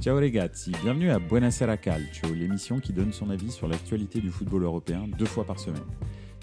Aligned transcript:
Ciao 0.00 0.20
les 0.20 0.30
gars, 0.30 0.48
bienvenue 0.82 1.10
à 1.10 1.18
Buonasera 1.18 1.78
Calcio, 1.78 2.32
l'émission 2.34 2.80
qui 2.80 2.92
donne 2.92 3.12
son 3.12 3.30
avis 3.30 3.50
sur 3.50 3.66
l'actualité 3.66 4.20
du 4.20 4.30
football 4.30 4.64
européen 4.64 5.08
deux 5.18 5.24
fois 5.24 5.44
par 5.44 5.58
semaine. 5.58 5.82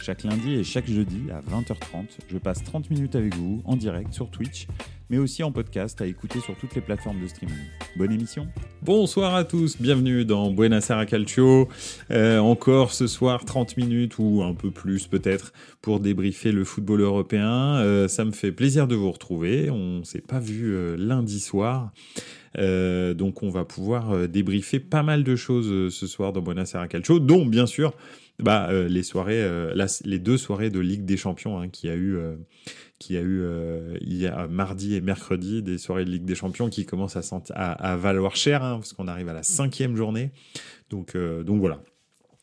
Chaque 0.01 0.23
lundi 0.23 0.55
et 0.55 0.63
chaque 0.63 0.87
jeudi 0.87 1.29
à 1.31 1.39
20h30, 1.39 2.17
je 2.27 2.37
passe 2.39 2.63
30 2.63 2.89
minutes 2.89 3.15
avec 3.15 3.35
vous 3.35 3.61
en 3.65 3.77
direct 3.77 4.11
sur 4.11 4.29
Twitch, 4.31 4.67
mais 5.09 5.19
aussi 5.19 5.43
en 5.43 5.51
podcast 5.51 6.01
à 6.01 6.07
écouter 6.07 6.39
sur 6.39 6.57
toutes 6.57 6.73
les 6.73 6.81
plateformes 6.81 7.21
de 7.21 7.27
streaming. 7.27 7.55
Bonne 7.95 8.11
émission 8.11 8.47
Bonsoir 8.81 9.35
à 9.35 9.43
tous, 9.43 9.79
bienvenue 9.79 10.25
dans 10.25 10.51
Buonasera 10.51 11.05
Calcio. 11.05 11.69
Euh, 12.09 12.39
encore 12.39 12.91
ce 12.91 13.05
soir 13.05 13.45
30 13.45 13.77
minutes 13.77 14.17
ou 14.17 14.41
un 14.43 14.55
peu 14.55 14.71
plus 14.71 15.07
peut-être 15.07 15.53
pour 15.81 15.99
débriefer 15.99 16.51
le 16.51 16.65
football 16.65 17.01
européen. 17.01 17.75
Euh, 17.77 18.07
ça 18.07 18.25
me 18.25 18.31
fait 18.31 18.51
plaisir 18.51 18.87
de 18.87 18.95
vous 18.95 19.11
retrouver, 19.11 19.69
on 19.69 20.03
s'est 20.03 20.21
pas 20.21 20.39
vu 20.39 20.73
euh, 20.73 20.97
lundi 20.97 21.39
soir. 21.39 21.91
Euh, 22.57 23.13
donc 23.13 23.43
on 23.43 23.49
va 23.49 23.65
pouvoir 23.65 24.11
euh, 24.11 24.27
débriefer 24.27 24.79
pas 24.79 25.03
mal 25.03 25.23
de 25.23 25.35
choses 25.35 25.71
euh, 25.71 25.89
ce 25.89 26.05
soir 26.07 26.33
dans 26.33 26.41
Buonasera 26.41 26.87
Calcio, 26.87 27.19
dont 27.19 27.45
bien 27.45 27.65
sûr 27.65 27.93
bah, 28.39 28.69
les 28.87 29.03
soirées, 29.03 29.47
les 30.05 30.19
deux 30.19 30.37
soirées 30.37 30.71
de 30.71 30.79
Ligue 30.79 31.05
des 31.05 31.17
Champions 31.17 31.59
hein, 31.59 31.69
qui 31.69 31.87
a 31.87 31.95
eu, 31.95 32.17
qui 32.97 33.15
a 33.15 33.21
eu 33.21 33.45
il 34.01 34.17
y 34.17 34.25
a 34.25 34.47
mardi 34.47 34.95
et 34.95 35.01
mercredi 35.01 35.61
des 35.61 35.77
soirées 35.77 36.03
de 36.03 36.09
Ligue 36.09 36.25
des 36.25 36.33
Champions 36.33 36.67
qui 36.67 36.83
commencent 36.83 37.15
à, 37.15 37.71
à, 37.71 37.95
valoir 37.95 38.35
cher 38.35 38.63
hein, 38.63 38.77
parce 38.77 38.93
qu'on 38.93 39.07
arrive 39.07 39.29
à 39.29 39.33
la 39.33 39.43
cinquième 39.43 39.95
journée. 39.95 40.31
Donc, 40.89 41.15
donc 41.15 41.59
voilà. 41.59 41.83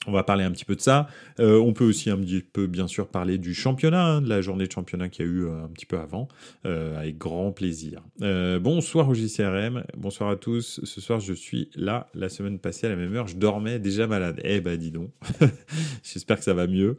On 0.06 0.12
va 0.12 0.22
parler 0.22 0.44
un 0.44 0.50
petit 0.50 0.64
peu 0.64 0.76
de 0.76 0.80
ça. 0.80 1.08
Euh, 1.40 1.58
on 1.58 1.74
peut 1.74 1.84
aussi 1.84 2.08
un 2.08 2.16
petit 2.16 2.40
peu, 2.40 2.66
bien 2.66 2.88
sûr, 2.88 3.06
parler 3.06 3.36
du 3.36 3.52
championnat, 3.52 4.02
hein, 4.02 4.22
de 4.22 4.30
la 4.30 4.40
journée 4.40 4.66
de 4.66 4.72
championnat 4.72 5.10
qu'il 5.10 5.26
y 5.26 5.28
a 5.28 5.30
eu 5.30 5.44
euh, 5.44 5.64
un 5.64 5.68
petit 5.68 5.84
peu 5.84 5.98
avant, 5.98 6.26
euh, 6.64 6.98
avec 6.98 7.18
grand 7.18 7.52
plaisir. 7.52 8.02
bonsoir 8.18 9.10
au 9.10 9.14
JCRM, 9.14 9.84
bonsoir 9.98 10.30
à 10.30 10.36
tous. 10.36 10.80
Ce 10.84 11.00
soir, 11.02 11.20
je 11.20 11.34
suis 11.34 11.68
là. 11.74 12.08
La 12.14 12.30
semaine 12.30 12.58
passée, 12.58 12.86
à 12.86 12.90
la 12.90 12.96
même 12.96 13.14
heure, 13.14 13.28
je 13.28 13.36
dormais 13.36 13.78
déjà 13.78 14.06
malade. 14.06 14.40
Eh 14.42 14.62
ben, 14.62 14.78
dis 14.78 14.90
donc. 14.90 15.10
J'espère 16.02 16.38
que 16.38 16.44
ça 16.44 16.54
va 16.54 16.66
mieux. 16.66 16.98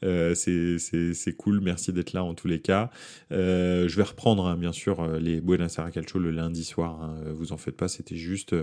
c'est 0.00 1.36
cool. 1.36 1.60
Merci 1.60 1.92
d'être 1.92 2.14
là 2.14 2.24
en 2.24 2.32
tous 2.32 2.48
les 2.48 2.62
cas. 2.62 2.88
je 3.30 3.94
vais 3.94 4.02
reprendre, 4.02 4.46
hein, 4.46 4.56
bien 4.56 4.72
sûr, 4.72 5.06
les 5.18 5.42
Buenos 5.42 5.78
Aires 5.78 5.90
Calcio 5.90 6.18
le 6.18 6.30
lundi 6.30 6.64
soir. 6.64 7.02
Hein. 7.02 7.14
Vous 7.34 7.52
en 7.52 7.58
faites 7.58 7.76
pas, 7.76 7.88
c'était 7.88 8.16
juste 8.16 8.54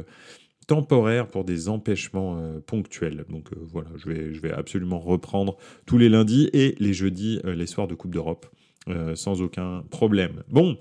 temporaire 0.68 1.28
pour 1.28 1.44
des 1.44 1.70
empêchements 1.70 2.38
euh, 2.38 2.60
ponctuels. 2.60 3.26
Donc 3.30 3.52
euh, 3.52 3.58
voilà, 3.62 3.90
je 3.96 4.40
vais, 4.40 4.52
absolument 4.52 5.00
reprendre 5.00 5.58
tous 5.86 5.98
les 5.98 6.10
lundis 6.10 6.50
et 6.54 6.76
les 6.80 6.94
jeudis, 6.94 7.40
euh, 7.46 7.56
les 7.56 7.68
soirs 7.68 7.88
de 7.88 7.96
Coupe 7.96 8.12
d'Europe, 8.12 8.46
sans 9.16 9.42
aucun 9.42 9.84
problème. 9.90 10.44
Bon, 10.48 10.78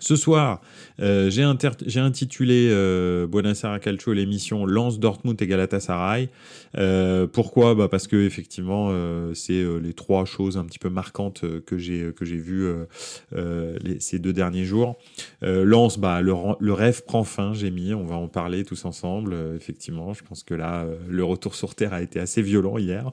ce 0.00 0.16
soir, 0.16 0.60
euh, 1.00 1.30
j'ai 1.30 2.00
intitulé 2.00 2.68
euh, 2.70 3.26
Buonasera 3.26 3.78
Calcio 3.78 4.12
l'émission 4.12 4.66
Lance 4.66 4.98
Dortmund 4.98 5.40
et 5.40 5.46
Galatasaray. 5.46 6.28
Euh, 6.76 7.26
pourquoi? 7.26 7.74
Bah 7.74 7.88
Parce 7.88 8.06
que 8.06 8.16
effectivement, 8.16 8.88
euh, 8.90 9.32
c'est 9.34 9.54
euh, 9.54 9.78
les 9.78 9.94
trois 9.94 10.24
choses 10.24 10.58
un 10.58 10.64
petit 10.64 10.78
peu 10.78 10.90
marquantes 10.90 11.44
que 11.64 11.78
j'ai 11.78 12.12
que 12.12 12.24
j'ai 12.24 12.36
vues 12.36 12.70
les, 13.32 14.00
ces 14.00 14.18
deux 14.18 14.32
derniers 14.32 14.64
jours. 14.64 14.96
Lance, 15.42 15.98
bah 15.98 16.20
le, 16.20 16.34
le, 16.58 16.72
rêve 16.72 17.04
prend 17.04 17.24
fin. 17.24 17.54
J'ai 17.54 17.70
mis, 17.70 17.94
on 17.94 18.04
va 18.04 18.16
en 18.16 18.28
parler 18.28 18.64
tous 18.64 18.84
ensemble. 18.84 19.34
effectivement, 19.56 20.12
je 20.12 20.22
pense 20.24 20.42
que 20.42 20.54
là, 20.54 20.86
le 21.08 21.24
retour 21.24 21.54
sur 21.54 21.74
terre 21.74 21.94
a 21.94 22.02
été 22.02 22.20
assez 22.20 22.42
violent 22.42 22.78
hier. 22.78 23.12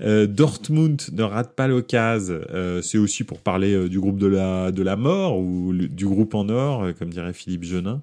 Euh, 0.00 0.26
Dortmund 0.26 1.02
ne 1.12 1.22
rate 1.22 1.54
pas 1.54 1.66
l'occasion. 1.66 2.40
Euh, 2.50 2.82
c'est 2.82 2.98
aussi 2.98 3.24
pour 3.24 3.40
parler 3.40 3.74
euh, 3.74 3.88
du 3.88 4.00
groupe 4.00 4.18
de 4.18 4.26
la, 4.26 4.70
de 4.70 4.82
la 4.82 4.96
mort 4.96 5.38
ou 5.38 5.72
du 5.72 6.06
groupe 6.06 6.34
en 6.34 6.48
or, 6.48 6.86
comme 6.98 7.10
dirait 7.10 7.32
Philippe 7.32 7.64
Genin. 7.64 8.02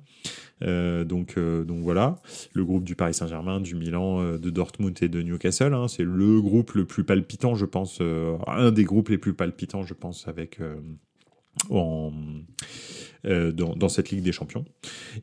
donc, 0.61 1.37
donc 1.37 1.79
voilà, 1.81 2.21
le 2.53 2.65
groupe 2.65 2.83
du 2.83 2.95
Paris 2.95 3.13
Saint-Germain, 3.13 3.59
du 3.59 3.75
Milan, 3.75 4.37
de 4.37 4.49
Dortmund 4.49 4.97
et 5.01 5.09
de 5.09 5.21
Newcastle, 5.21 5.73
hein, 5.73 5.87
c'est 5.87 6.03
le 6.03 6.41
groupe 6.41 6.71
le 6.73 6.85
plus 6.85 7.03
palpitant, 7.03 7.55
je 7.55 7.65
pense, 7.65 8.01
un 8.47 8.71
des 8.71 8.83
groupes 8.83 9.09
les 9.09 9.17
plus 9.17 9.33
palpitants, 9.33 9.83
je 9.83 9.93
pense, 9.93 10.27
avec 10.27 10.59
en, 11.69 12.11
euh, 13.25 13.51
dans, 13.51 13.89
cette 13.89 14.11
Ligue 14.11 14.21
des 14.21 14.31
Champions. 14.31 14.65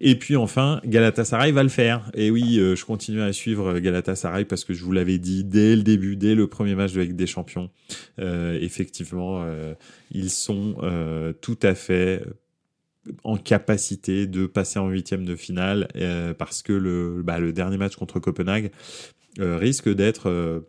Et 0.01 0.19
puis 0.19 0.35
enfin, 0.35 0.81
Galatasaray 0.85 1.53
va 1.53 1.63
le 1.63 1.69
faire. 1.69 2.11
Et 2.15 2.31
oui, 2.31 2.59
euh, 2.59 2.75
je 2.75 2.85
continue 2.85 3.23
à 3.23 3.33
suivre 3.33 3.79
Galatasaray 3.79 4.45
parce 4.45 4.65
que 4.65 4.75
je 4.75 4.83
vous 4.83 4.91
l'avais 4.91 5.19
dit 5.19 5.45
dès 5.45 5.77
le 5.77 5.83
début, 5.83 6.17
dès 6.17 6.35
le 6.35 6.49
premier 6.49 6.75
match 6.75 6.93
de 6.93 7.01
Ligue 7.01 7.15
des 7.15 7.29
Champions, 7.29 7.71
euh, 8.19 8.59
effectivement, 8.61 9.45
ils 10.11 10.31
sont 10.31 10.77
tout 11.41 11.59
à 11.62 11.75
fait 11.75 12.25
en 13.25 13.37
capacité 13.37 14.27
de 14.27 14.47
passer 14.47 14.79
en 14.79 14.89
huitième 14.89 15.25
de 15.25 15.37
finale 15.37 15.89
parce 16.39 16.62
que 16.62 16.73
le, 16.73 17.23
bah, 17.23 17.39
le 17.39 17.53
dernier 17.53 17.77
match 17.77 17.97
contre 17.97 18.19
Copenhague 18.19 18.73
risque 19.39 19.89
d'être 19.89 20.65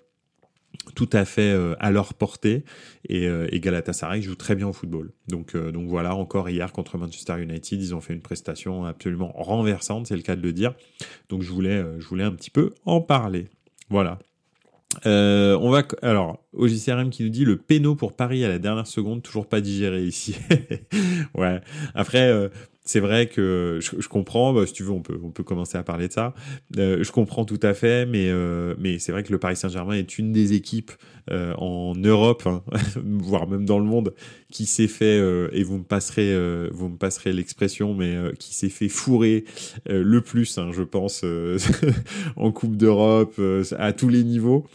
tout 0.95 1.09
à 1.13 1.25
fait 1.25 1.51
euh, 1.51 1.75
à 1.79 1.91
leur 1.91 2.13
portée 2.13 2.63
et, 3.07 3.27
euh, 3.27 3.47
et, 3.51 3.59
Galatasaray 3.59 4.21
joue 4.21 4.35
très 4.35 4.55
bien 4.55 4.67
au 4.67 4.73
football. 4.73 5.11
Donc, 5.27 5.55
euh, 5.55 5.71
donc 5.71 5.87
voilà, 5.87 6.15
encore 6.15 6.49
hier 6.49 6.71
contre 6.71 6.97
Manchester 6.97 7.41
United, 7.41 7.81
ils 7.81 7.95
ont 7.95 8.01
fait 8.01 8.13
une 8.13 8.21
prestation 8.21 8.85
absolument 8.85 9.31
renversante, 9.35 10.07
c'est 10.07 10.15
le 10.15 10.21
cas 10.21 10.35
de 10.35 10.41
le 10.41 10.53
dire. 10.53 10.73
Donc 11.29 11.41
je 11.41 11.51
voulais, 11.51 11.83
je 11.99 12.05
voulais 12.05 12.23
un 12.23 12.31
petit 12.31 12.49
peu 12.49 12.71
en 12.85 13.01
parler. 13.01 13.47
Voilà. 13.89 14.19
on 15.05 15.69
va 15.69 15.83
alors 16.01 16.43
au 16.53 16.67
JCRM 16.67 17.09
qui 17.09 17.23
nous 17.23 17.29
dit 17.29 17.45
le 17.45 17.57
péno 17.57 17.95
pour 17.95 18.13
Paris 18.13 18.43
à 18.43 18.47
la 18.47 18.59
dernière 18.59 18.87
seconde 18.87 19.23
toujours 19.23 19.47
pas 19.47 19.61
digéré 19.61 20.03
ici. 20.03 20.35
ouais. 21.35 21.61
Après 21.95 22.49
c'est 22.85 22.99
vrai 22.99 23.27
que 23.27 23.79
je, 23.81 24.07
comprends, 24.09 24.53
bah, 24.53 24.65
si 24.67 24.73
tu 24.73 24.83
veux, 24.83 24.91
on 24.91 25.01
peut, 25.01 25.17
on 25.23 25.31
peut 25.31 25.43
commencer 25.43 25.77
à 25.77 25.83
parler 25.83 26.09
de 26.09 26.13
ça. 26.13 26.33
Euh, 26.77 27.01
je 27.01 27.11
comprends 27.13 27.45
tout 27.45 27.59
à 27.63 27.73
fait, 27.73 28.05
mais, 28.05 28.29
euh, 28.29 28.75
mais 28.77 28.99
c'est 28.99 29.13
vrai 29.13 29.23
que 29.23 29.31
le 29.31 29.39
Paris 29.39 29.55
Saint-Germain 29.55 29.93
est 29.93 30.17
une 30.17 30.33
des 30.33 30.51
équipes 30.51 30.91
euh, 31.31 31.53
en 31.57 31.95
Europe, 31.95 32.43
hein, 32.45 32.61
voire 33.05 33.47
même 33.47 33.65
dans 33.65 33.79
le 33.79 33.85
monde, 33.85 34.13
qui 34.51 34.65
s'est 34.65 34.89
fait, 34.89 35.17
et 35.53 35.63
vous 35.63 35.77
me 35.77 35.83
passerez, 35.83 36.35
vous 36.71 36.89
me 36.89 36.97
passerez 36.97 37.31
l'expression, 37.31 37.93
mais 37.93 38.17
qui 38.37 38.53
s'est 38.53 38.69
fait 38.69 38.89
fourrer 38.89 39.45
le 39.85 40.21
plus, 40.21 40.57
hein, 40.57 40.71
je 40.73 40.83
pense, 40.83 41.25
en 42.35 42.51
Coupe 42.51 42.75
d'Europe, 42.75 43.39
à 43.77 43.93
tous 43.93 44.09
les 44.09 44.23
niveaux. 44.23 44.67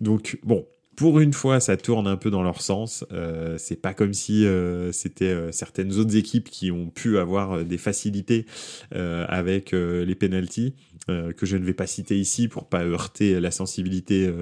Donc, 0.00 0.38
bon, 0.44 0.64
pour 0.96 1.20
une 1.20 1.34
fois, 1.34 1.60
ça 1.60 1.76
tourne 1.76 2.06
un 2.06 2.16
peu 2.16 2.30
dans 2.30 2.42
leur 2.42 2.62
sens. 2.62 3.04
Euh, 3.12 3.56
c'est 3.58 3.80
pas 3.80 3.92
comme 3.92 4.14
si 4.14 4.46
euh, 4.46 4.92
c'était 4.92 5.26
euh, 5.26 5.52
certaines 5.52 5.92
autres 5.98 6.16
équipes 6.16 6.48
qui 6.48 6.70
ont 6.70 6.88
pu 6.88 7.18
avoir 7.18 7.52
euh, 7.52 7.64
des 7.64 7.78
facilités 7.78 8.46
avec 8.92 9.72
les 9.72 10.14
penalties 10.14 10.74
que 11.08 11.46
je 11.46 11.56
ne 11.56 11.64
vais 11.64 11.74
pas 11.74 11.86
citer 11.86 12.18
ici 12.18 12.48
pour 12.48 12.68
pas 12.68 12.84
heurter 12.84 13.40
la 13.40 13.50
sensibilité 13.50 14.32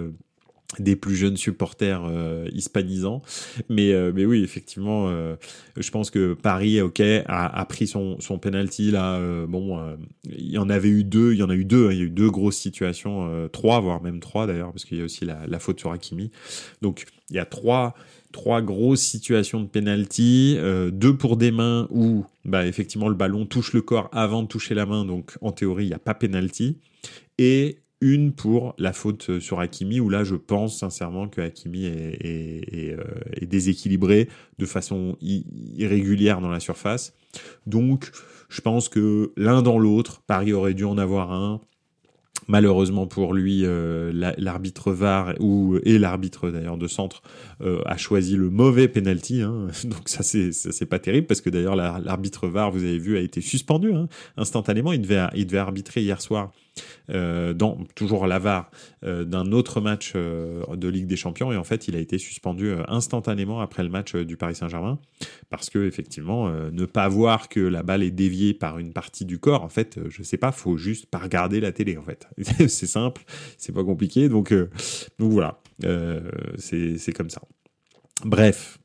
des 0.79 0.97
plus 0.97 1.15
jeunes 1.15 1.37
supporters 1.37 2.05
euh, 2.05 2.49
hispanisants. 2.53 3.23
Mais, 3.69 3.93
euh, 3.93 4.13
mais 4.15 4.25
oui, 4.25 4.43
effectivement, 4.43 5.09
euh, 5.09 5.37
je 5.77 5.89
pense 5.91 6.11
que 6.11 6.35
Paris, 6.35 6.81
ok, 6.81 7.01
a, 7.01 7.61
a 7.61 7.65
pris 7.65 7.87
son, 7.87 8.19
son 8.21 8.39
penalty 8.39 8.91
là. 8.91 9.21
Bon, 9.47 9.97
il 10.25 10.51
y 10.51 10.59
en 10.59 10.69
avait 10.69 10.89
eu 10.89 11.05
deux, 11.05 11.33
il 11.33 11.39
y 11.39 11.43
en 11.43 11.51
a 11.51 11.55
eu 11.55 11.65
deux, 11.65 11.89
hein, 11.89 11.93
il 11.93 11.99
y 11.99 12.01
a 12.01 12.05
eu 12.05 12.11
deux 12.11 12.31
grosses 12.31 12.57
situations, 12.57 13.49
trois, 13.53 13.81
voire 13.81 14.03
même 14.03 14.21
trois 14.21 14.47
d'ailleurs, 14.47 14.73
parce 14.73 14.85
qu'il 14.85 14.99
y 14.99 15.01
a 15.01 15.05
aussi 15.05 15.25
la, 15.25 15.47
la 15.47 15.59
faute 15.59 15.79
sur 15.79 15.93
Hakimi. 15.93 16.31
Donc, 16.83 17.07
il 17.31 17.37
y 17.37 17.39
a 17.39 17.47
trois 17.47 17.95
trois 18.33 18.63
grosses 18.63 19.01
situations 19.03 19.61
de 19.61 19.69
penalty, 19.69 20.59
deux 20.93 21.17
pour 21.17 21.37
des 21.37 21.53
mains 21.53 21.87
où 21.91 22.25
bah, 22.45 22.67
effectivement 22.67 23.09
le 23.09 23.15
ballon 23.15 23.47
touche 23.47 23.73
le 23.73 23.81
corps 23.81 24.09
avant 24.11 24.43
de 24.43 24.49
toucher 24.49 24.75
la 24.75 24.87
main, 24.87 25.05
donc 25.05 25.39
en 25.41 25.53
théorie 25.53 25.85
il 25.85 25.89
n'y 25.89 25.95
a 25.95 26.01
pas 26.01 26.15
penalty, 26.15 26.79
et 27.39 27.79
une 28.01 28.33
pour 28.33 28.75
la 28.79 28.93
faute 28.93 29.39
sur 29.39 29.61
Hakimi, 29.61 30.01
où 30.01 30.09
là 30.09 30.25
je 30.25 30.35
pense 30.35 30.79
sincèrement 30.79 31.29
que 31.29 31.41
Hakimi 31.41 31.87
est, 31.87 32.97
euh, 32.99 33.05
déséquilibré 33.43 34.29
de 34.59 34.67
façon 34.67 35.17
irrégulière 35.21 36.41
dans 36.41 36.51
la 36.51 36.61
surface. 36.61 37.15
Donc 37.67 38.11
je 38.49 38.61
pense 38.61 38.89
que 38.89 39.33
l'un 39.37 39.63
dans 39.63 39.79
l'autre, 39.79 40.23
Paris 40.27 40.53
aurait 40.53 40.75
dû 40.75 40.85
en 40.85 40.99
avoir 40.99 41.33
un, 41.33 41.61
Malheureusement 42.47 43.07
pour 43.07 43.33
lui, 43.33 43.63
euh, 43.65 44.13
l'arbitre 44.37 44.93
VAR 44.93 45.35
ou 45.41 45.79
et 45.83 45.99
l'arbitre 45.99 46.51
d'ailleurs 46.51 46.77
de 46.77 46.87
centre 46.87 47.23
euh, 47.63 47.81
a 47.87 47.97
choisi 47.97 48.37
le 48.37 48.51
mauvais 48.51 48.87
penalty. 48.89 49.41
Hein. 49.41 49.69
Donc 49.85 50.09
ça 50.09 50.23
c'est 50.23 50.87
pas 50.87 50.99
terrible 50.99 51.27
parce 51.27 51.41
que 51.41 51.49
d'ailleurs 51.49 51.77
l'arbitre 51.77 52.49
VAR, 52.49 52.71
vous 52.71 52.83
avez 52.83 52.99
vu, 52.99 53.17
a 53.17 53.21
été 53.21 53.41
suspendu 53.41 53.95
hein, 53.95 54.09
instantanément. 54.37 54.93
Il 54.93 55.01
devait 55.01 55.25
il 55.35 55.47
devait 55.47 55.59
arbitrer 55.59 56.03
hier 56.03 56.21
soir 56.21 56.51
euh, 56.51 56.64
dans 57.09 57.79
toujours 57.95 58.27
la 58.27 58.39
VAR 58.39 58.71
euh, 59.05 59.25
d'un 59.25 59.53
autre 59.53 59.81
match 59.81 60.13
euh, 60.17 60.65
de 60.77 60.89
Ligue 60.89 61.07
des 61.07 61.17
Champions. 61.17 61.53
Et 61.53 61.57
en 61.57 61.65
fait 61.65 61.89
il 61.89 61.97
a 61.97 61.99
été 61.99 62.19
suspendu 62.19 62.69
euh, 62.69 62.83
instantanément 62.89 63.61
après 63.61 63.83
le 63.83 63.91
match 63.91 64.15
du 64.17 64.37
Paris 64.37 64.55
Saint-Germain. 64.55 64.99
Parce 65.51 65.71
que 65.71 65.87
effectivement 65.87 66.49
ne 66.49 66.85
pas 66.87 67.09
voir 67.09 67.49
que 67.49 67.61
la 67.61 67.83
balle 67.83 68.03
est 68.03 68.11
déviée 68.11 68.55
par 68.55 68.79
une 68.79 68.93
partie 68.93 69.25
du 69.25 69.39
corps 69.39 69.63
en 69.63 69.69
fait 69.69 70.01
je 70.09 70.23
sais 70.23 70.37
pas 70.37 70.53
faut 70.53 70.77
juste 70.77 71.07
pas 71.07 71.19
regarder 71.19 71.61
la 71.61 71.73
télé 71.73 71.97
en 71.97 72.03
fait. 72.03 72.27
C'est 72.69 72.87
simple 72.87 73.23
c'est 73.59 73.73
pas 73.73 73.85
compliqué. 73.85 74.29
Donc 74.29 74.53
donc 75.19 75.33
voilà. 75.33 75.61
C'est 76.59 77.13
comme 77.15 77.31
ça 77.31 77.43
Bref, 78.23 78.79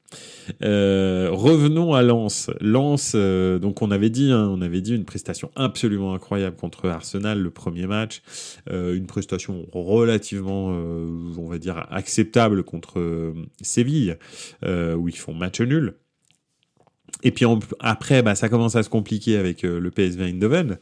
euh, 0.63 1.29
revenons 1.31 1.93
à 1.93 2.01
Lens. 2.01 2.49
Lens, 2.61 3.13
euh, 3.15 3.59
donc 3.59 3.81
on 3.81 3.91
avait 3.91 4.09
dit, 4.09 4.31
hein, 4.31 4.47
on 4.49 4.61
avait 4.61 4.81
dit 4.81 4.95
une 4.95 5.05
prestation 5.05 5.51
absolument 5.55 6.13
incroyable 6.13 6.55
contre 6.55 6.89
Arsenal 6.89 7.39
le 7.39 7.51
premier 7.51 7.87
match, 7.87 8.21
euh, 8.69 8.95
une 8.95 9.05
prestation 9.05 9.67
relativement, 9.71 10.67
on 10.67 11.47
va 11.47 11.57
dire, 11.57 11.85
acceptable 11.91 12.63
contre 12.63 13.33
Séville, 13.61 14.17
où 14.63 15.07
ils 15.07 15.17
font 15.17 15.33
match 15.33 15.61
nul. 15.61 15.95
Et 17.23 17.31
puis 17.31 17.45
après, 17.79 18.21
bah, 18.23 18.35
ça 18.35 18.49
commence 18.49 18.75
à 18.75 18.83
se 18.83 18.89
compliquer 18.89 19.37
avec 19.37 19.63
euh, 19.63 19.79
le 19.79 19.91
PSV 19.91 20.23
Eindhoven. 20.23 20.77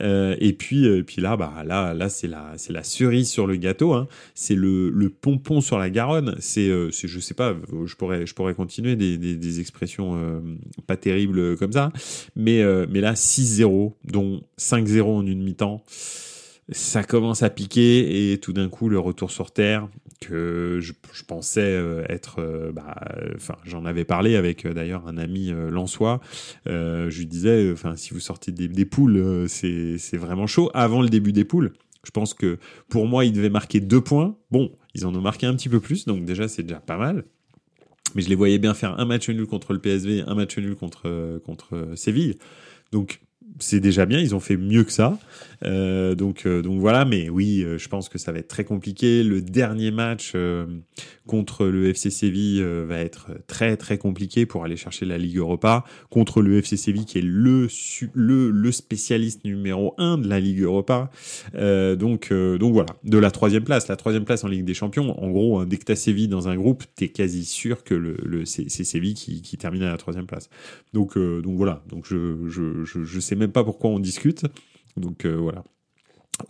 Euh, 0.00 0.36
et 0.38 0.52
puis, 0.52 0.86
euh, 0.86 1.02
puis 1.02 1.22
là, 1.22 1.36
bah, 1.36 1.62
là, 1.64 1.94
là, 1.94 2.08
c'est 2.08 2.26
la, 2.26 2.52
c'est 2.56 2.72
la 2.72 2.82
cerise 2.82 3.30
sur 3.30 3.46
le 3.46 3.56
gâteau. 3.56 3.94
Hein. 3.94 4.06
C'est 4.34 4.54
le, 4.54 4.90
le 4.90 5.08
pompon 5.08 5.60
sur 5.60 5.78
la 5.78 5.88
Garonne. 5.90 6.36
C'est, 6.40 6.70
c'est, 6.92 7.08
je 7.08 7.20
sais 7.20 7.34
pas, 7.34 7.54
je 7.86 7.94
pourrais, 7.94 8.26
je 8.26 8.34
pourrais 8.34 8.54
continuer 8.54 8.96
des, 8.96 9.16
des, 9.16 9.36
des 9.36 9.60
expressions 9.60 10.42
pas 10.86 10.96
terribles 10.96 11.56
comme 11.56 11.72
ça. 11.72 11.90
Mais, 12.36 12.62
mais 12.88 13.00
là, 13.00 13.14
6-0, 13.14 13.94
dont 14.04 14.42
5-0 14.58 15.02
en 15.02 15.26
une 15.26 15.42
mi-temps 15.42 15.82
ça 16.70 17.02
commence 17.02 17.42
à 17.42 17.50
piquer 17.50 18.32
et 18.32 18.38
tout 18.38 18.52
d'un 18.52 18.68
coup 18.68 18.88
le 18.88 18.98
retour 18.98 19.30
sur 19.30 19.50
terre 19.50 19.88
que 20.20 20.78
je, 20.80 20.92
pensais 21.26 21.60
euh, 21.60 22.04
être 22.08 22.40
euh, 22.40 22.72
bah, 22.72 22.96
enfin 23.36 23.56
j'en 23.64 23.84
avais 23.84 24.04
parlé 24.04 24.36
avec 24.36 24.64
euh, 24.66 24.74
d'ailleurs 24.74 25.06
un 25.06 25.16
ami 25.16 25.52
lançois 25.70 26.20
je 26.66 27.16
lui 27.16 27.26
disais 27.26 27.70
enfin 27.72 27.96
si 27.96 28.14
vous 28.14 28.20
sortez 28.20 28.52
des, 28.52 28.84
poules 28.84 29.46
c'est 29.48 30.16
vraiment 30.16 30.46
chaud 30.46 30.70
avant 30.74 31.02
le 31.02 31.08
début 31.08 31.32
des 31.32 31.44
poules. 31.44 31.72
Je 32.04 32.10
pense 32.10 32.32
que 32.34 32.58
pour 32.88 33.06
moi 33.06 33.24
ils 33.24 33.32
devaient 33.32 33.50
marquer 33.50 33.80
deux 33.80 34.00
points. 34.00 34.36
Bon 34.50 34.72
ils 34.94 35.06
en 35.06 35.14
ont 35.14 35.20
marqué 35.20 35.46
un 35.46 35.54
petit 35.54 35.68
peu 35.68 35.80
plus 35.80 36.06
donc 36.06 36.24
déjà 36.24 36.48
c'est 36.48 36.62
déjà 36.62 36.80
pas 36.80 36.96
mal. 36.96 37.24
Mais 38.14 38.22
je 38.22 38.28
les 38.28 38.34
voyais 38.34 38.58
bien 38.58 38.74
faire 38.74 38.98
un 38.98 39.04
match 39.04 39.28
nul 39.28 39.46
contre 39.46 39.72
le 39.72 39.80
PSV 39.80 40.24
un 40.26 40.34
match 40.34 40.56
nul 40.58 40.74
contre 40.74 41.40
contre 41.44 41.92
Séville. 41.94 42.38
Donc 42.92 43.20
c'est 43.58 43.80
déjà 43.80 44.06
bien, 44.06 44.20
ils 44.20 44.34
ont 44.34 44.40
fait 44.40 44.56
mieux 44.56 44.84
que 44.84 44.92
ça. 44.92 45.18
Euh, 45.64 46.14
donc, 46.14 46.46
euh, 46.46 46.62
donc 46.62 46.80
voilà, 46.80 47.04
mais 47.04 47.28
oui, 47.28 47.62
euh, 47.62 47.78
je 47.78 47.88
pense 47.88 48.08
que 48.08 48.18
ça 48.18 48.32
va 48.32 48.38
être 48.38 48.48
très 48.48 48.64
compliqué. 48.64 49.22
Le 49.22 49.40
dernier 49.42 49.90
match 49.90 50.34
contre 51.26 51.66
le 51.66 51.88
FC 51.90 52.10
Séville 52.10 52.62
va 52.62 52.98
être 52.98 53.30
très 53.46 53.76
très 53.76 53.98
compliqué 53.98 54.46
pour 54.46 54.64
aller 54.64 54.76
chercher 54.76 55.04
la 55.04 55.18
Ligue 55.18 55.36
Europa 55.36 55.84
contre 56.10 56.40
le 56.40 56.58
FC 56.58 56.76
Séville 56.76 57.04
qui 57.04 57.18
est 57.18 57.24
le 57.24 57.68
le, 58.14 58.50
le 58.50 58.72
spécialiste 58.72 59.44
numéro 59.44 59.94
un 59.98 60.16
de 60.16 60.28
la 60.28 60.40
Ligue 60.40 60.62
Europa. 60.62 61.10
donc 61.54 62.32
donc 62.32 62.72
voilà, 62.72 62.88
de 63.04 63.18
la 63.18 63.30
troisième 63.30 63.64
place, 63.64 63.88
la 63.88 63.96
troisième 63.96 64.24
place 64.24 64.44
en 64.44 64.48
Ligue 64.48 64.64
des 64.64 64.74
Champions. 64.74 65.22
En 65.22 65.30
gros, 65.30 65.58
hein, 65.58 65.66
dès 65.66 65.76
que 65.76 65.84
t'as 65.84 65.96
Séville 65.96 66.28
dans 66.28 66.48
un 66.48 66.56
groupe, 66.56 66.84
t'es 66.94 67.08
quasi 67.08 67.44
sûr 67.44 67.84
que 67.84 67.94
le, 67.94 68.16
le 68.24 68.44
c'est 68.44 68.68
Séville 68.68 69.14
qui, 69.14 69.42
qui 69.42 69.56
termine 69.58 69.82
à 69.82 69.90
la 69.90 69.98
troisième 69.98 70.26
place. 70.26 70.48
Donc 70.94 71.18
donc 71.18 71.56
voilà, 71.56 71.82
donc 71.88 72.06
je 72.06 72.46
je 72.48 72.84
je, 72.84 73.04
je 73.04 73.20
sais 73.20 73.36
même 73.36 73.52
pas 73.52 73.64
pourquoi 73.64 73.90
on 73.90 73.98
discute. 73.98 74.44
Donc 74.96 75.24
euh, 75.24 75.36
voilà. 75.36 75.64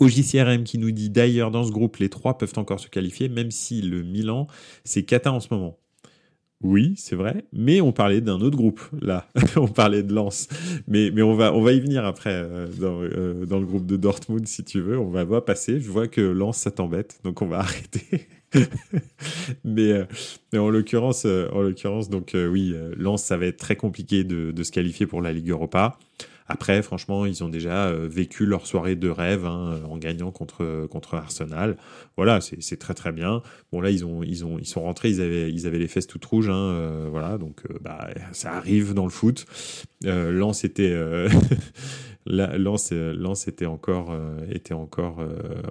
OJCRM 0.01 0.65
qui 0.65 0.79
nous 0.79 0.91
dit 0.91 1.11
d'ailleurs 1.11 1.51
dans 1.51 1.65
ce 1.65 1.73
groupe, 1.73 1.97
les 1.97 2.11
trois 2.11 2.37
peuvent 2.37 2.53
encore 2.57 2.79
se 2.79 2.89
qualifier, 2.89 3.29
même 3.29 3.51
si 3.51 3.81
le 3.81 4.03
Milan, 4.03 4.47
c'est 4.85 5.03
Kata 5.03 5.33
en 5.33 5.41
ce 5.41 5.49
moment. 5.53 5.79
Oui, 6.61 6.95
c'est 6.97 7.15
vrai, 7.15 7.45
mais 7.53 7.81
on 7.81 7.93
parlait 7.93 8.21
d'un 8.21 8.41
autre 8.41 8.57
groupe, 8.57 8.81
là. 9.01 9.29
on 9.57 9.69
parlait 9.69 10.03
de 10.03 10.13
Lens. 10.13 10.49
Mais, 10.89 11.13
mais 11.13 11.23
on, 11.23 11.35
va, 11.35 11.55
on 11.55 11.63
va 11.63 11.73
y 11.73 11.79
venir 11.79 12.05
après, 12.05 12.33
euh, 12.33 12.67
dans, 12.67 13.01
euh, 13.01 13.47
dans, 13.47 13.61
le 13.61 13.67
groupe 13.67 13.87
de 13.87 13.97
Dortmund, 13.97 14.45
si 14.49 14.65
tu 14.65 14.81
veux. 14.81 14.99
On 14.99 15.09
va 15.09 15.23
voir 15.23 15.45
passer. 15.45 15.79
Je 15.79 15.89
vois 15.89 16.09
que 16.09 16.21
Lens, 16.21 16.57
ça 16.57 16.73
t'embête, 16.73 17.21
donc 17.23 17.43
on 17.43 17.47
va 17.47 17.59
arrêter. 17.61 18.27
mais, 19.65 20.05
mais, 20.53 20.59
en 20.59 20.69
l'occurrence, 20.69 21.27
en 21.27 21.61
l'occurrence, 21.61 22.11
donc 22.11 22.33
oui, 22.35 22.75
Lens, 22.97 23.23
ça 23.23 23.37
va 23.37 23.47
être 23.47 23.59
très 23.59 23.77
compliqué 23.77 24.25
de, 24.25 24.63
se 24.63 24.73
qualifier 24.73 25.07
pour 25.07 25.23
la 25.23 25.33
Ligue 25.33 25.51
Europa. 25.51 25.97
Après, 26.49 26.83
franchement, 26.83 27.27
ils 27.27 27.45
ont 27.45 27.49
déjà 27.49 27.89
euh, 27.89 28.09
vécu 28.11 28.47
leur 28.47 28.67
soirée 28.67 28.97
de 28.97 29.09
rêve 29.11 29.45
hein, 29.45 29.81
en 29.89 29.99
gagnant 29.99 30.31
contre, 30.31 30.87
contre 30.87 31.15
Arsenal. 31.15 31.77
Voilà, 32.17 32.41
c'est 32.41 32.79
très 32.79 32.95
très 32.95 33.13
bien. 33.13 33.43
Bon 33.71 33.81
là, 33.81 33.91
ils 33.91 34.05
ont 34.05 34.23
ils 34.23 34.45
ont 34.45 34.59
ils 34.59 34.67
sont 34.67 34.83
rentrés, 34.83 35.11
ils 35.11 35.21
avaient 35.21 35.53
ils 35.53 35.67
avaient 35.67 35.79
les 35.79 35.89
fesses 35.89 36.07
toutes 36.07 36.25
rouges. 36.25 36.49
Hein, 36.49 36.57
euh, 36.57 37.07
voilà, 37.11 37.39
donc 37.39 37.63
euh, 37.71 37.79
bah 37.81 38.09
ça 38.33 38.55
arrive 38.55 38.95
dans 38.95 39.05
le 39.05 39.11
foot. 39.11 39.47
Euh, 40.05 40.53
était 40.65 40.97
Lens, 42.27 42.93
Lens 42.93 43.47
était 43.47 43.67
encore 43.67 44.17
était 44.51 44.75
encore 44.75 45.21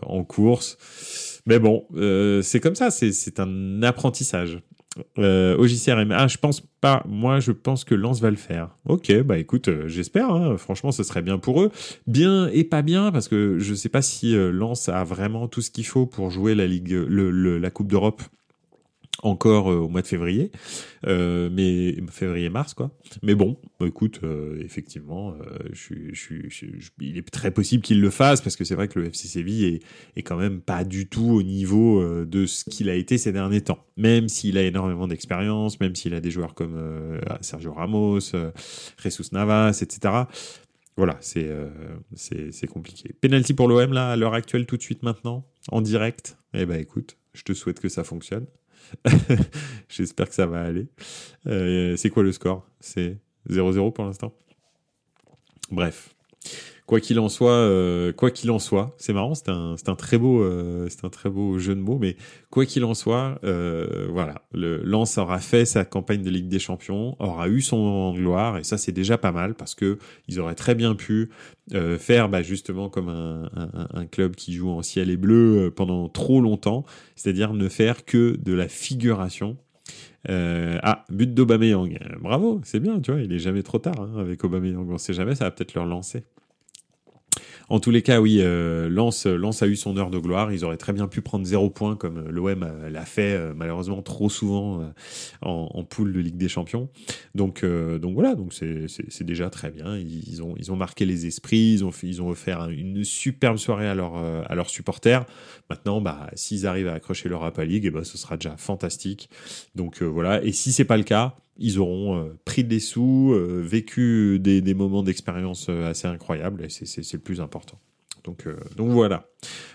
en 0.03 0.23
course. 0.23 1.41
Mais 1.45 1.59
bon, 1.59 1.85
c'est 2.41 2.59
comme 2.59 2.75
ça, 2.75 2.91
c'est 2.91 3.39
un 3.39 3.83
apprentissage. 3.83 4.59
Euh, 5.17 5.57
OJCRM. 5.57 6.11
Ah, 6.11 6.27
je 6.27 6.37
pense 6.37 6.61
pas. 6.61 7.03
Moi, 7.07 7.39
je 7.39 7.51
pense 7.51 7.83
que 7.83 7.95
Lance 7.95 8.21
va 8.21 8.29
le 8.29 8.35
faire. 8.35 8.75
Ok, 8.85 9.11
bah 9.23 9.37
écoute, 9.37 9.67
euh, 9.67 9.87
j'espère. 9.87 10.29
Hein. 10.29 10.57
Franchement, 10.57 10.91
ce 10.91 11.03
serait 11.03 11.21
bien 11.21 11.37
pour 11.37 11.61
eux. 11.61 11.71
Bien 12.05 12.47
et 12.47 12.63
pas 12.63 12.81
bien, 12.81 13.11
parce 13.11 13.27
que 13.27 13.57
je 13.59 13.73
sais 13.73 13.89
pas 13.89 14.01
si 14.01 14.35
euh, 14.35 14.51
Lance 14.51 14.89
a 14.89 15.03
vraiment 15.03 15.47
tout 15.47 15.61
ce 15.61 15.71
qu'il 15.71 15.85
faut 15.85 16.05
pour 16.05 16.29
jouer 16.29 16.55
la 16.55 16.67
Ligue, 16.67 16.91
le, 16.91 17.57
la 17.57 17.69
Coupe 17.69 17.87
d'Europe 17.87 18.21
encore 19.23 19.71
euh, 19.71 19.77
au 19.77 19.89
mois 19.89 20.01
de 20.01 20.07
février, 20.07 20.51
euh, 21.05 21.49
mais 21.51 21.95
février-mars 22.11 22.73
quoi. 22.73 22.91
Mais 23.23 23.35
bon, 23.35 23.57
écoute, 23.83 24.19
euh, 24.23 24.61
effectivement, 24.63 25.35
je, 25.71 25.93
je, 26.13 26.33
il 26.99 27.17
est 27.17 27.29
très 27.29 27.51
possible 27.51 27.83
qu'il 27.83 28.01
le 28.01 28.09
fasse 28.09 28.41
parce 28.41 28.55
que 28.55 28.63
c'est 28.63 28.75
vrai 28.75 28.87
que 28.87 28.99
le 28.99 29.07
FC 29.07 29.27
Séville 29.27 29.65
est, 29.65 29.79
est 30.15 30.23
quand 30.23 30.37
même 30.37 30.61
pas 30.61 30.83
du 30.83 31.07
tout 31.07 31.29
au 31.29 31.43
niveau 31.43 32.03
de 32.25 32.45
ce 32.45 32.63
qu'il 32.65 32.89
a 32.89 32.95
été 32.95 33.17
ces 33.17 33.31
derniers 33.31 33.61
temps. 33.61 33.85
Même 33.97 34.27
s'il 34.27 34.57
a 34.57 34.63
énormément 34.63 35.07
d'expérience, 35.07 35.79
même 35.79 35.95
s'il 35.95 36.13
a 36.13 36.19
des 36.19 36.31
joueurs 36.31 36.53
comme 36.53 37.19
Sergio 37.41 37.73
Ramos, 37.73 38.19
Jesus 39.01 39.29
Navas, 39.31 39.79
etc. 39.81 40.13
Voilà, 40.95 41.17
c'est 41.21 41.49
c'est 42.15 42.67
compliqué. 42.67 43.13
Penalty 43.21 43.53
pour 43.53 43.67
l'OM 43.67 43.93
là 43.93 44.11
à 44.11 44.15
l'heure 44.15 44.33
actuelle 44.33 44.65
tout 44.65 44.77
de 44.77 44.81
suite 44.81 45.03
maintenant 45.03 45.45
en 45.71 45.81
direct? 45.81 46.37
Eh 46.53 46.65
ben 46.65 46.79
écoute, 46.79 47.17
je 47.33 47.43
te 47.43 47.53
souhaite 47.53 47.79
que 47.79 47.89
ça 47.89 48.03
fonctionne. 48.03 48.47
J'espère 49.89 50.29
que 50.29 50.35
ça 50.35 50.45
va 50.45 50.63
aller. 50.63 50.87
Euh, 51.47 51.95
c'est 51.95 52.09
quoi 52.09 52.23
le 52.23 52.31
score? 52.31 52.67
C'est 52.79 53.17
0-0 53.49 53.93
pour 53.93 54.05
l'instant? 54.05 54.33
Bref. 55.71 56.15
Quoi 56.87 57.01
qu'il 57.01 57.19
en 57.19 57.27
soit, 57.27 57.51
euh, 57.51 58.13
quoi 58.13 58.31
qu'il 58.31 58.49
en 58.49 58.59
soit, 58.59 58.95
c'est 58.97 59.11
marrant, 59.11 59.35
c'est 59.35 59.49
un, 59.49 59.75
c'est 59.75 59.89
un 59.89 59.95
très 59.95 60.17
beau, 60.17 60.41
euh, 60.41 60.87
c'est 60.89 61.03
un 61.03 61.09
très 61.09 61.29
beau 61.29 61.59
jeu 61.59 61.75
de 61.75 61.81
mots, 61.81 61.97
mais 61.99 62.15
quoi 62.49 62.65
qu'il 62.65 62.85
en 62.85 62.93
soit, 62.93 63.39
euh, 63.43 64.07
voilà, 64.09 64.47
le 64.53 64.81
Lens 64.83 65.17
aura 65.17 65.39
fait 65.39 65.65
sa 65.65 65.83
campagne 65.83 66.21
de 66.21 66.29
Ligue 66.29 66.47
des 66.47 66.59
Champions, 66.59 67.17
aura 67.19 67.49
eu 67.49 67.59
son 67.59 67.77
moment 67.77 68.13
de 68.13 68.19
gloire, 68.19 68.57
et 68.57 68.63
ça 68.63 68.77
c'est 68.77 68.93
déjà 68.93 69.17
pas 69.17 69.33
mal 69.33 69.53
parce 69.53 69.75
que 69.75 69.97
ils 70.29 70.39
auraient 70.39 70.55
très 70.55 70.75
bien 70.75 70.95
pu 70.95 71.29
euh, 71.73 71.97
faire, 71.97 72.29
bah, 72.29 72.41
justement 72.41 72.87
comme 72.87 73.09
un, 73.09 74.05
club 74.05 74.35
qui 74.35 74.53
joue 74.53 74.69
en 74.69 74.81
ciel 74.81 75.09
et 75.09 75.17
bleu 75.17 75.65
euh, 75.65 75.69
pendant 75.69 76.07
trop 76.07 76.39
longtemps, 76.39 76.85
c'est-à-dire 77.17 77.53
ne 77.53 77.67
faire 77.67 78.05
que 78.05 78.37
de 78.37 78.53
la 78.53 78.69
figuration 78.69 79.57
ah, 80.29 81.05
but 81.09 81.33
d'Aubameyang. 81.33 81.99
Bravo, 82.21 82.59
c'est 82.63 82.79
bien, 82.79 82.99
tu 82.99 83.11
vois, 83.11 83.21
il 83.21 83.31
est 83.31 83.39
jamais 83.39 83.63
trop 83.63 83.79
tard 83.79 83.99
hein, 83.99 84.19
avec 84.19 84.43
Aubameyang. 84.43 84.89
On 84.89 84.97
sait 84.97 85.13
jamais, 85.13 85.35
ça 85.35 85.45
va 85.45 85.51
peut-être 85.51 85.73
leur 85.73 85.85
lancer. 85.85 86.23
En 87.69 87.81
tous 87.81 87.91
les 87.91 88.01
cas, 88.01 88.21
oui, 88.21 88.37
euh, 88.39 88.87
Lens, 88.87 89.25
Lens 89.25 89.61
a 89.61 89.67
eu 89.67 89.75
son 89.75 89.97
heure 89.97 90.09
de 90.09 90.17
gloire. 90.17 90.53
Ils 90.53 90.63
auraient 90.63 90.77
très 90.77 90.93
bien 90.93 91.07
pu 91.07 91.21
prendre 91.21 91.45
zéro 91.45 91.69
point 91.69 91.97
comme 91.97 92.17
euh, 92.19 92.31
l'OM 92.31 92.65
l'a 92.89 93.05
fait 93.05 93.33
euh, 93.33 93.53
malheureusement 93.53 94.01
trop 94.01 94.29
souvent 94.29 94.81
euh, 94.81 94.85
en, 95.41 95.69
en, 95.73 95.83
poule 95.83 96.13
de 96.13 96.19
Ligue 96.21 96.37
des 96.37 96.47
Champions. 96.47 96.89
Donc, 97.35 97.63
donc 97.65 98.13
voilà, 98.13 98.35
donc 98.35 98.53
c'est 98.53 99.23
déjà 99.23 99.49
très 99.49 99.69
bien. 99.69 99.97
Ils, 99.97 100.41
ont, 100.41 100.55
ils 100.57 100.71
ont 100.71 100.75
marqué 100.75 101.05
les 101.05 101.25
esprits, 101.25 101.73
ils 101.73 101.85
ont, 101.85 101.91
ils 102.03 102.21
ont 102.21 102.29
offert 102.29 102.69
une 102.69 103.03
superbe 103.03 103.57
soirée 103.57 103.87
à, 103.87 103.95
leur, 103.95 104.15
à 104.15 104.55
leurs 104.55 104.69
supporters. 104.69 105.25
Maintenant, 105.69 106.01
bah, 106.01 106.29
s'ils 106.35 106.65
arrivent 106.67 106.87
à 106.87 106.93
accrocher 106.93 107.29
l'Europa 107.29 107.63
League, 107.63 107.85
et 107.85 107.87
eh 107.87 107.91
ben, 107.91 108.03
ce 108.03 108.17
sera 108.17 108.37
déjà 108.37 108.55
fantastique. 108.57 109.29
Donc 109.75 110.01
voilà, 110.01 110.43
et 110.43 110.51
si 110.51 110.71
c'est 110.71 110.85
pas 110.85 110.97
le 110.97 111.03
cas, 111.03 111.35
ils 111.59 111.79
auront 111.79 112.17
euh, 112.17 112.37
pris 112.45 112.63
des 112.63 112.79
sous, 112.79 113.31
euh, 113.33 113.61
vécu 113.63 114.39
des, 114.39 114.61
des 114.61 114.73
moments 114.73 115.03
d'expérience 115.03 115.67
euh, 115.69 115.89
assez 115.89 116.07
incroyables, 116.07 116.63
et 116.63 116.69
c'est 116.69 117.13
le 117.13 117.19
plus 117.19 117.41
important. 117.41 117.79
Donc, 118.23 118.45
donc 118.75 118.89
voilà. 118.91 119.29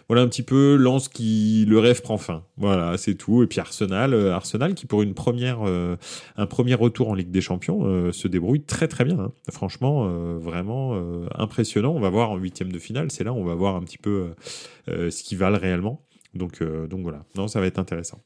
Voilà 0.09 0.21
un 0.21 0.29
petit 0.29 0.43
peu 0.43 0.77
Lance 0.77 1.09
qui 1.09 1.65
le 1.67 1.79
rêve 1.79 2.03
prend 2.03 2.19
fin. 2.19 2.45
Voilà, 2.59 2.99
c'est 2.99 3.15
tout. 3.15 3.43
Et 3.43 3.47
puis 3.47 3.61
Arsenal, 3.61 4.13
Arsenal 4.29 4.75
qui 4.75 4.85
pour 4.85 5.01
une 5.01 5.15
première, 5.15 5.61
un 5.63 6.47
premier 6.47 6.75
retour 6.75 7.09
en 7.09 7.15
Ligue 7.15 7.31
des 7.31 7.41
Champions 7.41 8.13
se 8.13 8.29
débrouille 8.29 8.63
très 8.63 8.89
très 8.89 9.07
bien. 9.07 9.19
Hein. 9.19 9.33
Franchement, 9.51 10.07
vraiment 10.37 11.01
impressionnant. 11.35 11.95
On 11.95 12.01
va 12.01 12.11
voir 12.11 12.33
en 12.33 12.37
huitième 12.37 12.71
de 12.71 12.79
finale. 12.79 13.11
C'est 13.11 13.25
là 13.25 13.33
où 13.33 13.37
on 13.37 13.45
va 13.45 13.55
voir 13.55 13.75
un 13.75 13.81
petit 13.85 13.97
peu 13.97 14.35
ce 14.87 15.23
qu'ils 15.23 15.39
valent 15.39 15.59
réellement. 15.59 16.05
Donc 16.35 16.63
donc 16.63 17.01
voilà. 17.05 17.25
Non, 17.37 17.49
ça 17.49 17.59
va 17.59 17.65
être 17.65 17.79
intéressant. 17.79 18.21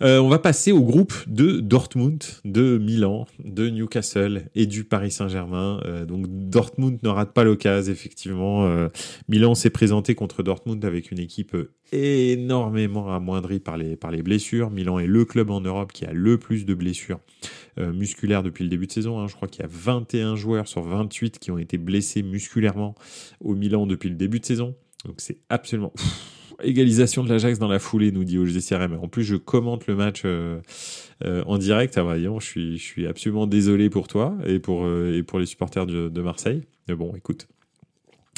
On 0.00 0.28
va 0.28 0.38
passer 0.38 0.72
au 0.72 0.82
groupe 0.82 1.14
de 1.26 1.60
Dortmund, 1.60 2.22
de 2.44 2.78
Milan, 2.78 3.26
de 3.44 3.68
Newcastle 3.68 4.48
et 4.54 4.66
du 4.66 4.84
Paris 4.84 5.12
Saint-Germain. 5.12 5.80
donc 6.08 6.26
Dortmund 6.28 6.98
ne 7.02 7.08
rate 7.08 7.32
pas 7.32 7.44
l'occasion, 7.44 7.92
effectivement. 7.92 8.88
Milan 9.28 9.54
s'est 9.54 9.70
présenté 9.70 10.14
contre 10.14 10.42
Dortmund 10.42 10.84
avec 10.84 11.12
une 11.12 11.20
équipe 11.20 11.56
énormément 11.92 13.14
amoindrie 13.14 13.60
par 13.60 13.76
les, 13.76 13.96
par 13.96 14.10
les 14.10 14.22
blessures. 14.22 14.70
Milan 14.70 14.98
est 14.98 15.06
le 15.06 15.24
club 15.24 15.50
en 15.50 15.60
Europe 15.60 15.92
qui 15.92 16.04
a 16.04 16.12
le 16.12 16.36
plus 16.38 16.64
de 16.64 16.74
blessures 16.74 17.20
musculaires 17.78 18.42
depuis 18.42 18.64
le 18.64 18.70
début 18.70 18.86
de 18.86 18.92
saison. 18.92 19.20
Hein. 19.20 19.28
Je 19.28 19.34
crois 19.34 19.48
qu'il 19.48 19.62
y 19.62 19.66
a 19.66 19.70
21 19.70 20.36
joueurs 20.36 20.68
sur 20.68 20.82
28 20.82 21.38
qui 21.38 21.50
ont 21.50 21.58
été 21.58 21.78
blessés 21.78 22.22
musculairement 22.22 22.94
au 23.40 23.54
Milan 23.54 23.86
depuis 23.86 24.08
le 24.08 24.16
début 24.16 24.40
de 24.40 24.46
saison. 24.46 24.74
Donc 25.04 25.16
c'est 25.18 25.38
absolument... 25.48 25.92
égalisation 26.62 27.24
de 27.24 27.28
l'Ajax 27.28 27.58
dans 27.58 27.68
la 27.68 27.78
foulée, 27.78 28.12
nous 28.12 28.24
dit 28.24 28.38
OGCRM. 28.38 28.98
En 29.00 29.08
plus, 29.08 29.24
je 29.24 29.36
commente 29.36 29.86
le 29.86 29.94
match 29.94 30.22
euh, 30.24 30.60
euh, 31.24 31.42
en 31.46 31.58
direct. 31.58 31.96
Ah, 31.98 32.16
je 32.16 32.44
suis, 32.44 32.78
je 32.78 32.82
suis 32.82 33.06
absolument 33.06 33.46
désolé 33.46 33.90
pour 33.90 34.08
toi 34.08 34.36
et 34.46 34.58
pour, 34.58 34.84
euh, 34.84 35.16
et 35.18 35.22
pour 35.22 35.38
les 35.38 35.46
supporters 35.46 35.86
de, 35.86 36.22
Marseille. 36.22 36.62
Mais 36.88 36.94
bon, 36.94 37.14
écoute. 37.16 37.48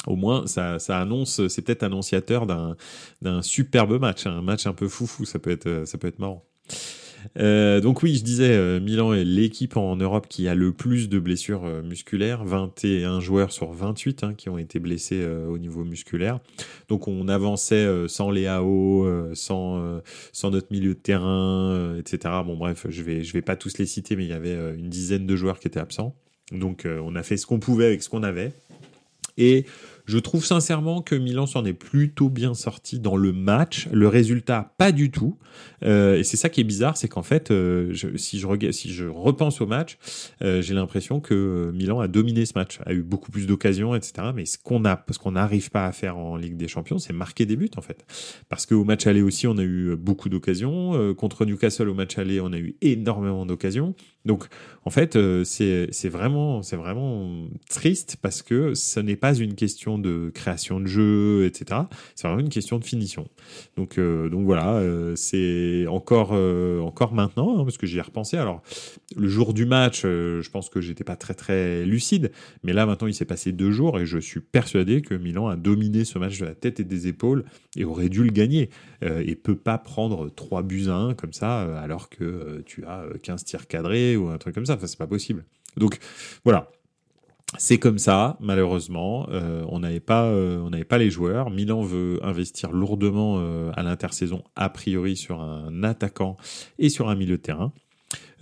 Au 0.07 0.15
moins, 0.15 0.45
ça, 0.45 0.77
ça 0.77 0.99
annonce, 0.99 1.47
c'est 1.47 1.63
peut-être 1.63 1.81
annonciateur 1.81 2.45
d'un 2.45 3.41
superbe 3.41 3.99
match, 3.99 4.27
hein. 4.27 4.37
un 4.37 4.41
match 4.41 4.67
un 4.67 4.73
peu 4.73 4.87
foufou, 4.87 5.25
ça 5.25 5.39
peut 5.39 5.49
être, 5.49 5.83
ça 5.85 5.97
peut 5.97 6.07
être 6.07 6.19
marrant. 6.19 6.45
Euh, 7.37 7.81
donc 7.81 8.03
oui, 8.03 8.15
je 8.15 8.23
disais, 8.23 8.51
euh, 8.51 8.79
Milan 8.79 9.13
est 9.13 9.23
l'équipe 9.23 9.77
en 9.77 9.95
Europe 9.95 10.27
qui 10.29 10.47
a 10.47 10.55
le 10.55 10.71
plus 10.71 11.09
de 11.09 11.19
blessures 11.19 11.65
euh, 11.65 11.81
musculaires, 11.81 12.43
21 12.43 13.19
joueurs 13.19 13.51
sur 13.51 13.71
28 13.71 14.23
hein, 14.23 14.33
qui 14.35 14.49
ont 14.49 14.57
été 14.57 14.79
blessés 14.79 15.25
au 15.25 15.57
niveau 15.57 15.83
musculaire. 15.83 16.39
Donc 16.89 17.07
on 17.07 17.27
avançait 17.27 17.87
sans 18.07 18.29
Léao, 18.29 19.07
sans, 19.33 20.01
sans 20.31 20.51
notre 20.51 20.67
milieu 20.71 20.93
de 20.93 20.99
terrain, 20.99 21.95
etc. 21.97 22.33
Bon 22.45 22.57
bref, 22.57 22.85
je 22.89 23.03
vais, 23.03 23.23
je 23.23 23.33
vais 23.33 23.41
pas 23.41 23.55
tous 23.55 23.77
les 23.77 23.85
citer, 23.85 24.15
mais 24.15 24.25
il 24.25 24.29
y 24.29 24.33
avait 24.33 24.55
une 24.77 24.89
dizaine 24.89 25.25
de 25.25 25.35
joueurs 25.35 25.59
qui 25.59 25.67
étaient 25.67 25.79
absents. 25.79 26.15
Donc 26.51 26.85
on 26.85 27.15
a 27.15 27.23
fait 27.23 27.37
ce 27.37 27.45
qu'on 27.45 27.59
pouvait 27.59 27.85
avec 27.85 28.03
ce 28.03 28.09
qu'on 28.09 28.23
avait. 28.23 28.51
Et 29.37 29.65
je 30.05 30.19
trouve 30.19 30.45
sincèrement 30.45 31.01
que 31.01 31.15
Milan 31.15 31.45
s'en 31.45 31.65
est 31.65 31.73
plutôt 31.73 32.29
bien 32.29 32.53
sorti 32.53 32.99
dans 32.99 33.17
le 33.17 33.33
match. 33.33 33.87
Le 33.91 34.07
résultat, 34.07 34.73
pas 34.77 34.91
du 34.91 35.11
tout. 35.11 35.37
Euh, 35.83 36.17
et 36.17 36.23
c'est 36.23 36.37
ça 36.37 36.49
qui 36.49 36.61
est 36.61 36.65
bizarre, 36.65 36.97
c'est 36.97 37.07
qu'en 37.07 37.23
fait, 37.23 37.51
euh, 37.51 37.93
si, 38.15 38.39
je 38.39 38.71
si 38.71 38.93
je 38.93 39.05
repense 39.05 39.61
au 39.61 39.67
match, 39.67 39.97
euh, 40.41 40.61
j'ai 40.61 40.73
l'impression 40.73 41.19
que 41.19 41.71
Milan 41.73 41.99
a 41.99 42.07
dominé 42.07 42.45
ce 42.45 42.53
match, 42.55 42.79
a 42.85 42.93
eu 42.93 43.01
beaucoup 43.01 43.31
plus 43.31 43.47
d'occasions, 43.47 43.95
etc. 43.95 44.29
Mais 44.35 44.45
ce 44.45 44.57
qu'on 44.57 44.85
a, 44.85 45.03
ce 45.09 45.17
qu'on 45.17 45.31
n'arrive 45.31 45.71
pas 45.71 45.85
à 45.85 45.91
faire 45.91 46.17
en 46.17 46.35
Ligue 46.35 46.57
des 46.57 46.67
Champions, 46.67 46.99
c'est 46.99 47.13
marquer 47.13 47.45
des 47.45 47.55
buts 47.55 47.71
en 47.77 47.81
fait. 47.81 48.05
Parce 48.49 48.65
qu'au 48.65 48.83
match 48.83 49.07
aller 49.07 49.21
aussi, 49.21 49.47
on 49.47 49.57
a 49.57 49.63
eu 49.63 49.95
beaucoup 49.95 50.29
d'occasions. 50.29 51.13
contre 51.15 51.45
Newcastle 51.45 51.89
au 51.89 51.93
match 51.93 52.17
aller, 52.17 52.39
on 52.39 52.53
a 52.53 52.57
eu 52.57 52.75
énormément 52.81 53.45
d'occasions. 53.45 53.95
Donc, 54.25 54.45
en 54.85 54.89
fait, 54.89 55.17
c'est 55.43 56.09
vraiment, 56.09 56.61
c'est 56.61 56.75
vraiment 56.75 57.47
triste 57.69 58.17
parce 58.21 58.41
que 58.41 58.73
ce 58.73 58.99
n'est 58.99 59.15
pas 59.15 59.35
une 59.35 59.55
question 59.55 59.97
de 59.97 60.31
création 60.33 60.79
de 60.79 60.87
jeu, 60.87 61.45
etc. 61.45 61.81
C'est 62.15 62.27
vraiment 62.27 62.41
une 62.41 62.49
question 62.49 62.77
de 62.77 62.83
finition. 62.83 63.27
Donc, 63.77 63.99
donc 63.99 64.45
voilà, 64.45 64.81
c'est 65.15 65.85
encore, 65.87 66.31
euh, 66.33 66.79
encore 66.81 67.13
maintenant, 67.13 67.59
hein, 67.59 67.63
parce 67.63 67.77
que 67.77 67.87
j'y 67.87 67.97
ai 67.97 68.01
repensé. 68.01 68.37
Alors, 68.37 68.61
le 69.15 69.27
jour 69.27 69.53
du 69.53 69.65
match, 69.65 70.03
euh, 70.05 70.41
je 70.41 70.49
pense 70.49 70.69
que 70.69 70.81
j'étais 70.81 71.03
pas 71.03 71.15
très 71.15 71.33
très 71.33 71.85
lucide, 71.85 72.31
mais 72.63 72.73
là 72.73 72.85
maintenant, 72.85 73.07
il 73.07 73.13
s'est 73.13 73.25
passé 73.25 73.51
deux 73.51 73.71
jours 73.71 73.99
et 73.99 74.05
je 74.05 74.17
suis 74.17 74.39
persuadé 74.39 75.01
que 75.01 75.15
Milan 75.15 75.47
a 75.47 75.55
dominé 75.55 76.05
ce 76.05 76.19
match 76.19 76.39
de 76.39 76.45
la 76.45 76.55
tête 76.55 76.79
et 76.79 76.83
des 76.83 77.07
épaules 77.07 77.45
et 77.75 77.85
aurait 77.85 78.09
dû 78.09 78.23
le 78.23 78.31
gagner. 78.31 78.69
Euh, 79.03 79.23
et 79.25 79.35
peut 79.35 79.55
pas 79.55 79.77
prendre 79.77 80.29
3 80.29 80.63
buts 80.63 80.85
à 80.87 80.95
1 80.95 81.13
comme 81.13 81.33
ça, 81.33 81.61
alors 81.79 82.09
que 82.09 82.63
tu 82.65 82.85
as 82.85 83.05
15 83.21 83.43
tirs 83.43 83.67
cadrés 83.67 84.14
ou 84.17 84.29
un 84.29 84.37
truc 84.37 84.55
comme 84.55 84.65
ça. 84.65 84.75
Enfin, 84.75 84.87
c'est 84.87 84.97
pas 84.97 85.07
possible. 85.07 85.45
Donc, 85.77 85.99
voilà. 86.43 86.69
C'est 87.57 87.77
comme 87.77 87.99
ça, 87.99 88.37
malheureusement. 88.39 89.27
Euh, 89.29 89.63
on 89.69 89.79
n'avait 89.79 89.99
pas, 89.99 90.25
euh, 90.25 90.59
on 90.59 90.71
n'avait 90.71 90.83
pas 90.83 90.97
les 90.97 91.09
joueurs. 91.09 91.49
Milan 91.49 91.81
veut 91.81 92.19
investir 92.23 92.71
lourdement 92.71 93.37
euh, 93.39 93.71
à 93.75 93.83
l'intersaison, 93.83 94.43
a 94.55 94.69
priori 94.69 95.15
sur 95.15 95.41
un 95.41 95.83
attaquant 95.83 96.37
et 96.79 96.89
sur 96.89 97.09
un 97.09 97.15
milieu 97.15 97.37
de 97.37 97.41
terrain. 97.41 97.71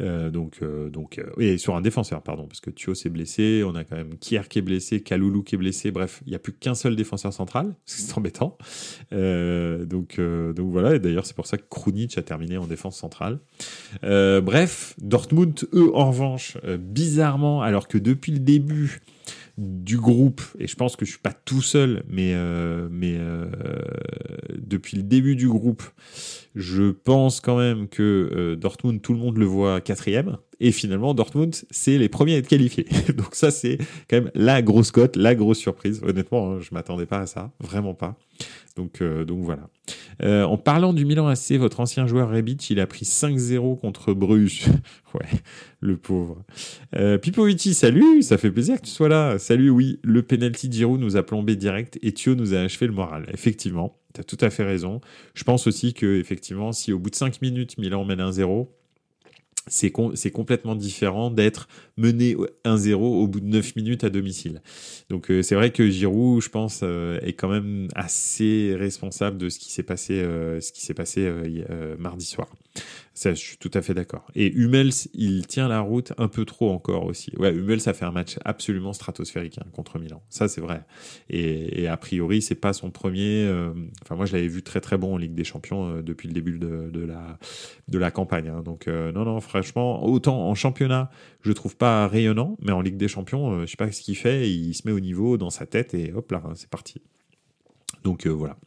Euh, 0.01 0.29
donc, 0.29 0.59
euh, 0.61 0.89
donc, 0.89 1.19
euh, 1.19 1.29
et 1.39 1.57
sur 1.57 1.75
un 1.75 1.81
défenseur, 1.81 2.21
pardon, 2.21 2.47
parce 2.47 2.59
que 2.59 2.69
Thio 2.69 2.95
s'est 2.95 3.09
blessé, 3.09 3.63
on 3.65 3.75
a 3.75 3.83
quand 3.83 3.95
même 3.95 4.17
Kier 4.17 4.41
qui 4.49 4.59
est 4.59 4.63
blessé, 4.63 5.01
Kaloulou 5.01 5.43
qui 5.43 5.55
est 5.55 5.57
blessé, 5.57 5.91
bref, 5.91 6.21
il 6.25 6.29
n'y 6.29 6.35
a 6.35 6.39
plus 6.39 6.53
qu'un 6.53 6.75
seul 6.75 6.95
défenseur 6.95 7.33
central, 7.33 7.75
c'est 7.85 8.17
embêtant. 8.17 8.57
donc, 9.11 10.19
donc 10.19 10.71
voilà, 10.71 10.95
et 10.95 10.99
d'ailleurs 10.99 11.25
c'est 11.25 11.35
pour 11.35 11.47
ça 11.47 11.57
que 11.57 11.63
Krunic 11.69 12.17
a 12.17 12.23
terminé 12.23 12.57
en 12.57 12.67
défense 12.67 12.97
centrale. 12.97 13.39
bref, 14.01 14.95
Dortmund, 14.99 15.67
eux, 15.73 15.91
en 15.93 16.07
revanche, 16.07 16.57
bizarrement, 16.79 17.61
alors 17.61 17.87
que 17.87 17.97
depuis 17.97 18.31
le 18.31 18.39
début, 18.39 19.01
du 19.57 19.97
groupe, 19.97 20.41
et 20.57 20.67
je 20.67 20.75
pense 20.75 20.95
que 20.95 21.05
je 21.05 21.11
suis 21.11 21.19
pas 21.19 21.33
tout 21.33 21.61
seul, 21.61 22.03
mais, 22.09 22.35
mais 22.89 23.19
depuis 24.55 24.97
le 24.97 25.03
début 25.03 25.35
du 25.35 25.47
groupe, 25.47 25.83
je 26.55 26.91
pense 26.91 27.41
quand 27.41 27.57
même 27.57 27.87
que 27.87 28.29
euh, 28.35 28.55
Dortmund, 28.55 29.01
tout 29.01 29.13
le 29.13 29.19
monde 29.19 29.37
le 29.37 29.45
voit 29.45 29.81
quatrième. 29.81 30.37
Et 30.59 30.71
finalement, 30.71 31.13
Dortmund, 31.13 31.55
c'est 31.71 31.97
les 31.97 32.09
premiers 32.09 32.35
à 32.35 32.37
être 32.37 32.47
qualifiés. 32.47 32.85
Donc 33.17 33.35
ça, 33.35 33.51
c'est 33.51 33.77
quand 34.09 34.21
même 34.21 34.31
la 34.35 34.61
grosse 34.61 34.91
cote, 34.91 35.15
la 35.15 35.35
grosse 35.35 35.57
surprise. 35.57 36.01
Honnêtement, 36.03 36.51
hein, 36.51 36.59
je 36.61 36.69
m'attendais 36.73 37.05
pas 37.05 37.19
à 37.19 37.25
ça, 37.25 37.51
vraiment 37.59 37.93
pas. 37.93 38.17
Donc, 38.75 39.01
euh, 39.01 39.25
donc 39.25 39.43
voilà. 39.43 39.69
Euh, 40.21 40.43
en 40.43 40.57
parlant 40.57 40.93
du 40.93 41.05
Milan 41.05 41.27
AC, 41.27 41.53
votre 41.53 41.79
ancien 41.79 42.05
joueur 42.05 42.29
Rebic, 42.29 42.69
il 42.69 42.79
a 42.79 42.87
pris 42.87 43.05
5-0 43.05 43.79
contre 43.79 44.13
Bruges. 44.13 44.65
ouais, 45.13 45.27
le 45.79 45.97
pauvre. 45.97 46.43
Euh, 46.95 47.17
Pipovici, 47.17 47.73
salut, 47.73 48.21
ça 48.21 48.37
fait 48.37 48.51
plaisir 48.51 48.79
que 48.79 48.85
tu 48.85 48.91
sois 48.91 49.09
là. 49.09 49.39
Salut, 49.39 49.69
oui, 49.69 49.99
le 50.03 50.23
penalty 50.23 50.69
de 50.69 50.73
Giroud 50.73 50.99
nous 50.99 51.17
a 51.17 51.23
plombé 51.23 51.55
direct 51.55 51.97
et 52.01 52.11
Thio 52.11 52.35
nous 52.35 52.53
a 52.53 52.59
achevé 52.59 52.87
le 52.87 52.93
moral. 52.93 53.25
Effectivement, 53.33 53.97
tu 54.13 54.21
as 54.21 54.23
tout 54.23 54.37
à 54.41 54.49
fait 54.49 54.63
raison. 54.63 55.01
Je 55.33 55.43
pense 55.43 55.67
aussi 55.67 55.93
que 55.93 56.19
effectivement, 56.19 56.71
si 56.71 56.93
au 56.93 56.99
bout 56.99 57.09
de 57.09 57.15
5 57.15 57.41
minutes, 57.41 57.77
Milan 57.77 58.05
mène 58.05 58.21
1-0, 58.21 58.67
c'est 59.67 59.91
complètement 60.31 60.75
différent 60.75 61.31
d'être 61.31 61.67
mené 61.97 62.35
1-0 62.65 62.95
au 62.95 63.27
bout 63.27 63.39
de 63.39 63.45
9 63.45 63.75
minutes 63.75 64.03
à 64.03 64.09
domicile. 64.09 64.61
Donc 65.09 65.31
euh, 65.31 65.41
c'est 65.41 65.55
vrai 65.55 65.71
que 65.71 65.89
Giroud, 65.89 66.41
je 66.41 66.49
pense, 66.49 66.81
euh, 66.83 67.19
est 67.21 67.33
quand 67.33 67.49
même 67.49 67.87
assez 67.95 68.75
responsable 68.77 69.37
de 69.37 69.49
ce 69.49 69.59
qui 69.59 69.71
s'est 69.71 69.83
passé, 69.83 70.19
euh, 70.19 70.59
ce 70.59 70.71
qui 70.71 70.81
s'est 70.81 70.93
passé 70.93 71.31
mardi 71.97 72.25
soir. 72.25 72.47
Ça, 73.13 73.33
je 73.33 73.39
suis 73.39 73.57
tout 73.57 73.69
à 73.75 73.83
fait 73.83 73.93
d'accord. 73.93 74.25
Et 74.33 74.51
Hummels, 74.51 74.91
il 75.13 75.45
tient 75.45 75.67
la 75.67 75.81
route 75.81 76.13
un 76.17 76.27
peu 76.27 76.45
trop 76.45 76.71
encore 76.71 77.05
aussi. 77.05 77.31
Ouais, 77.37 77.53
Hummels 77.53 77.81
a 77.85 77.93
fait 77.93 78.05
un 78.05 78.11
match 78.11 78.39
absolument 78.43 78.91
stratosphérique 78.91 79.59
hein, 79.59 79.67
contre 79.71 79.99
Milan. 79.99 80.23
Ça, 80.29 80.47
c'est 80.47 80.61
vrai. 80.61 80.83
Et, 81.29 81.87
a 81.87 81.95
priori, 81.97 82.41
c'est 82.41 82.55
pas 82.55 82.73
son 82.73 82.89
premier. 82.89 83.47
Enfin, 84.01 84.15
moi, 84.15 84.25
je 84.25 84.33
l'avais 84.33 84.47
vu 84.47 84.63
très 84.63 84.81
très 84.81 84.97
bon 84.97 85.13
en 85.13 85.17
Ligue 85.17 85.35
des 85.35 85.43
Champions 85.43 86.01
depuis 86.01 86.27
le 86.27 86.33
début 86.33 86.57
de, 86.57 87.05
la, 87.05 87.37
de 87.87 87.99
la 87.99 88.09
campagne. 88.09 88.47
Hein. 88.47 88.63
Donc, 88.63 88.87
non, 88.87 89.25
non, 89.25 89.39
franchement, 89.39 89.52
autant 89.55 90.49
en 90.49 90.55
championnat, 90.55 91.09
je 91.41 91.51
trouve 91.51 91.75
pas 91.75 92.07
rayonnant, 92.07 92.57
mais 92.61 92.71
en 92.71 92.81
Ligue 92.81 92.97
des 92.97 93.07
Champions, 93.07 93.61
je 93.61 93.65
sais 93.65 93.77
pas 93.77 93.91
ce 93.91 94.01
qu'il 94.01 94.17
fait. 94.17 94.49
Il 94.49 94.73
se 94.73 94.83
met 94.85 94.93
au 94.93 94.99
niveau 94.99 95.37
dans 95.37 95.49
sa 95.49 95.65
tête 95.65 95.93
et 95.93 96.11
hop 96.13 96.31
là, 96.31 96.41
c'est 96.55 96.69
parti. 96.69 97.01
Donc, 98.03 98.27
voilà. 98.27 98.57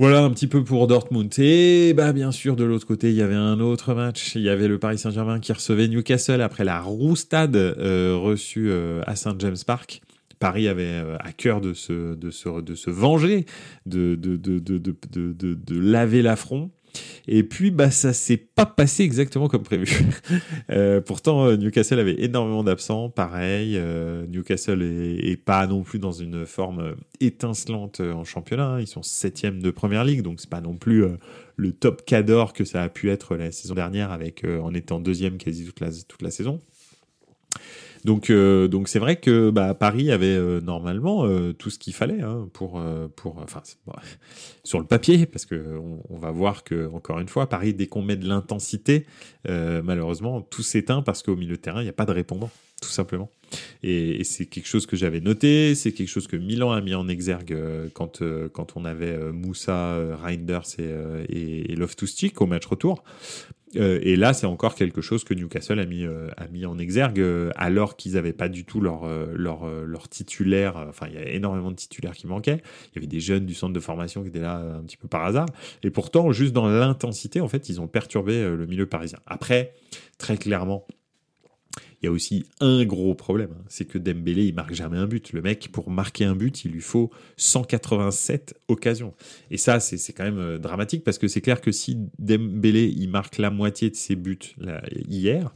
Voilà 0.00 0.24
un 0.24 0.30
petit 0.30 0.48
peu 0.48 0.64
pour 0.64 0.88
Dortmund. 0.88 1.32
Et 1.38 1.94
bah, 1.94 2.12
bien 2.12 2.32
sûr, 2.32 2.56
de 2.56 2.64
l'autre 2.64 2.84
côté, 2.84 3.10
il 3.10 3.14
y 3.14 3.22
avait 3.22 3.36
un 3.36 3.60
autre 3.60 3.94
match. 3.94 4.34
Il 4.34 4.42
y 4.42 4.48
avait 4.48 4.66
le 4.66 4.80
Paris 4.80 4.98
Saint-Germain 4.98 5.38
qui 5.38 5.52
recevait 5.52 5.86
Newcastle 5.86 6.40
après 6.40 6.64
la 6.64 6.80
roustade 6.80 7.54
euh, 7.54 8.16
reçue 8.20 8.70
euh, 8.70 9.02
à 9.06 9.14
Saint 9.14 9.36
James 9.38 9.56
Park. 9.64 10.02
Paris 10.40 10.66
avait 10.66 10.82
euh, 10.82 11.16
à 11.20 11.30
cœur 11.30 11.60
de 11.60 11.74
se, 11.74 12.16
de 12.16 12.30
se, 12.32 12.60
de 12.60 12.74
se 12.74 12.90
venger, 12.90 13.46
de, 13.86 14.16
de, 14.16 14.36
de, 14.36 14.58
de 14.68 15.78
laver 15.78 16.22
l'affront. 16.22 16.72
Et 17.26 17.42
puis, 17.42 17.70
bah, 17.70 17.90
ça 17.90 18.12
s'est 18.12 18.36
pas 18.36 18.66
passé 18.66 19.02
exactement 19.02 19.48
comme 19.48 19.62
prévu. 19.62 20.04
euh, 20.70 21.00
pourtant, 21.00 21.46
euh, 21.46 21.56
Newcastle 21.56 21.98
avait 21.98 22.22
énormément 22.22 22.64
d'absents. 22.64 23.10
Pareil, 23.10 23.76
euh, 23.76 24.26
Newcastle 24.26 24.82
est, 24.82 25.36
pas 25.36 25.66
non 25.66 25.82
plus 25.82 25.98
dans 25.98 26.12
une 26.12 26.46
forme 26.46 26.94
étincelante 27.20 28.00
en 28.00 28.24
championnat. 28.24 28.78
Ils 28.80 28.86
sont 28.86 29.02
septième 29.02 29.60
de 29.60 29.70
première 29.70 30.04
ligue, 30.04 30.22
donc 30.22 30.40
c'est 30.40 30.50
pas 30.50 30.60
non 30.60 30.76
plus 30.76 31.04
le 31.56 31.72
top 31.72 32.04
cador 32.04 32.52
que 32.52 32.64
ça 32.64 32.82
a 32.82 32.88
pu 32.88 33.10
être 33.10 33.36
la 33.36 33.50
saison 33.52 33.74
dernière 33.74 34.10
avec 34.12 34.44
en 34.44 34.72
étant 34.72 35.00
deuxième 35.00 35.36
quasi 35.36 35.64
toute 35.64 35.80
la, 35.80 35.88
toute 36.08 36.22
la 36.22 36.30
saison. 36.30 36.60
Donc, 38.04 38.28
euh, 38.28 38.68
donc 38.68 38.88
c'est 38.88 38.98
vrai 38.98 39.16
que 39.16 39.50
bah, 39.50 39.74
Paris 39.74 40.10
avait 40.10 40.26
euh, 40.26 40.60
normalement 40.60 41.26
tout 41.54 41.70
ce 41.70 41.78
qu'il 41.78 41.94
fallait 41.94 42.20
hein, 42.20 42.48
pour, 42.52 42.82
pour, 43.16 43.38
enfin, 43.38 43.62
sur 44.64 44.78
le 44.78 44.86
papier, 44.86 45.26
parce 45.26 45.46
que 45.46 45.80
on, 46.10 46.18
va 46.18 46.30
voir 46.30 46.64
que 46.64 46.88
encore 46.92 47.18
une 47.18 47.28
fois, 47.28 47.48
Paris, 47.48 47.74
dès 47.74 47.86
qu'on 47.86 48.02
met 48.02 48.16
de 48.16 48.28
l'intensité, 48.28 49.06
malheureusement, 49.46 50.42
tout 50.42 50.62
s'éteint 50.62 51.02
parce 51.02 51.22
qu'au 51.22 51.36
milieu 51.36 51.56
de 51.56 51.60
terrain, 51.60 51.80
il 51.80 51.84
n'y 51.84 51.90
a 51.90 51.94
pas 51.94 52.06
de 52.06 52.12
répondant, 52.12 52.50
tout 52.80 52.88
simplement. 52.88 53.30
Et, 53.82 54.22
c'est 54.24 54.46
quelque 54.46 54.68
chose 54.68 54.86
que 54.86 54.96
j'avais 54.96 55.20
noté, 55.20 55.74
c'est 55.74 55.92
quelque 55.92 56.08
chose 56.08 56.26
que 56.26 56.36
Milan 56.36 56.72
a 56.72 56.80
mis 56.80 56.94
en 56.94 57.08
exergue 57.08 57.56
quand, 57.94 58.22
quand 58.52 58.76
on 58.76 58.84
avait 58.84 59.32
Moussa, 59.32 59.98
Reinders 60.22 60.78
et, 60.78 60.90
et, 61.28 61.72
et 61.72 61.76
Loftus-Cheek 61.76 62.40
au 62.40 62.46
match 62.46 62.66
retour. 62.66 63.02
Euh, 63.76 63.98
et 64.02 64.16
là, 64.16 64.32
c'est 64.32 64.46
encore 64.46 64.74
quelque 64.74 65.00
chose 65.00 65.24
que 65.24 65.34
Newcastle 65.34 65.78
a 65.78 65.86
mis, 65.86 66.04
euh, 66.04 66.28
a 66.36 66.48
mis 66.48 66.66
en 66.66 66.78
exergue, 66.78 67.20
euh, 67.20 67.50
alors 67.56 67.96
qu'ils 67.96 68.12
n'avaient 68.12 68.32
pas 68.32 68.48
du 68.48 68.64
tout 68.64 68.80
leur, 68.80 69.06
leur, 69.34 69.66
leur 69.66 70.08
titulaire. 70.08 70.76
Enfin, 70.88 71.06
il 71.08 71.14
y 71.14 71.18
a 71.18 71.28
énormément 71.28 71.70
de 71.70 71.76
titulaires 71.76 72.14
qui 72.14 72.26
manquaient. 72.26 72.62
Il 72.92 72.96
y 72.96 72.98
avait 72.98 73.06
des 73.06 73.20
jeunes 73.20 73.46
du 73.46 73.54
centre 73.54 73.72
de 73.72 73.80
formation 73.80 74.22
qui 74.22 74.28
étaient 74.28 74.40
là 74.40 74.56
un 74.56 74.82
petit 74.82 74.96
peu 74.96 75.08
par 75.08 75.24
hasard. 75.24 75.46
Et 75.82 75.90
pourtant, 75.90 76.32
juste 76.32 76.52
dans 76.52 76.68
l'intensité, 76.68 77.40
en 77.40 77.48
fait, 77.48 77.68
ils 77.68 77.80
ont 77.80 77.88
perturbé 77.88 78.42
le 78.42 78.66
milieu 78.66 78.86
parisien. 78.86 79.18
Après, 79.26 79.74
très 80.18 80.36
clairement, 80.36 80.86
il 82.04 82.08
y 82.08 82.08
a 82.08 82.12
aussi 82.12 82.44
un 82.60 82.84
gros 82.84 83.14
problème, 83.14 83.48
hein. 83.52 83.64
c'est 83.68 83.86
que 83.86 83.96
Dembélé, 83.96 84.44
il 84.44 84.54
marque 84.54 84.74
jamais 84.74 84.98
un 84.98 85.06
but. 85.06 85.32
Le 85.32 85.40
mec, 85.40 85.70
pour 85.72 85.88
marquer 85.88 86.26
un 86.26 86.36
but, 86.36 86.66
il 86.66 86.72
lui 86.72 86.82
faut 86.82 87.10
187 87.38 88.54
occasions. 88.68 89.14
Et 89.50 89.56
ça, 89.56 89.80
c'est 89.80 90.12
quand 90.12 90.24
même 90.24 90.38
euh, 90.38 90.58
dramatique 90.58 91.02
parce 91.02 91.16
que 91.16 91.28
c'est 91.28 91.40
clair 91.40 91.62
que 91.62 91.72
si 91.72 91.96
Dembélé, 92.18 92.92
il 92.94 93.08
marque 93.08 93.38
la 93.38 93.48
moitié 93.48 93.88
de 93.88 93.96
ses 93.96 94.16
buts 94.16 94.54
hier, 95.08 95.54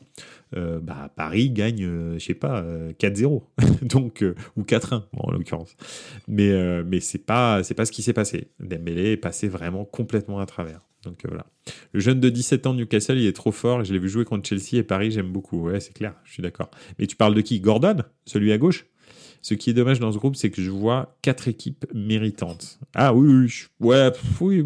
euh, 0.56 0.80
bah, 0.80 1.12
Paris 1.14 1.50
gagne, 1.50 1.84
euh, 1.84 2.18
je 2.18 2.24
sais 2.24 2.34
pas, 2.34 2.64
4-0, 2.98 3.42
donc 3.82 4.24
ou 4.56 4.62
4-1 4.62 5.04
en 5.16 5.30
l'occurrence. 5.30 5.76
Mais 6.26 6.82
mais 6.84 7.00
c'est 7.00 7.24
pas 7.24 7.62
c'est 7.62 7.74
pas 7.74 7.84
ce 7.84 7.92
qui 7.92 8.02
s'est 8.02 8.12
passé. 8.12 8.48
Dembélé 8.60 9.12
est 9.12 9.16
passé 9.16 9.48
vraiment 9.48 9.84
complètement 9.84 10.40
à 10.40 10.46
travers. 10.46 10.80
Donc 11.04 11.20
voilà. 11.26 11.46
Le 11.92 12.00
jeune 12.00 12.20
de 12.20 12.28
17 12.28 12.66
ans 12.66 12.74
de 12.74 12.80
Newcastle, 12.80 13.18
il 13.18 13.26
est 13.26 13.32
trop 13.32 13.52
fort. 13.52 13.84
Je 13.84 13.92
l'ai 13.92 13.98
vu 13.98 14.08
jouer 14.08 14.24
contre 14.24 14.48
Chelsea 14.48 14.74
et 14.74 14.82
Paris, 14.82 15.10
j'aime 15.10 15.30
beaucoup. 15.30 15.68
Ouais, 15.68 15.80
c'est 15.80 15.92
clair, 15.92 16.14
je 16.24 16.32
suis 16.32 16.42
d'accord. 16.42 16.70
Mais 16.98 17.06
tu 17.06 17.16
parles 17.16 17.34
de 17.34 17.40
qui? 17.40 17.60
Gordon? 17.60 17.98
Celui 18.24 18.52
à 18.52 18.58
gauche? 18.58 18.86
Ce 19.42 19.54
qui 19.54 19.70
est 19.70 19.74
dommage 19.74 20.00
dans 20.00 20.12
ce 20.12 20.18
groupe, 20.18 20.36
c'est 20.36 20.50
que 20.50 20.60
je 20.60 20.70
vois 20.70 21.16
quatre 21.22 21.48
équipes 21.48 21.86
méritantes. 21.94 22.78
Ah 22.94 23.14
oui, 23.14 23.28
oui, 23.80 23.88
ouais, 23.88 24.12
oui, 24.40 24.64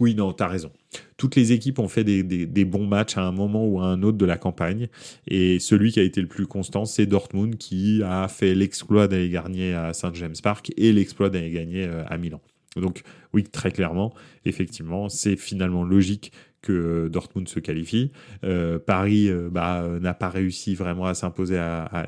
oui, 0.00 0.14
non, 0.14 0.32
t'as 0.32 0.48
raison. 0.48 0.72
Toutes 1.16 1.36
les 1.36 1.52
équipes 1.52 1.78
ont 1.78 1.88
fait 1.88 2.04
des, 2.04 2.64
bons 2.64 2.86
matchs 2.86 3.16
à 3.16 3.22
un 3.22 3.32
moment 3.32 3.66
ou 3.66 3.80
à 3.80 3.86
un 3.86 4.02
autre 4.02 4.18
de 4.18 4.26
la 4.26 4.36
campagne. 4.36 4.88
Et 5.28 5.58
celui 5.58 5.92
qui 5.92 6.00
a 6.00 6.02
été 6.02 6.20
le 6.20 6.26
plus 6.26 6.46
constant, 6.46 6.84
c'est 6.84 7.06
Dortmund 7.06 7.56
qui 7.56 8.02
a 8.04 8.28
fait 8.28 8.54
l'exploit 8.54 9.08
d'aller 9.08 9.30
gagner 9.30 9.74
à 9.74 9.92
Saint 9.92 10.12
James 10.14 10.34
Park 10.42 10.72
et 10.76 10.92
l'exploit 10.92 11.30
d'aller 11.30 11.50
gagner 11.50 11.84
euh, 11.84 12.04
à 12.06 12.18
Milan. 12.18 12.40
Donc 12.76 13.02
oui, 13.32 13.44
très 13.44 13.70
clairement, 13.70 14.12
effectivement, 14.44 15.08
c'est 15.08 15.36
finalement 15.36 15.82
logique 15.84 16.32
que 16.66 17.08
Dortmund 17.08 17.48
se 17.48 17.60
qualifie. 17.60 18.10
Euh, 18.44 18.78
Paris 18.78 19.28
euh, 19.28 19.48
bah, 19.50 19.86
n'a 20.00 20.14
pas 20.14 20.28
réussi 20.28 20.74
vraiment 20.74 21.06
à 21.06 21.14
s'imposer 21.14 21.60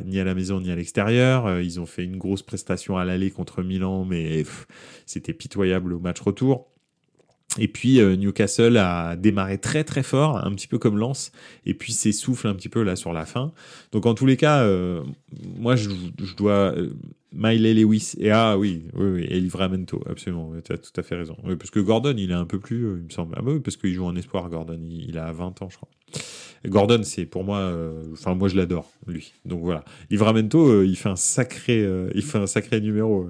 ni 0.05 0.19
à 0.19 0.25
la 0.25 0.35
maison 0.35 0.61
ni 0.61 0.71
à 0.71 0.75
l'extérieur. 0.75 1.47
Euh, 1.47 1.63
ils 1.63 1.79
ont 1.81 1.87
fait 1.87 2.05
une 2.05 2.17
grosse 2.17 2.43
prestation 2.43 2.97
à 2.97 3.05
l'aller 3.05 3.31
contre 3.31 3.63
Milan, 3.63 4.05
mais 4.05 4.45
c'était 5.07 5.33
pitoyable 5.33 5.93
au 5.93 6.01
match 6.01 6.21
retour. 6.21 6.73
Et 7.59 7.69
puis 7.69 8.01
Newcastle 8.01 8.77
a 8.77 9.17
démarré 9.17 9.59
très 9.59 9.83
très 9.83 10.03
fort, 10.03 10.45
un 10.45 10.55
petit 10.55 10.69
peu 10.69 10.79
comme 10.79 10.99
Lens, 10.99 11.33
et 11.65 11.75
puis 11.75 11.93
s'essouffle 11.93 12.47
un 12.47 12.55
petit 12.55 12.69
peu 12.69 12.83
là 12.83 12.95
sur 12.95 13.13
la 13.13 13.25
fin. 13.25 13.53
Donc 13.91 14.07
en 14.07 14.15
tous 14.15 14.27
les 14.27 14.37
cas, 14.37 14.69
moi 15.59 15.75
je, 15.75 15.89
je 16.23 16.35
dois 16.37 16.75
Miley 17.33 17.75
Lewis. 17.75 18.15
Et 18.19 18.31
ah 18.31 18.57
oui, 18.59 18.85
oui, 18.95 19.07
oui, 19.07 19.27
et 19.29 19.41
Livramento, 19.41 20.03
absolument. 20.09 20.53
Tu 20.65 20.73
as 20.73 20.79
tout 20.79 20.99
à 20.99 21.03
fait 21.03 21.15
raison. 21.15 21.37
parce 21.59 21.71
que 21.71 21.81
Gordon, 21.81 22.15
il 22.17 22.31
est 22.31 22.35
un 22.35 22.47
peu 22.47 22.59
plus, 22.59 22.85
euh, 22.85 22.97
il 22.99 23.05
me 23.05 23.11
semble. 23.11 23.35
Ah 23.37 23.43
bah 23.43 23.53
oui, 23.53 23.61
parce 23.61 23.77
qu'il 23.77 23.93
joue 23.93 24.05
en 24.05 24.17
espoir, 24.17 24.49
Gordon. 24.49 24.81
Il, 24.91 25.19
a 25.19 25.33
20 25.33 25.63
ans, 25.63 25.69
je 25.69 25.77
crois. 25.77 25.89
Gordon, 26.67 27.03
c'est 27.05 27.27
pour 27.27 27.45
moi, 27.45 27.59
euh, 27.59 28.03
enfin, 28.13 28.35
moi 28.35 28.49
je 28.49 28.57
l'adore, 28.57 28.91
lui. 29.07 29.33
Donc 29.45 29.63
voilà. 29.63 29.85
Livramento, 30.11 30.69
euh, 30.69 30.87
il 30.87 30.97
fait 30.97 31.09
un 31.09 31.17
sacré, 31.17 31.87
il 32.15 32.23
fait 32.23 32.39
un 32.39 32.47
sacré 32.47 32.81
numéro 32.81 33.29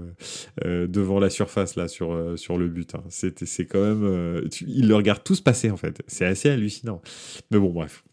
devant 0.65 1.19
la 1.19 1.31
surface, 1.31 1.77
là, 1.77 1.89
sur, 1.89 2.39
sur 2.39 2.57
le 2.57 2.69
but. 2.69 2.95
Hein. 2.95 3.03
C'est 3.09 3.67
quand 3.67 3.83
même. 3.83 4.49
il 4.67 4.89
le 4.89 4.95
regarde 4.95 5.23
tous 5.25 5.41
passer, 5.41 5.71
en 5.71 5.77
fait. 5.77 6.03
C'est 6.07 6.25
assez 6.25 6.49
hallucinant. 6.49 7.03
Mais 7.51 7.59
bon, 7.59 7.71
bref. 7.71 8.05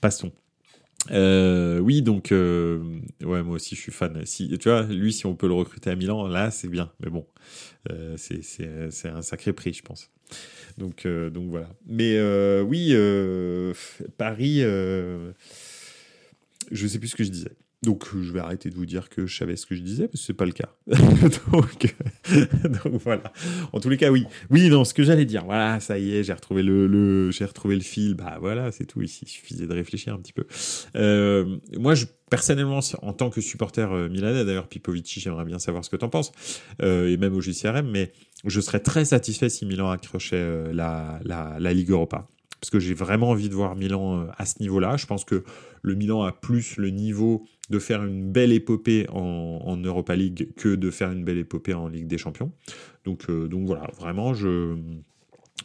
Passons. 0.00 0.32
Euh, 1.10 1.78
oui, 1.78 2.02
donc 2.02 2.30
euh, 2.30 3.00
ouais, 3.22 3.42
moi 3.42 3.56
aussi 3.56 3.74
je 3.74 3.80
suis 3.80 3.92
fan. 3.92 4.24
Si 4.26 4.48
tu 4.58 4.68
vois, 4.68 4.82
lui, 4.82 5.12
si 5.12 5.26
on 5.26 5.34
peut 5.34 5.46
le 5.48 5.54
recruter 5.54 5.90
à 5.90 5.96
Milan, 5.96 6.26
là 6.26 6.50
c'est 6.50 6.68
bien. 6.68 6.92
Mais 7.00 7.10
bon, 7.10 7.26
euh, 7.90 8.16
c'est 8.16 9.08
un 9.08 9.22
sacré 9.22 9.52
prix, 9.52 9.72
je 9.72 9.82
pense. 9.82 10.10
Donc 10.78 11.06
donc 11.06 11.48
voilà. 11.48 11.70
Mais 11.86 12.20
oui, 12.60 12.94
Paris, 14.18 14.60
je 14.60 15.32
sais 16.86 16.98
plus 16.98 17.08
ce 17.08 17.16
que 17.16 17.24
je 17.24 17.30
disais. 17.30 17.52
Donc, 17.82 18.04
je 18.14 18.30
vais 18.32 18.40
arrêter 18.40 18.68
de 18.68 18.74
vous 18.74 18.84
dire 18.84 19.08
que 19.08 19.26
je 19.26 19.36
savais 19.36 19.56
ce 19.56 19.64
que 19.64 19.74
je 19.74 19.80
disais, 19.80 20.06
parce 20.06 20.20
que 20.20 20.26
c'est 20.26 20.34
pas 20.34 20.44
le 20.44 20.52
cas. 20.52 20.68
donc, 20.86 21.94
donc, 22.84 23.02
voilà. 23.02 23.32
En 23.72 23.80
tous 23.80 23.88
les 23.88 23.96
cas, 23.96 24.10
oui. 24.10 24.26
Oui, 24.50 24.68
non, 24.68 24.84
ce 24.84 24.92
que 24.92 25.02
j'allais 25.02 25.24
dire. 25.24 25.44
Voilà, 25.46 25.80
ça 25.80 25.98
y 25.98 26.14
est, 26.14 26.22
j'ai 26.22 26.34
retrouvé 26.34 26.62
le, 26.62 26.86
le 26.86 27.30
j'ai 27.30 27.46
retrouvé 27.46 27.76
le 27.76 27.80
fil. 27.80 28.14
Bah 28.14 28.36
voilà, 28.38 28.70
c'est 28.70 28.84
tout 28.84 29.00
ici. 29.00 29.20
Il 29.22 29.28
suffisait 29.28 29.66
de 29.66 29.72
réfléchir 29.72 30.12
un 30.14 30.18
petit 30.18 30.34
peu. 30.34 30.44
Euh, 30.96 31.56
moi, 31.78 31.94
je, 31.94 32.04
personnellement, 32.28 32.80
en 33.00 33.12
tant 33.14 33.30
que 33.30 33.40
supporter 33.40 33.90
euh, 33.90 34.10
milanais, 34.10 34.44
d'ailleurs, 34.44 34.68
Pipovici, 34.68 35.20
j'aimerais 35.20 35.46
bien 35.46 35.58
savoir 35.58 35.82
ce 35.82 35.88
que 35.88 35.96
t'en 35.96 36.10
penses, 36.10 36.32
euh, 36.82 37.08
et 37.08 37.16
même 37.16 37.34
au 37.34 37.40
JCRM, 37.40 37.90
mais 37.90 38.12
je 38.44 38.60
serais 38.60 38.80
très 38.80 39.04
satisfait 39.04 39.48
si 39.48 39.66
Milan 39.66 39.90
accrochait 39.90 40.36
euh, 40.36 40.72
la, 40.72 41.20
la, 41.24 41.72
Ligue 41.72 41.90
Europa 41.90 42.26
parce 42.60 42.70
que 42.70 42.78
j'ai 42.78 42.94
vraiment 42.94 43.30
envie 43.30 43.48
de 43.48 43.54
voir 43.54 43.74
Milan 43.74 44.20
euh, 44.20 44.26
à 44.36 44.44
ce 44.44 44.60
niveau-là. 44.60 44.96
Je 44.96 45.06
pense 45.06 45.24
que 45.24 45.44
le 45.82 45.94
Milan 45.94 46.22
a 46.22 46.32
plus 46.32 46.76
le 46.76 46.90
niveau 46.90 47.46
de 47.70 47.78
faire 47.78 48.04
une 48.04 48.30
belle 48.30 48.52
épopée 48.52 49.06
en, 49.10 49.76
Europa 49.82 50.14
League 50.16 50.52
que 50.56 50.74
de 50.74 50.90
faire 50.90 51.10
une 51.10 51.24
belle 51.24 51.38
épopée 51.38 51.72
en 51.72 51.88
Ligue 51.88 52.08
des 52.08 52.18
Champions. 52.18 52.52
Donc, 53.04 53.30
euh, 53.30 53.48
donc 53.48 53.66
voilà, 53.66 53.88
vraiment, 53.98 54.34
je, 54.34 54.76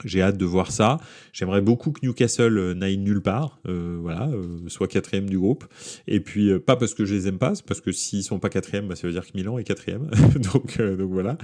j'ai 0.04 0.22
hâte 0.22 0.38
de 0.38 0.46
voir 0.46 0.72
ça. 0.72 1.00
J'aimerais 1.34 1.62
beaucoup 1.62 1.92
que 1.92 2.00
Newcastle 2.04 2.58
euh, 2.58 2.74
n'aille 2.74 2.98
nulle 2.98 3.22
part, 3.22 3.60
euh, 3.68 3.98
voilà, 4.02 4.30
soit 4.68 4.88
quatrième 4.88 5.30
du 5.30 5.40
groupe. 5.40 5.66
Et 6.08 6.20
puis 6.20 6.60
pas 6.60 6.76
parce 6.76 6.94
que 6.94 7.06
je 7.06 7.14
les 7.14 7.28
aime 7.28 7.38
pas, 7.38 7.54
parce 7.66 7.82
que 7.82 7.92
s'ils 7.92 8.24
sont 8.24 8.40
pas 8.40 8.50
quatrième, 8.50 8.88
bah, 8.88 8.96
ça 8.96 9.08
veut 9.08 9.14
dire 9.14 9.26
que 9.26 9.32
Milan 9.36 9.58
est 9.58 9.64
quatrième. 9.64 10.10
donc, 10.36 10.80
voilà. 10.80 11.38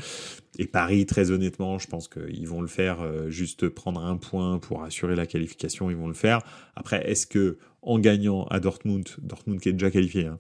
Et 0.60 0.68
Paris, 0.68 1.06
très 1.06 1.32
honnêtement, 1.32 1.80
je 1.80 1.88
pense 1.88 2.08
qu'ils 2.08 2.48
vont 2.48 2.62
le 2.62 2.68
faire. 2.68 3.00
juste 3.30 3.70
prendre 3.70 4.04
un 4.04 4.18
point 4.18 4.60
pour 4.60 4.84
assurer 4.84 5.16
la 5.16 5.26
qualification, 5.26 5.90
ils 5.90 5.96
vont 5.96 6.08
le 6.08 6.14
faire. 6.14 6.42
Après, 6.76 7.10
est-ce 7.10 7.26
que 7.26 7.58
en 7.82 8.00
gagnant 8.00 8.46
à 8.46 8.60
Dortmund, 8.60 9.08
Dortmund 9.22 9.60
qui 9.60 9.70
est 9.70 9.74
déjà 9.74 9.90
qualifié, 9.90 10.28
hein, 10.28 10.40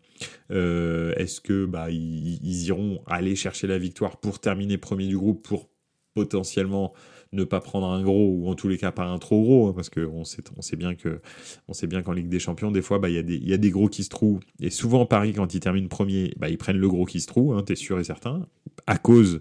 euh, 0.51 1.13
est-ce 1.15 1.41
que 1.41 1.65
bah 1.65 1.89
ils, 1.89 2.65
iront 2.67 3.01
aller 3.07 3.35
chercher 3.35 3.67
la 3.67 3.77
victoire 3.77 4.17
pour 4.17 4.39
terminer 4.39 4.77
premier 4.77 5.07
du 5.07 5.17
groupe 5.17 5.43
pour 5.43 5.69
potentiellement 6.13 6.93
ne 7.33 7.43
pas 7.43 7.61
prendre 7.61 7.87
un 7.87 8.01
gros 8.03 8.29
ou 8.29 8.49
en 8.49 8.55
tous 8.55 8.67
les 8.67 8.77
cas 8.77 8.91
pas 8.91 9.05
un 9.05 9.17
trop 9.17 9.41
gros 9.41 9.67
hein, 9.67 9.73
parce 9.73 9.89
que 9.89 10.01
on 10.01 10.25
sait, 10.25 10.41
bien 10.75 10.95
que 10.95 11.21
on 11.67 11.73
sait 11.73 11.87
bien 11.87 12.01
qu'en 12.01 12.11
Ligue 12.11 12.29
des 12.29 12.39
Champions 12.39 12.71
des 12.71 12.81
fois 12.81 12.99
bah 12.99 13.09
il 13.09 13.15
y 13.15 13.17
a 13.17 13.23
des 13.23 13.35
il 13.35 13.47
y 13.47 13.53
a 13.53 13.57
des 13.57 13.71
gros 13.71 13.87
qui 13.87 14.03
se 14.03 14.09
trouvent 14.09 14.41
et 14.59 14.69
souvent 14.69 15.05
Paris 15.05 15.33
quand 15.33 15.53
ils 15.53 15.59
terminent 15.59 15.87
premier 15.87 16.33
bah 16.37 16.49
ils 16.49 16.57
prennent 16.57 16.77
le 16.77 16.89
gros 16.89 17.05
qui 17.05 17.21
se 17.21 17.27
trouve 17.27 17.55
hein, 17.55 17.63
t'es 17.63 17.75
sûr 17.75 17.99
et 17.99 18.03
certain 18.03 18.45
à 18.85 18.97
cause 18.97 19.39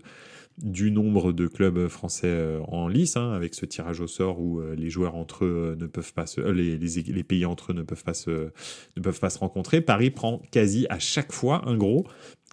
du 0.62 0.90
nombre 0.90 1.32
de 1.32 1.46
clubs 1.46 1.88
français 1.88 2.26
euh, 2.26 2.60
en 2.68 2.88
lice, 2.88 3.16
hein, 3.16 3.32
avec 3.32 3.54
ce 3.54 3.64
tirage 3.64 4.00
au 4.00 4.06
sort 4.06 4.40
où 4.40 4.60
euh, 4.60 4.74
les 4.76 4.90
joueurs 4.90 5.14
entre 5.14 5.44
eux 5.44 5.76
ne 5.78 5.86
peuvent 5.86 6.12
pas 6.12 6.26
se, 6.26 6.40
euh, 6.40 6.52
les, 6.52 6.76
les, 6.76 7.24
pays 7.24 7.46
entre 7.46 7.72
eux 7.72 7.74
ne 7.74 7.82
peuvent 7.82 8.04
pas 8.04 8.14
se, 8.14 8.50
ne 8.96 9.02
peuvent 9.02 9.20
pas 9.20 9.30
se 9.30 9.38
rencontrer. 9.38 9.80
Paris 9.80 10.10
prend 10.10 10.42
quasi 10.50 10.86
à 10.90 10.98
chaque 10.98 11.32
fois 11.32 11.62
un 11.66 11.76
gros 11.76 12.06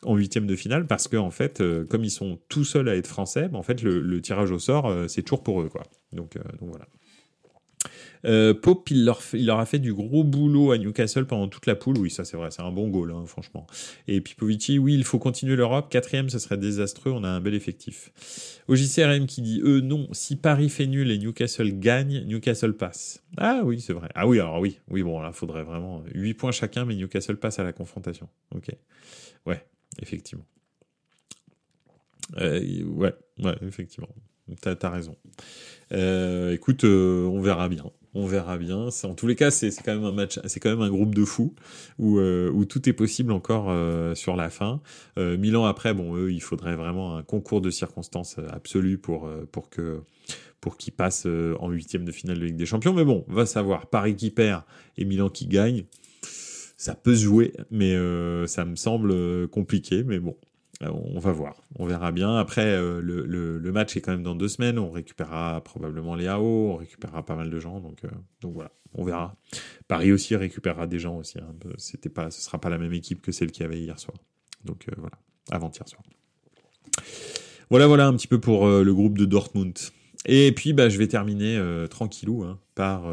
en 0.04 0.16
huitième 0.16 0.46
de 0.46 0.56
finale 0.56 0.86
parce 0.86 1.08
que 1.08 1.18
en 1.18 1.32
fait, 1.32 1.64
comme 1.90 2.04
ils 2.04 2.12
sont 2.12 2.40
tout 2.50 2.64
seuls 2.64 2.88
à 2.90 2.96
être 2.96 3.08
français, 3.08 3.48
bah, 3.48 3.58
en 3.58 3.64
fait 3.64 3.82
le, 3.82 4.22
tirage 4.22 4.52
au 4.52 4.60
sort 4.60 4.94
c'est 5.08 5.24
toujours 5.24 5.44
pour 5.44 5.62
eux 5.62 5.70
quoi. 5.70 5.84
Donc, 6.14 6.38
donc 6.60 6.70
voilà. 6.70 6.88
Euh, 8.26 8.54
Pope, 8.54 8.90
il 8.90 9.06
leur, 9.06 9.22
il 9.34 9.46
leur, 9.46 9.60
a 9.60 9.66
fait 9.66 9.80
du 9.80 9.94
gros 9.94 10.24
boulot 10.24 10.72
à 10.72 10.78
Newcastle 10.78 11.26
pendant 11.26 11.48
toute 11.48 11.66
la 11.66 11.76
poule. 11.76 11.98
Oui, 11.98 12.10
ça 12.10 12.26
c'est 12.26 12.38
vrai, 12.38 12.52
c'est 12.52 12.62
un 12.62 12.72
bon 12.72 12.90
goal, 12.90 13.12
hein, 13.12 13.26
franchement. 13.26 13.68
Et 14.08 14.22
Pipovici, 14.22 14.80
oui, 14.80 14.94
il 14.96 15.04
faut 15.04 15.20
continuer 15.20 15.56
l'Europe. 15.56 15.90
Quatrième, 15.90 16.30
ce 16.30 16.40
serait 16.40 16.58
désastreux. 16.58 17.12
On 17.12 17.24
a 17.24 17.30
un 17.30 17.40
bel 17.40 17.54
effectif. 17.54 18.12
Au 18.68 18.76
JCRM 18.76 19.28
qui 19.28 19.42
dit, 19.42 19.62
eux, 19.64 19.82
non, 19.82 20.08
si 20.12 20.36
Paris 20.36 20.70
fait 20.70 20.88
nul 20.88 21.12
et 21.12 21.18
Newcastle 21.18 21.80
gagne, 21.80 22.26
Newcastle 22.26 22.74
passe. 22.74 23.24
Ah 23.38 23.62
oui, 23.64 23.80
c'est 23.80 23.94
vrai. 23.94 24.10
Ah 24.16 24.28
oui, 24.28 24.40
alors 24.40 24.60
oui, 24.60 24.80
oui, 24.90 25.04
bon, 25.04 25.20
là, 25.22 25.32
faudrait 25.32 25.64
vraiment 25.64 26.04
8 26.14 26.34
points 26.34 26.52
chacun, 26.52 26.86
mais 26.86 26.96
Newcastle 26.96 27.38
passe 27.38 27.60
à 27.60 27.64
la 27.64 27.74
confrontation. 27.74 28.28
Ok. 28.54 28.70
Ouais, 29.46 29.64
effectivement. 30.02 30.46
Euh, 32.38 32.84
ouais, 32.84 33.14
effectivement. 33.62 34.10
T'as 34.62 34.76
as 34.82 34.90
raison. 34.90 35.18
écoute, 35.92 36.84
on 36.84 37.42
verra 37.42 37.70
bien 37.70 37.84
on 38.18 38.26
verra 38.26 38.58
bien. 38.58 38.90
En 39.04 39.14
tous 39.14 39.28
les 39.28 39.36
cas, 39.36 39.52
c'est 39.52 39.70
quand 39.84 39.94
même 39.94 40.04
un 40.04 40.12
match, 40.12 40.40
c'est 40.46 40.60
quand 40.60 40.70
même 40.70 40.82
un 40.82 40.90
groupe 40.90 41.14
de 41.14 41.24
fous 41.24 41.54
où, 42.00 42.18
euh, 42.18 42.50
où 42.52 42.66
tout 42.66 42.90
est 42.90 42.94
possible 42.94 43.32
encore 43.32 43.68
euh, 43.70 44.16
sur 44.16 44.36
la 44.36 44.50
fin. 44.50 44.82
Euh, 45.18 45.38
Milan 45.38 45.66
après, 45.66 45.94
bon, 45.94 46.28
il 46.28 46.42
faudrait 46.42 46.76
vraiment 46.76 47.16
un 47.16 47.24
concours 47.24 47.62
de 47.62 47.70
circonstances 47.70 48.40
absolu 48.50 48.98
pour 48.98 49.30
pour 49.52 49.70
que 49.70 50.02
pour 50.60 50.78
qu'ils 50.78 50.94
passent 50.94 51.28
en 51.28 51.70
huitième 51.70 52.04
de 52.04 52.12
finale 52.12 52.40
de 52.40 52.46
Ligue 52.46 52.56
des 52.56 52.66
Champions. 52.66 52.94
Mais 52.94 53.06
bon, 53.06 53.24
va 53.28 53.46
savoir. 53.46 53.88
Paris 53.88 54.16
qui 54.16 54.32
perd 54.32 54.64
et 54.98 55.06
Milan 55.06 55.30
qui 55.30 55.46
gagne, 55.46 55.84
ça 56.78 56.96
peut 56.96 57.16
se 57.16 57.24
jouer, 57.24 57.54
mais 57.72 57.96
ça 58.48 58.66
me 58.66 58.76
semble 58.76 59.48
compliqué. 59.50 60.04
Mais 60.04 60.20
bon, 60.20 60.38
euh, 60.84 60.92
on 60.92 61.20
va 61.20 61.32
voir, 61.32 61.56
on 61.76 61.86
verra 61.86 62.12
bien. 62.12 62.36
Après, 62.36 62.66
euh, 62.66 63.02
le, 63.02 63.72
match 63.72 63.98
est 63.98 64.02
quand 64.02 64.12
même 64.12 64.24
dans 64.24 64.36
deux 64.36 64.48
semaines. 64.48 64.78
On 64.78 64.92
récupérera 64.92 65.62
probablement 65.64 66.16
les 66.16 66.28
AO, 66.28 66.72
on 66.74 66.76
récupérera 66.76 67.26
pas 67.26 67.36
mal 67.36 67.50
de 67.50 67.60
gens. 67.60 67.80
Donc, 67.80 68.04
euh, 68.04 68.10
donc 68.42 68.54
voilà, 68.54 68.72
on 68.94 69.04
verra. 69.04 69.36
Paris 69.88 70.12
aussi 70.12 70.36
récupérera 70.36 70.86
des 70.86 71.00
gens 71.00 71.18
aussi. 71.18 71.40
Hein. 71.40 71.56
C'était 71.78 72.10
pas, 72.10 72.30
ce 72.30 72.42
sera 72.42 72.60
pas 72.60 72.70
la 72.70 72.78
même 72.78 72.94
équipe 72.94 73.22
que 73.22 73.32
celle 73.32 73.52
qu'il 73.52 73.64
y 73.64 73.66
avait 73.66 73.80
hier 73.80 74.00
soir. 74.00 74.18
Donc 74.66 74.86
voilà, 74.98 75.18
avant-hier 75.50 75.88
soir. 75.88 76.04
Voilà, 77.70 77.88
voilà 77.88 78.08
un 78.08 78.14
petit 78.14 78.28
peu 78.28 78.40
pour 78.40 78.68
le 78.68 78.94
groupe 78.94 79.18
de 79.18 79.26
Dortmund. 79.26 79.78
Et 80.26 80.52
puis, 80.52 80.74
bah, 80.74 80.90
je 80.90 80.98
vais 80.98 81.08
terminer 81.08 81.60
tranquillou 81.90 82.44
hein, 82.44 82.60
par 82.76 83.12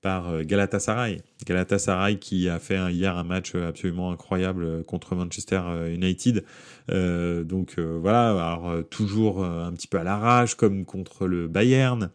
par 0.00 0.28
euh, 0.28 0.42
Galatasaray. 0.42 1.22
Galatasaray 1.46 2.18
qui 2.18 2.48
a 2.48 2.58
fait 2.58 2.92
hier 2.92 3.16
un 3.16 3.24
match 3.24 3.54
absolument 3.54 4.10
incroyable 4.12 4.64
euh, 4.64 4.82
contre 4.82 5.14
Manchester 5.14 5.60
euh, 5.64 5.94
United. 5.94 6.44
donc 6.88 7.78
voilà, 7.78 8.30
alors, 8.30 8.82
toujours 8.90 9.44
un 9.44 9.72
petit 9.72 9.86
peu 9.86 9.98
à 9.98 10.02
l'arrache 10.02 10.56
comme 10.56 10.84
contre 10.84 11.28
le 11.28 11.46
Bayern. 11.46 12.10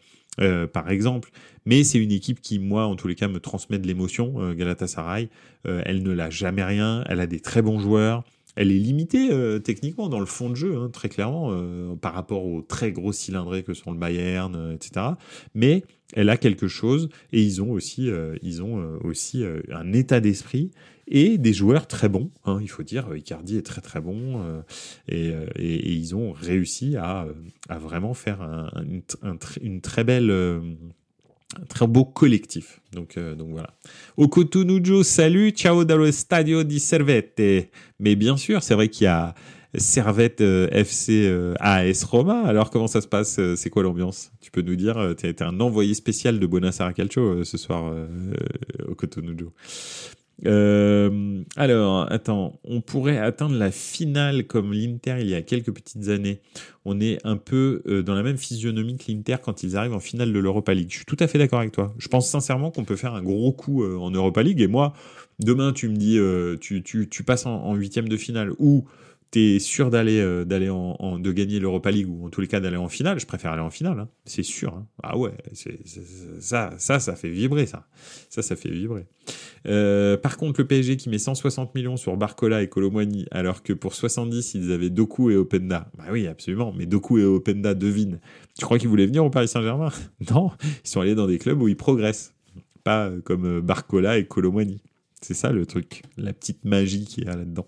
par 0.72 0.90
exemple, 0.90 1.30
mais 1.64 1.82
c'est 1.82 1.98
une 1.98 2.12
équipe 2.12 2.42
qui, 2.42 2.58
moi, 2.58 2.84
en 2.84 2.94
tous 2.94 3.08
les 3.08 3.14
cas, 3.14 3.28
me 3.28 3.40
transmet 3.40 3.78
de 3.78 3.86
l'émotion. 3.86 4.52
Galatasaray, 4.52 5.30
elle 5.64 6.02
ne 6.02 6.12
l'a 6.12 6.28
jamais 6.28 6.62
rien. 6.62 7.04
Elle 7.08 7.20
a 7.20 7.26
des 7.26 7.40
très 7.40 7.62
bons 7.62 7.78
joueurs 7.78 8.22
elle 8.56 8.72
est 8.72 8.78
limitée 8.78 9.30
euh, 9.30 9.58
techniquement 9.58 10.08
dans 10.08 10.18
le 10.18 10.26
fond 10.26 10.50
de 10.50 10.56
jeu, 10.56 10.76
hein, 10.76 10.88
très 10.90 11.08
clairement, 11.08 11.50
euh, 11.52 11.94
par 11.94 12.14
rapport 12.14 12.44
aux 12.44 12.62
très 12.62 12.90
gros 12.90 13.12
cylindrés 13.12 13.62
que 13.62 13.74
sont 13.74 13.92
le 13.92 13.98
Bayern, 13.98 14.54
euh, 14.56 14.74
etc. 14.74 15.06
Mais 15.54 15.84
elle 16.14 16.30
a 16.30 16.38
quelque 16.38 16.66
chose 16.66 17.10
et 17.32 17.42
ils 17.42 17.62
ont 17.62 17.70
aussi, 17.70 18.10
ils 18.40 18.62
ont 18.62 18.96
aussi 19.02 19.42
un 19.72 19.92
état 19.92 20.20
d'esprit 20.20 20.70
et 21.08 21.36
des 21.36 21.52
joueurs 21.52 21.88
très 21.88 22.08
bons. 22.08 22.30
Hein, 22.44 22.60
il 22.62 22.70
faut 22.70 22.84
dire, 22.84 23.08
Icardi 23.16 23.56
est 23.56 23.66
très 23.66 23.80
très 23.80 24.00
bon 24.00 24.62
et, 25.08 25.34
ils 25.58 26.14
ont 26.14 26.30
réussi 26.30 26.94
à, 26.96 27.26
vraiment 27.68 28.14
faire 28.14 28.70
une, 29.60 29.80
très 29.80 30.04
belle 30.04 30.30
très 31.68 31.86
beau 31.86 32.04
collectif. 32.04 32.80
Donc, 32.92 33.16
euh, 33.16 33.34
voilà. 33.38 33.70
Okotunujo, 34.16 35.02
salut, 35.02 35.50
ciao 35.50 35.84
dallo 35.84 36.10
stadio 36.10 36.62
di 36.62 36.80
Servette. 36.80 37.70
Mais 37.98 38.16
bien 38.16 38.36
sûr, 38.36 38.62
c'est 38.62 38.74
vrai 38.74 38.88
qu'il 38.88 39.04
y 39.04 39.08
a 39.08 39.34
Servette 39.74 40.40
euh, 40.40 40.68
FC 40.70 41.26
euh, 41.26 41.54
AS 41.60 42.04
Roma. 42.04 42.42
Alors 42.46 42.70
comment 42.70 42.86
ça 42.86 43.00
se 43.00 43.08
passe 43.08 43.38
C'est 43.56 43.70
quoi 43.70 43.82
l'ambiance? 43.82 44.30
Tu 44.40 44.50
peux 44.50 44.62
nous 44.62 44.76
dire 44.76 45.14
Tu 45.18 45.26
as 45.26 45.28
été 45.28 45.44
un 45.44 45.60
envoyé 45.60 45.94
spécial 45.94 46.38
de 46.38 46.46
Bonassara 46.46 46.92
Calcio 46.92 47.44
ce 47.44 47.58
soir, 47.58 47.92
Okotunujo. 48.88 49.52
Euh, 50.44 51.42
alors, 51.56 52.10
attends, 52.12 52.60
on 52.64 52.82
pourrait 52.82 53.18
atteindre 53.18 53.56
la 53.56 53.70
finale 53.70 54.46
comme 54.46 54.72
l'Inter 54.72 55.16
il 55.20 55.28
y 55.28 55.34
a 55.34 55.42
quelques 55.42 55.72
petites 55.72 56.08
années. 56.08 56.40
On 56.84 57.00
est 57.00 57.18
un 57.24 57.36
peu 57.36 57.82
euh, 57.86 58.02
dans 58.02 58.14
la 58.14 58.22
même 58.22 58.36
physionomie 58.36 58.98
que 58.98 59.10
l'Inter 59.10 59.36
quand 59.42 59.62
ils 59.62 59.76
arrivent 59.76 59.94
en 59.94 60.00
finale 60.00 60.32
de 60.32 60.38
l'Europa 60.38 60.74
League. 60.74 60.88
Je 60.90 60.96
suis 60.96 61.06
tout 61.06 61.16
à 61.20 61.26
fait 61.26 61.38
d'accord 61.38 61.60
avec 61.60 61.72
toi. 61.72 61.94
Je 61.98 62.08
pense 62.08 62.28
sincèrement 62.28 62.70
qu'on 62.70 62.84
peut 62.84 62.96
faire 62.96 63.14
un 63.14 63.22
gros 63.22 63.52
coup 63.52 63.82
euh, 63.82 63.96
en 63.96 64.10
Europa 64.10 64.42
League. 64.42 64.60
Et 64.60 64.66
moi, 64.66 64.92
demain, 65.40 65.72
tu 65.72 65.88
me 65.88 65.96
dis, 65.96 66.18
tu, 66.60 66.82
tu, 66.82 67.08
tu, 67.08 67.22
passes 67.22 67.46
en 67.46 67.74
huitième 67.74 68.08
de 68.08 68.16
finale 68.16 68.52
ou 68.58 68.84
t'es 69.30 69.58
sûr 69.58 69.90
d'aller 69.90 70.20
euh, 70.20 70.44
d'aller 70.44 70.70
en, 70.70 71.18
de 71.18 71.32
gagner 71.32 71.58
l'Europa 71.58 71.90
League 71.90 72.08
ou 72.08 72.26
en 72.26 72.30
tous 72.30 72.40
les 72.40 72.46
cas 72.46 72.60
d'aller 72.60 72.76
en 72.76 72.88
finale, 72.88 73.18
je 73.18 73.26
préfère 73.26 73.52
aller 73.52 73.62
en 73.62 73.70
finale, 73.70 73.98
hein. 73.98 74.08
c'est 74.24 74.42
sûr. 74.42 74.74
Hein. 74.74 74.86
Ah 75.02 75.18
ouais, 75.18 75.32
c'est, 75.52 75.78
ça, 76.40 76.70
ça, 76.78 77.00
ça 77.00 77.16
fait 77.16 77.28
vibrer 77.28 77.66
ça, 77.66 77.86
ça, 78.30 78.42
ça 78.42 78.56
fait 78.56 78.70
vibrer. 78.70 79.06
Euh, 79.66 80.16
par 80.16 80.36
contre, 80.36 80.60
le 80.60 80.66
PSG 80.66 80.96
qui 80.96 81.08
met 81.08 81.18
160 81.18 81.74
millions 81.74 81.96
sur 81.96 82.16
Barcola 82.16 82.62
et 82.62 82.68
Colomwani, 82.68 83.26
alors 83.30 83.62
que 83.62 83.72
pour 83.72 83.94
70 83.94 84.54
ils 84.54 84.72
avaient 84.72 84.90
Doku 84.90 85.30
et 85.30 85.36
Openda. 85.36 85.90
Bah 85.98 86.04
oui, 86.12 86.26
absolument. 86.26 86.72
Mais 86.76 86.86
Doku 86.86 87.18
et 87.18 87.24
Openda 87.24 87.74
devine. 87.74 88.20
Tu 88.58 88.64
crois 88.64 88.78
qu'ils 88.78 88.88
voulaient 88.88 89.06
venir 89.06 89.24
au 89.24 89.30
Paris 89.30 89.48
Saint-Germain? 89.48 89.90
Non, 90.30 90.50
ils 90.84 90.88
sont 90.88 91.00
allés 91.00 91.14
dans 91.14 91.26
des 91.26 91.38
clubs 91.38 91.60
où 91.60 91.68
ils 91.68 91.76
progressent, 91.76 92.34
pas 92.84 93.10
comme 93.24 93.60
Barcola 93.60 94.18
et 94.18 94.26
Colomwani. 94.26 94.80
C'est 95.20 95.34
ça 95.34 95.50
le 95.50 95.66
truc, 95.66 96.02
la 96.16 96.32
petite 96.32 96.64
magie 96.64 97.04
qui 97.04 97.22
est 97.22 97.24
là-dedans. 97.24 97.66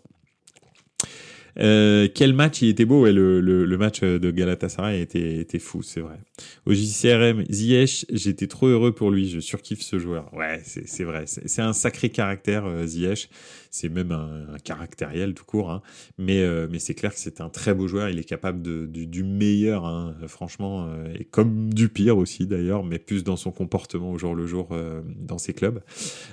Euh, 1.61 2.09
quel 2.15 2.33
match 2.33 2.63
il 2.63 2.69
était 2.69 2.85
beau, 2.85 3.03
ouais, 3.03 3.13
le, 3.13 3.41
le, 3.41 3.79
match 3.79 4.03
de 4.03 4.31
Galatasaray 4.31 5.01
était 5.01 5.59
fou, 5.59 5.83
c'est 5.83 6.01
vrai. 6.01 6.19
Au 6.67 6.73
JCRM, 6.73 7.45
Ziyech, 7.51 8.07
j'étais 8.11 8.47
trop 8.47 8.67
heureux 8.67 8.93
pour 8.93 9.11
lui, 9.11 9.29
je 9.29 9.41
surkiffe 9.41 9.83
ce 9.83 9.99
joueur. 9.99 10.33
Ouais, 10.35 10.61
c'est 10.65 11.05
vrai, 11.05 11.25
c'est 11.27 11.63
un 11.63 11.73
sacré 11.73 12.11
caractère, 12.11 12.67
euh, 12.67 12.87
Ziyech 12.87 13.29
c'est 13.71 13.89
même 13.89 14.13
un, 14.13 14.59
caractériel 14.65 15.35
tout 15.35 15.45
court. 15.45 15.71
Hein. 15.71 15.83
Mais, 16.19 16.43
euh, 16.43 16.67
mais 16.71 16.79
c'est 16.79 16.95
clair 16.95 17.13
que 17.13 17.19
c'est 17.19 17.41
un 17.41 17.49
très 17.49 17.75
beau 17.75 17.87
joueur. 17.87 18.09
Il 18.09 18.19
est 18.19 18.25
capable 18.25 18.63
de, 18.63 18.87
du, 18.87 19.23
meilleur, 19.23 19.85
hein, 19.85 20.15
franchement, 20.27 20.87
euh, 20.89 21.15
et 21.19 21.25
comme 21.25 21.73
du 21.73 21.89
pire 21.89 22.19
aussi 22.19 22.47
d'ailleurs, 22.47 22.85
mais 22.85 22.99
plus 22.99 23.25
dans 23.25 23.37
son 23.37 23.51
comportement 23.51 24.11
au 24.11 24.19
jour 24.19 24.35
le 24.35 24.47
jour 24.47 24.69
euh, 24.73 25.03
dans 25.17 25.39
ses 25.39 25.53
clubs. 25.53 25.81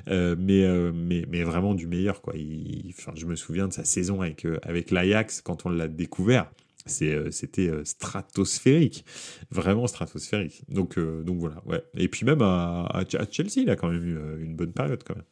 mais, 0.07 0.65
mais, 0.93 1.25
mais 1.29 1.43
vraiment 1.43 1.73
du 1.73 1.87
meilleur. 1.87 2.21
Quoi. 2.21 2.35
Il, 2.35 2.93
je 3.15 3.25
me 3.25 3.35
souviens 3.35 3.67
de 3.67 3.73
sa 3.73 3.83
saison 3.83 4.21
avec, 4.21 4.45
avec 4.63 4.91
l'Ajax 4.91 5.41
quand 5.41 5.65
on 5.65 5.69
l'a 5.69 5.87
découvert 5.87 6.49
c'était 6.85 7.71
stratosphérique, 7.83 9.05
vraiment 9.51 9.87
stratosphérique. 9.87 10.63
Donc, 10.69 10.99
donc 10.99 11.39
voilà, 11.39 11.61
ouais. 11.65 11.83
Et 11.95 12.07
puis 12.07 12.25
même 12.25 12.41
à, 12.41 13.03
Chelsea, 13.31 13.57
il 13.57 13.69
a 13.69 13.75
quand 13.75 13.89
même 13.89 14.03
eu 14.03 14.43
une 14.43 14.55
bonne 14.55 14.73
période 14.73 15.03
quand 15.03 15.15
même. 15.15 15.25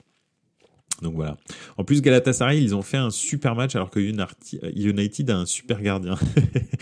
Donc 1.02 1.16
voilà. 1.16 1.38
En 1.78 1.84
plus, 1.84 2.02
Galatasaray, 2.02 2.62
ils 2.62 2.76
ont 2.76 2.82
fait 2.82 2.98
un 2.98 3.10
super 3.10 3.56
match 3.56 3.76
alors 3.76 3.90
que 3.90 4.00
United 4.00 5.30
a 5.30 5.38
un 5.38 5.46
super 5.46 5.82
gardien. 5.82 6.16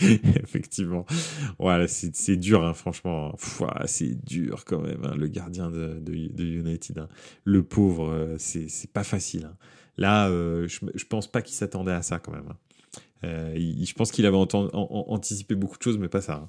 Effectivement. 0.00 1.06
Voilà, 1.58 1.88
c'est 1.88 2.36
dur, 2.36 2.64
hein, 2.64 2.74
franchement. 2.74 3.34
C'est 3.86 4.24
dur 4.24 4.64
quand 4.64 4.80
même, 4.80 5.04
hein, 5.04 5.14
le 5.16 5.26
gardien 5.28 5.70
de, 5.70 6.00
United. 6.38 6.98
Hein. 6.98 7.08
Le 7.44 7.62
pauvre, 7.62 8.08
euh, 8.10 8.36
c'est 8.38 8.92
pas 8.92 9.04
facile. 9.04 9.50
Là, 9.96 10.28
euh, 10.28 10.68
je, 10.68 10.80
je 10.94 11.04
pense 11.04 11.30
pas 11.30 11.42
qu'il 11.42 11.54
s'attendait 11.54 11.92
à 11.92 12.02
ça 12.02 12.18
quand 12.18 12.32
même. 12.32 12.54
Euh, 13.24 13.54
je 13.56 13.92
pense 13.94 14.10
qu'il 14.12 14.26
avait 14.26 14.36
anticipé 14.36 15.54
beaucoup 15.54 15.78
de 15.78 15.82
choses, 15.82 15.98
mais 15.98 16.08
pas 16.08 16.20
ça 16.20 16.48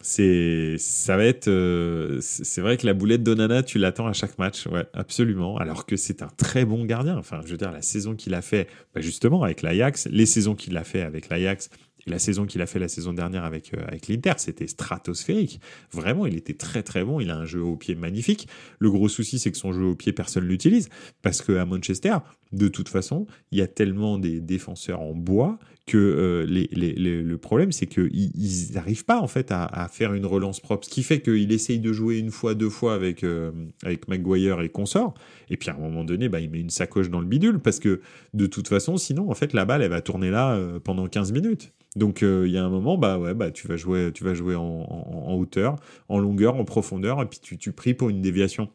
c'est 0.00 0.76
ça 0.78 1.16
va 1.16 1.24
être 1.24 1.48
euh, 1.48 2.18
c'est 2.20 2.60
vrai 2.60 2.76
que 2.76 2.86
la 2.86 2.94
boulette 2.94 3.24
d'Onana 3.24 3.64
tu 3.64 3.78
l'attends 3.78 4.06
à 4.06 4.12
chaque 4.12 4.38
match 4.38 4.68
absolument 4.92 5.56
alors 5.56 5.86
que 5.86 5.96
c'est 5.96 6.22
un 6.22 6.30
très 6.36 6.64
bon 6.64 6.84
gardien 6.84 7.16
enfin 7.16 7.40
je 7.44 7.50
veux 7.50 7.56
dire 7.56 7.72
la 7.72 7.82
saison 7.82 8.14
qu'il 8.14 8.34
a 8.34 8.42
fait 8.42 8.68
bah, 8.94 9.00
justement 9.00 9.42
avec 9.42 9.62
l'Ajax 9.62 10.06
les 10.08 10.26
saisons 10.26 10.54
qu'il 10.54 10.76
a 10.76 10.84
fait 10.84 11.02
avec 11.02 11.28
l'Ajax 11.30 11.70
la 12.08 12.18
saison 12.18 12.46
qu'il 12.46 12.62
a 12.62 12.66
fait 12.66 12.78
la 12.78 12.88
saison 12.88 13.12
dernière 13.12 13.44
avec, 13.44 13.74
euh, 13.74 13.84
avec 13.86 14.08
l'Inter, 14.08 14.32
c'était 14.38 14.66
stratosphérique. 14.66 15.60
Vraiment, 15.92 16.26
il 16.26 16.36
était 16.36 16.54
très 16.54 16.82
très 16.82 17.04
bon. 17.04 17.20
Il 17.20 17.30
a 17.30 17.36
un 17.36 17.44
jeu 17.44 17.60
au 17.62 17.76
pied 17.76 17.94
magnifique. 17.94 18.48
Le 18.78 18.90
gros 18.90 19.08
souci, 19.08 19.38
c'est 19.38 19.50
que 19.50 19.58
son 19.58 19.72
jeu 19.72 19.84
au 19.84 19.94
pied, 19.94 20.12
personne 20.12 20.44
l'utilise. 20.44 20.88
Parce 21.22 21.42
qu'à 21.42 21.64
Manchester, 21.64 22.16
de 22.52 22.68
toute 22.68 22.88
façon, 22.88 23.26
il 23.52 23.58
y 23.58 23.62
a 23.62 23.66
tellement 23.66 24.18
des 24.18 24.40
défenseurs 24.40 25.00
en 25.00 25.14
bois 25.14 25.58
que 25.86 25.96
euh, 25.96 26.46
le 26.46 27.36
problème, 27.36 27.72
c'est 27.72 27.86
qu'ils 27.86 28.72
n'arrivent 28.74 29.06
pas 29.06 29.20
en 29.20 29.26
fait 29.26 29.50
à, 29.50 29.88
faire 29.90 30.12
une 30.12 30.26
relance 30.26 30.60
propre. 30.60 30.84
Ce 30.84 30.90
qui 30.90 31.02
fait 31.02 31.20
qu'il 31.20 31.50
essaye 31.50 31.78
de 31.78 31.92
jouer 31.92 32.18
une 32.18 32.30
fois, 32.30 32.54
deux 32.54 32.68
fois 32.68 32.94
avec, 32.94 33.24
euh, 33.24 33.50
avec 33.82 34.06
Maguire 34.08 34.60
et 34.60 34.68
consort. 34.68 35.14
Et 35.48 35.56
puis 35.56 35.70
à 35.70 35.74
un 35.74 35.78
moment 35.78 36.04
donné, 36.04 36.28
bah, 36.28 36.40
il 36.40 36.50
met 36.50 36.60
une 36.60 36.70
sacoche 36.70 37.08
dans 37.08 37.20
le 37.20 37.26
bidule 37.26 37.58
parce 37.58 37.80
que 37.80 38.00
de 38.34 38.46
toute 38.46 38.68
façon, 38.68 38.98
sinon, 38.98 39.30
en 39.30 39.34
fait, 39.34 39.54
la 39.54 39.64
balle, 39.64 39.82
elle 39.82 39.90
va 39.90 40.02
tourner 40.02 40.30
là 40.30 40.60
pendant 40.84 41.06
15 41.06 41.32
minutes. 41.32 41.72
Donc 41.96 42.22
euh, 42.22 42.44
il 42.46 42.52
y 42.52 42.58
a 42.58 42.64
un 42.64 42.68
moment, 42.68 42.98
bah 42.98 43.18
ouais, 43.18 43.34
bah 43.34 43.50
tu 43.50 43.66
vas 43.66 43.76
jouer, 43.76 44.12
tu 44.12 44.24
vas 44.24 44.34
jouer 44.34 44.54
en, 44.54 45.34
hauteur, 45.34 45.76
en 46.08 46.18
longueur, 46.18 46.54
en 46.56 46.64
profondeur, 46.64 47.20
et 47.22 47.26
puis 47.26 47.40
tu, 47.40 47.58
tu 47.58 47.72
pries 47.72 47.94
pour 47.94 48.08
une 48.10 48.20
déviation. 48.20 48.68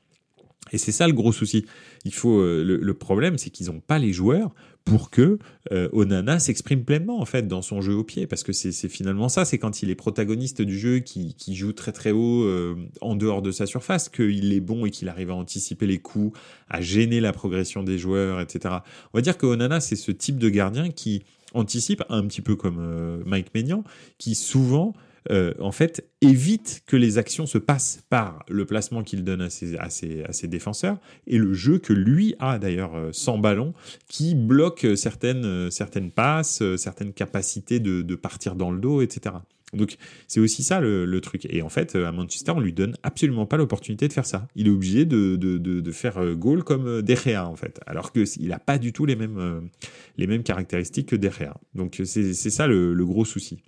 Et 0.71 0.77
c'est 0.77 0.91
ça 0.91 1.07
le 1.07 1.13
gros 1.13 1.31
souci. 1.31 1.65
Il 2.05 2.13
faut 2.13 2.39
euh, 2.39 2.63
le, 2.63 2.93
problème, 2.93 3.37
c'est 3.37 3.49
qu'ils 3.49 3.67
n'ont 3.67 3.79
pas 3.79 3.99
les 3.99 4.13
joueurs 4.13 4.53
pour 4.85 5.09
que 5.11 5.37
euh, 5.71 5.87
Onana 5.93 6.39
s'exprime 6.39 6.83
pleinement 6.83 7.19
en 7.19 7.25
fait 7.25 7.47
dans 7.47 7.61
son 7.61 7.81
jeu 7.81 7.93
au 7.93 8.03
pied, 8.03 8.27
parce 8.27 8.43
que 8.43 8.51
c'est 8.53 8.89
finalement 8.89 9.29
ça, 9.29 9.45
c'est 9.45 9.57
quand 9.57 9.81
il 9.81 9.89
est 9.89 9.95
protagoniste 9.95 10.61
du 10.61 10.77
jeu, 10.77 10.99
qui, 10.99 11.35
joue 11.49 11.73
très 11.73 11.91
très 11.91 12.11
haut 12.11 12.47
en 13.01 13.15
dehors 13.15 13.41
de 13.41 13.51
sa 13.51 13.65
surface, 13.65 14.09
qu'il 14.09 14.51
est 14.53 14.59
bon 14.59 14.85
et 14.85 14.89
qu'il 14.89 15.09
arrive 15.09 15.31
à 15.31 15.35
anticiper 15.35 15.87
les 15.87 15.99
coups, 15.99 16.37
à 16.69 16.81
gêner 16.81 17.19
la 17.19 17.33
progression 17.33 17.83
des 17.83 17.97
joueurs, 17.97 18.41
etc. 18.41 18.75
On 19.13 19.17
va 19.17 19.21
dire 19.21 19.37
que 19.37 19.45
Onana 19.45 19.79
c'est 19.79 19.95
ce 19.95 20.11
type 20.11 20.37
de 20.37 20.49
gardien 20.49 20.89
qui 20.89 21.23
anticipe, 21.53 22.03
un 22.09 22.25
petit 22.27 22.41
peu 22.41 22.55
comme 22.55 22.77
euh, 22.79 23.23
Mike 23.25 23.53
Maignan, 23.53 23.83
qui 24.17 24.35
souvent 24.35 24.93
euh, 25.31 25.53
en 25.59 25.71
fait, 25.71 26.07
évite 26.21 26.83
que 26.85 26.95
les 26.95 27.17
actions 27.17 27.45
se 27.45 27.57
passent 27.57 28.03
par 28.09 28.43
le 28.49 28.65
placement 28.65 29.03
qu'il 29.03 29.23
donne 29.23 29.41
à 29.41 29.49
ses, 29.49 29.77
à, 29.77 29.89
ses, 29.89 30.23
à 30.23 30.33
ses, 30.33 30.47
défenseurs 30.47 30.97
et 31.27 31.37
le 31.37 31.53
jeu 31.53 31.79
que 31.79 31.93
lui 31.93 32.35
a 32.39 32.59
d'ailleurs 32.59 32.95
euh, 32.95 33.09
sans 33.11 33.37
ballon, 33.37 33.73
qui 34.07 34.35
bloque 34.35 34.85
certaines, 34.95 35.71
certaines 35.71 36.11
passes, 36.11 36.61
certaines 36.77 37.13
capacités 37.13 37.79
de, 37.79 38.01
de 38.01 38.15
partir 38.15 38.55
dans 38.55 38.71
le 38.71 38.79
dos, 38.79 39.01
etc. 39.01 39.35
Donc 39.73 39.97
c'est 40.27 40.39
aussi 40.39 40.63
ça 40.63 40.79
le, 40.79 41.21
truc. 41.21 41.47
Et 41.49 41.61
en 41.61 41.69
fait, 41.69 41.95
à 41.95 42.11
Manchester, 42.11 42.51
on 42.55 42.59
lui 42.59 42.73
donne 42.73 42.95
absolument 43.03 43.45
pas 43.45 43.57
l'opportunité 43.57 44.07
de 44.07 44.13
faire 44.13 44.25
ça. 44.25 44.47
Il 44.55 44.67
est 44.67 44.69
obligé 44.69 45.05
de, 45.05 45.35
de, 45.35 45.57
de, 45.57 45.91
faire 45.91 46.17
euh, 46.17 46.35
goal 46.35 46.63
comme 46.63 46.87
euh, 46.87 47.01
De 47.01 47.35
en 47.37 47.55
fait. 47.55 47.79
Alors 47.85 48.11
qu'il 48.11 48.47
n'a 48.47 48.59
pas 48.59 48.77
du 48.77 48.93
tout 48.93 49.05
les 49.05 49.15
mêmes, 49.15 49.37
euh, 49.37 49.61
les 50.17 50.27
mêmes 50.27 50.43
caractéristiques 50.43 51.09
que 51.09 51.15
De. 51.15 51.29
Donc 51.73 52.01
c'est 52.05 52.33
ça 52.33 52.67
le, 52.67 53.05
gros 53.05 53.25
souci. 53.25 53.63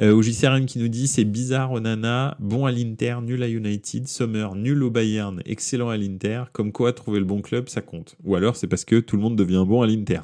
Euh, 0.00 0.12
OJCRM 0.12 0.66
qui 0.66 0.78
nous 0.78 0.88
dit 0.88 1.06
c'est 1.08 1.24
bizarre 1.24 1.72
Onana, 1.72 2.36
bon 2.40 2.66
à 2.66 2.72
l'Inter, 2.72 3.18
nul 3.22 3.42
à 3.42 3.48
United, 3.48 4.08
Sommer, 4.08 4.48
nul 4.54 4.82
au 4.82 4.90
Bayern, 4.90 5.42
excellent 5.44 5.88
à 5.88 5.96
l'Inter. 5.96 6.44
Comme 6.52 6.72
quoi 6.72 6.92
trouver 6.92 7.18
le 7.18 7.26
bon 7.26 7.42
club 7.42 7.68
ça 7.68 7.82
compte. 7.82 8.16
Ou 8.24 8.34
alors 8.34 8.56
c'est 8.56 8.66
parce 8.66 8.84
que 8.84 9.00
tout 9.00 9.16
le 9.16 9.22
monde 9.22 9.36
devient 9.36 9.64
bon 9.66 9.82
à 9.82 9.86
l'Inter 9.86 10.20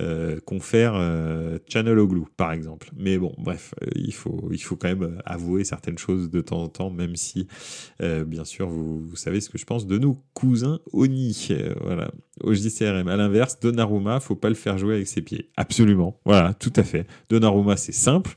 euh, 0.00 0.40
confère 0.44 0.94
euh, 0.96 1.58
Channel 1.68 1.98
Oglou, 1.98 2.28
par 2.36 2.52
exemple. 2.52 2.90
Mais 2.96 3.18
bon, 3.18 3.32
bref, 3.38 3.74
euh, 3.82 3.86
il, 3.94 4.12
faut, 4.12 4.48
il 4.52 4.58
faut 4.58 4.76
quand 4.76 4.88
même 4.88 5.20
avouer 5.24 5.64
certaines 5.64 5.98
choses 5.98 6.30
de 6.30 6.40
temps 6.40 6.62
en 6.62 6.68
temps, 6.68 6.90
même 6.90 7.16
si, 7.16 7.46
euh, 8.02 8.24
bien 8.24 8.44
sûr, 8.44 8.68
vous, 8.68 9.00
vous, 9.00 9.16
savez 9.16 9.40
ce 9.40 9.50
que 9.50 9.58
je 9.58 9.64
pense 9.64 9.86
de 9.86 9.98
nos 9.98 10.18
cousins 10.34 10.80
Oni. 10.92 11.48
voilà. 11.82 12.10
Au 12.40 12.52
JCRM, 12.52 13.06
à 13.08 13.16
l'inverse, 13.16 13.60
Donnarumma, 13.60 14.18
faut 14.18 14.34
pas 14.34 14.48
le 14.48 14.56
faire 14.56 14.76
jouer 14.78 14.94
avec 14.94 15.06
ses 15.06 15.22
pieds. 15.22 15.50
Absolument. 15.56 16.20
Voilà, 16.24 16.54
tout 16.54 16.72
à 16.76 16.82
fait. 16.82 17.06
Donnarumma, 17.28 17.76
c'est 17.76 17.92
simple. 17.92 18.34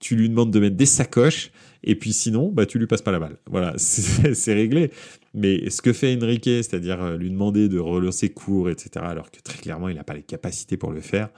Tu 0.00 0.16
lui 0.16 0.28
demandes 0.28 0.50
de 0.50 0.58
mettre 0.58 0.76
des 0.76 0.86
sacoches 0.86 1.52
et 1.82 1.94
puis 1.94 2.12
sinon, 2.12 2.50
bah, 2.50 2.66
tu 2.66 2.78
lui 2.78 2.86
passes 2.86 3.02
pas 3.02 3.12
la 3.12 3.18
balle. 3.18 3.38
Voilà, 3.46 3.74
c'est 3.78 4.54
réglé. 4.54 4.90
Mais 5.34 5.70
ce 5.70 5.80
que 5.82 5.92
fait 5.92 6.16
Enrique, 6.20 6.44
c'est-à-dire 6.44 7.02
euh, 7.02 7.16
lui 7.16 7.30
demander 7.30 7.68
de 7.68 7.78
relancer 7.78 8.30
court, 8.30 8.68
etc., 8.68 8.90
alors 9.08 9.30
que 9.30 9.40
très 9.40 9.58
clairement, 9.58 9.88
il 9.88 9.96
n'a 9.96 10.04
pas 10.04 10.14
les 10.14 10.22
capacités 10.22 10.76
pour 10.76 10.92
le 10.92 11.00
faire, 11.00 11.30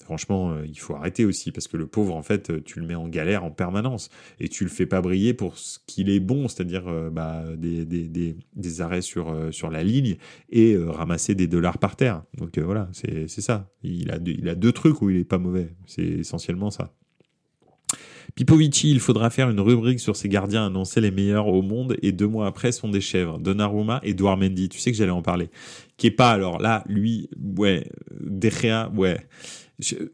franchement, 0.00 0.50
euh, 0.50 0.66
il 0.66 0.78
faut 0.78 0.94
arrêter 0.96 1.24
aussi, 1.24 1.52
parce 1.52 1.68
que 1.68 1.76
le 1.76 1.86
pauvre, 1.86 2.14
en 2.14 2.22
fait, 2.22 2.50
euh, 2.50 2.60
tu 2.62 2.80
le 2.80 2.86
mets 2.86 2.96
en 2.96 3.08
galère 3.08 3.44
en 3.44 3.50
permanence, 3.50 4.10
et 4.40 4.48
tu 4.48 4.64
le 4.64 4.70
fais 4.70 4.86
pas 4.86 5.00
briller 5.00 5.32
pour 5.32 5.56
ce 5.58 5.78
qu'il 5.86 6.10
est 6.10 6.20
bon, 6.20 6.48
c'est-à-dire 6.48 6.84
bah, 7.12 7.44
des, 7.56 7.84
des, 7.84 8.08
des, 8.08 8.36
des, 8.54 8.80
arrêts 8.80 9.02
sur, 9.02 9.34
sur 9.52 9.70
la 9.70 9.82
ligne 9.82 10.16
et 10.50 10.76
ramasser 10.76 11.34
des 11.34 11.46
dollars 11.46 11.78
par 11.78 11.96
terre. 11.96 12.24
Donc 12.36 12.58
voilà, 12.58 12.88
c'est 12.92 13.28
ça. 13.28 13.70
Il 13.82 14.10
a, 14.10 14.18
il 14.24 14.48
a 14.48 14.54
deux 14.54 14.72
trucs 14.72 15.00
où 15.02 15.10
il 15.10 15.16
est 15.16 15.24
pas 15.24 15.38
mauvais. 15.38 15.68
C'est 15.86 16.02
essentiellement 16.02 16.70
ça. 16.70 16.92
Pipovici, 18.34 18.90
il 18.90 19.00
faudra 19.00 19.30
faire 19.30 19.48
une 19.48 19.60
rubrique 19.60 20.00
sur 20.00 20.16
ses 20.16 20.28
gardiens 20.28 20.66
annoncés 20.66 21.00
les 21.00 21.10
meilleurs 21.10 21.48
au 21.48 21.62
monde 21.62 21.96
et 22.02 22.12
deux 22.12 22.26
mois 22.26 22.46
après 22.46 22.72
sont 22.72 22.88
des 22.88 23.00
chèvres. 23.00 23.38
Donnarumma, 23.38 24.00
Edouard 24.02 24.36
Mendy, 24.36 24.68
tu 24.68 24.78
sais 24.78 24.90
que 24.90 24.96
j'allais 24.96 25.10
en 25.10 25.22
parler. 25.22 25.50
Qui 25.96 26.08
est 26.08 26.12
pas 26.12 26.30
alors 26.30 26.58
là, 26.58 26.84
lui, 26.88 27.30
ouais, 27.56 27.88
De 28.20 28.50
ouais. 28.96 29.26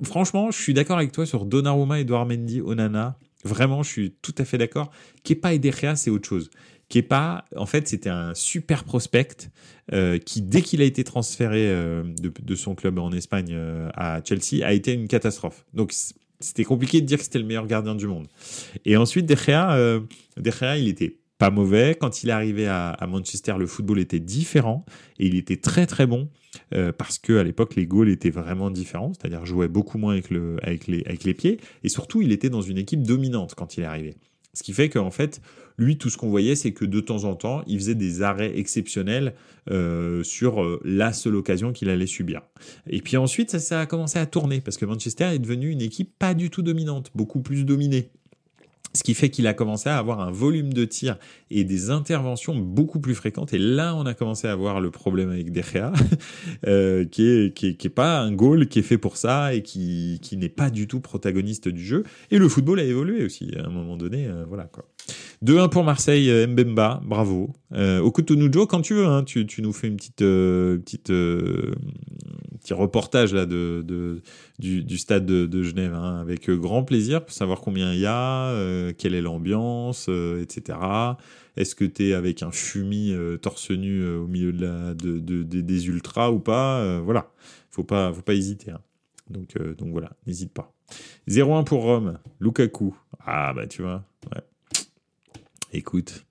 franchement, 0.03 0.51
je 0.51 0.61
suis 0.61 0.75
d'accord 0.75 0.99
avec 0.99 1.13
toi 1.13 1.27
sur 1.27 1.47
Donnarumma, 1.47 2.01
Edouard 2.01 2.27
Mendy, 2.27 2.61
Onana. 2.61 3.19
Vraiment, 3.45 3.83
je 3.83 3.89
suis 3.91 4.15
tout 4.23 4.35
à 4.39 4.45
fait 4.45 4.59
d'accord. 4.59 4.91
Kepa 5.25 5.55
et 5.55 5.59
De 5.59 5.71
c'est 5.95 6.11
autre 6.11 6.29
chose. 6.29 6.51
Kepa, 6.89 7.47
en 7.57 7.65
fait, 7.65 7.89
c'était 7.89 8.11
un 8.11 8.35
super 8.35 8.85
prospect 8.85 9.51
euh, 9.93 10.19
qui, 10.19 10.43
dès 10.43 10.61
qu'il 10.61 10.83
a 10.83 10.85
été 10.85 11.05
transféré 11.05 11.67
euh, 11.69 12.03
de, 12.05 12.55
son 12.55 12.75
club 12.75 12.99
en 12.99 13.11
Espagne 13.13 13.53
euh, 13.53 13.89
à 13.95 14.21
Chelsea, 14.23 14.63
a 14.63 14.75
été 14.75 14.93
une 14.93 15.09
catastrophe. 15.09 15.65
Donc, 15.73 15.95
c'était 16.45 16.65
compliqué 16.65 17.01
de 17.01 17.07
dire 17.07 17.19
que 17.19 17.25
c'était 17.25 17.39
le 17.39 17.45
meilleur 17.45 17.67
gardien 17.67 17.95
du 17.95 18.07
monde. 18.07 18.29
Et 18.85 18.97
ensuite, 18.97 19.27
De 19.27 19.37
Gea, 19.37 19.75
euh, 19.75 20.01
il 20.37 20.89
était 20.89 21.19
pas 21.39 21.51
mauvais. 21.51 21.97
Quand 21.99 22.23
il 22.23 22.29
est 22.29 22.33
arrivé 22.33 22.69
à, 22.69 22.97
Manchester, 23.09 23.55
le 23.59 23.67
football 23.67 23.99
était 23.99 24.21
différent 24.21 24.85
et 25.19 25.27
il 25.27 25.37
était 25.37 25.57
très 25.57 25.87
très 25.87 26.07
bon 26.07 26.29
euh, 26.73 26.93
parce 26.93 27.19
que 27.19 27.37
à 27.37 27.43
l'époque 27.43 27.75
les 27.75 27.85
goals 27.85 28.11
étaient 28.11 28.31
vraiment 28.31 28.71
différents, 28.71 29.13
c'est-à-dire 29.13 29.45
jouait 29.45 29.67
beaucoup 29.67 29.99
moins 29.99 30.13
avec, 30.13 30.31
le, 30.31 30.59
avec, 30.63 30.87
les, 30.87 31.03
avec 31.05 31.25
les 31.25 31.35
pieds 31.35 31.59
et 31.83 31.89
surtout 31.89 32.23
il 32.23 32.31
était 32.31 32.49
dans 32.49 32.63
une 32.63 32.79
équipe 32.79 33.03
dominante 33.03 33.55
quand 33.57 33.77
il 33.77 33.83
est 33.83 33.87
arrivé. 33.87 34.15
Ce 34.55 34.63
qui 34.63 34.73
fait 34.73 34.89
qu'en 34.89 35.11
fait, 35.11 35.41
lui, 35.79 35.97
tout 35.97 36.11
ce 36.11 36.17
qu'on 36.17 36.29
voyait, 36.29 36.57
c'est 36.57 36.73
que 36.73 36.85
de 36.85 37.01
temps 37.01 37.25
en 37.25 37.35
temps, 37.35 37.63
il 37.67 37.79
faisait 37.79 37.95
des 37.95 38.23
arrêts 38.23 38.59
exceptionnels 38.59 39.35
euh, 39.71 40.23
sur 40.23 40.63
euh, 40.63 40.81
la 40.85 41.13
seule 41.13 41.37
occasion 41.37 41.73
qu'il 41.73 41.89
allait 41.89 42.07
subir. 42.07 42.43
Et 42.87 43.01
puis 43.01 43.17
ensuite, 43.17 43.51
ça, 43.51 43.59
ça 43.59 43.81
a 43.81 43.87
commencé 43.87 44.19
à 44.19 44.27
tourner, 44.27 44.61
parce 44.61 44.77
que 44.77 44.85
Manchester 44.85 45.25
est 45.33 45.39
devenu 45.39 45.71
une 45.71 45.81
équipe 45.81 46.13
pas 46.19 46.35
du 46.35 46.51
tout 46.51 46.63
dominante, 46.63 47.11
beaucoup 47.15 47.41
plus 47.41 47.65
dominée. 47.65 48.11
Ce 48.95 49.03
qui 49.03 49.15
fait 49.15 49.31
qu'il 49.31 49.47
a 49.47 49.55
commencé 49.55 49.89
à 49.89 49.97
avoir 49.97 50.21
un 50.21 50.31
volume 50.31 50.73
de 50.73 50.85
tir 50.85 51.17
et 51.51 51.65
des 51.65 51.91
interventions 51.91 52.55
beaucoup 52.55 53.01
plus 53.01 53.15
fréquentes. 53.15 53.55
Et 53.55 53.59
là, 53.59 53.95
on 53.95 54.05
a 54.05 54.15
commencé 54.15 54.49
à 54.49 54.55
voir 54.55 54.81
le 54.81 54.91
problème 54.91 55.31
avec 55.31 55.51
De 55.51 55.63
euh, 56.67 57.05
qui, 57.05 57.27
est, 57.27 57.55
qui, 57.55 57.69
est, 57.69 57.75
qui, 57.75 57.87
est, 57.87 57.91
pas 57.91 58.21
un 58.21 58.33
goal 58.33 58.69
qui 58.69 58.81
est 58.81 58.83
fait 58.83 58.99
pour 58.99 59.17
ça 59.17 59.55
et 59.55 59.63
qui, 59.63 60.19
qui 60.23 60.37
n'est 60.37 60.49
pas 60.49 60.71
du 60.71 60.87
tout 60.87 61.01
protagoniste 61.01 61.69
du 61.69 61.83
jeu. 61.83 62.05
Et 62.31 62.39
le 62.39 62.49
football 62.49 62.81
a 62.81 62.85
évolué 62.85 63.25
aussi 63.25 63.51
à 63.57 63.67
un 63.67 63.71
moment 63.71 63.97
donné. 63.97 64.27
Euh, 64.27 64.45
voilà 64.47 64.65
quoi. 64.65 64.85
2-1 65.45 65.71
pour 65.71 65.83
Marseille, 65.83 66.31
euh, 66.31 66.47
Mbemba, 66.47 67.01
bravo. 67.05 67.51
Euh, 67.73 67.99
Okutunujo, 68.01 68.67
quand 68.67 68.81
tu 68.81 68.95
veux, 68.95 69.07
hein, 69.07 69.25
tu, 69.25 69.45
tu, 69.45 69.61
nous 69.61 69.73
fais 69.73 69.89
une 69.89 69.97
petite, 69.97 70.23
euh, 70.23 70.79
petite 70.79 71.13
petit 72.61 72.75
reportage 72.75 73.35
là 73.35 73.45
de, 73.45 73.83
de 73.85 74.23
du, 74.61 74.99
stade 74.99 75.27
de, 75.27 75.63
Genève, 75.65 75.95
hein, 75.95 76.21
avec 76.21 76.49
grand 76.49 76.85
plaisir 76.85 77.25
pour 77.25 77.35
savoir 77.35 77.61
combien 77.61 77.93
il 77.93 77.99
y 77.99 78.07
a, 78.07 78.55
quelle 78.93 79.17
est 79.17 79.21
l'ambiance, 79.21 80.09
etc. 80.41 80.79
Est-ce 81.57 81.75
que 81.75 81.85
tu 81.85 82.11
es 82.11 82.15
avec 82.15 82.45
un 82.45 82.53
fumier 82.53 83.17
torse 83.43 83.73
nu 83.73 84.07
au 84.07 84.29
milieu 84.29 84.53
de 84.53 84.65
la, 84.65 84.95
de, 84.95 85.19
de, 85.19 85.43
des 85.43 85.89
ultras 85.89 86.31
ou 86.31 86.39
pas 86.39 87.01
Voilà, 87.01 87.33
faut 87.71 87.83
pas, 87.83 88.13
faut 88.13 88.23
pas 88.23 88.35
hésiter. 88.35 88.71
Hein. 88.71 88.81
Donc, 89.29 89.59
donc 89.77 89.91
voilà, 89.91 90.13
n'hésite 90.29 90.53
pas. 90.53 90.73
0-1 91.27 91.65
pour 91.65 91.83
Rome, 91.83 92.21
Lukaku. 92.39 92.95
Ah 93.27 93.53
bah 93.55 93.67
tu 93.67 93.83
vois, 93.83 94.05
ouais. 94.33 94.43
Écoute, 95.73 96.27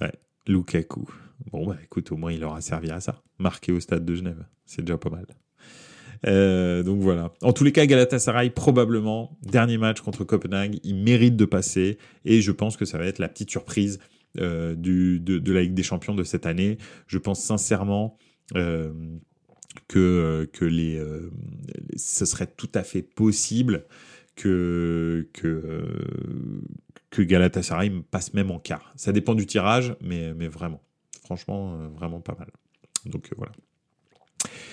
ouais, 0.00 0.12
Lukaku. 0.46 1.08
Bon, 1.52 1.66
bah 1.66 1.76
écoute, 1.82 2.12
au 2.12 2.16
moins 2.16 2.32
il 2.32 2.44
aura 2.44 2.60
servi 2.60 2.90
à 2.90 3.00
ça. 3.00 3.22
Marqué 3.38 3.72
au 3.72 3.80
stade 3.80 4.04
de 4.04 4.14
Genève. 4.14 4.46
C'est 4.64 4.82
déjà 4.82 4.96
pas 4.96 5.10
mal. 5.10 5.26
Euh, 6.26 6.82
donc 6.82 7.00
voilà. 7.00 7.32
En 7.42 7.52
tous 7.52 7.64
les 7.64 7.72
cas, 7.72 7.84
Galatasaray, 7.86 8.50
probablement, 8.50 9.36
dernier 9.42 9.78
match 9.78 10.00
contre 10.00 10.24
Copenhague, 10.24 10.78
il 10.84 10.96
mérite 10.96 11.36
de 11.36 11.44
passer. 11.44 11.98
Et 12.24 12.40
je 12.40 12.52
pense 12.52 12.76
que 12.76 12.84
ça 12.84 12.98
va 12.98 13.06
être 13.06 13.18
la 13.18 13.28
petite 13.28 13.50
surprise 13.50 13.98
euh, 14.38 14.74
de, 14.76 15.52
la 15.52 15.62
Ligue 15.62 15.74
des 15.74 15.82
Champions 15.82 16.14
de 16.14 16.24
cette 16.24 16.46
année. 16.46 16.78
Je 17.06 17.18
pense 17.18 17.42
sincèrement 17.42 18.16
euh, 18.54 18.92
que, 19.88 20.48
ce 21.96 22.24
serait 22.24 22.46
tout 22.46 22.70
à 22.74 22.82
fait 22.82 23.02
possible 23.02 23.84
que, 24.34 25.28
que 27.16 27.22
Galatasaray 27.22 27.90
passe 28.10 28.34
même 28.34 28.50
en 28.50 28.58
quart. 28.58 28.92
Ça 28.96 29.10
dépend 29.10 29.34
du 29.34 29.46
tirage, 29.46 29.96
mais, 30.02 30.34
mais 30.34 30.48
vraiment. 30.48 30.82
Franchement, 31.24 31.74
euh, 31.74 31.88
vraiment 31.88 32.20
pas 32.20 32.36
mal. 32.38 32.50
Donc 33.06 33.28
euh, 33.32 33.34
voilà. 33.38 33.52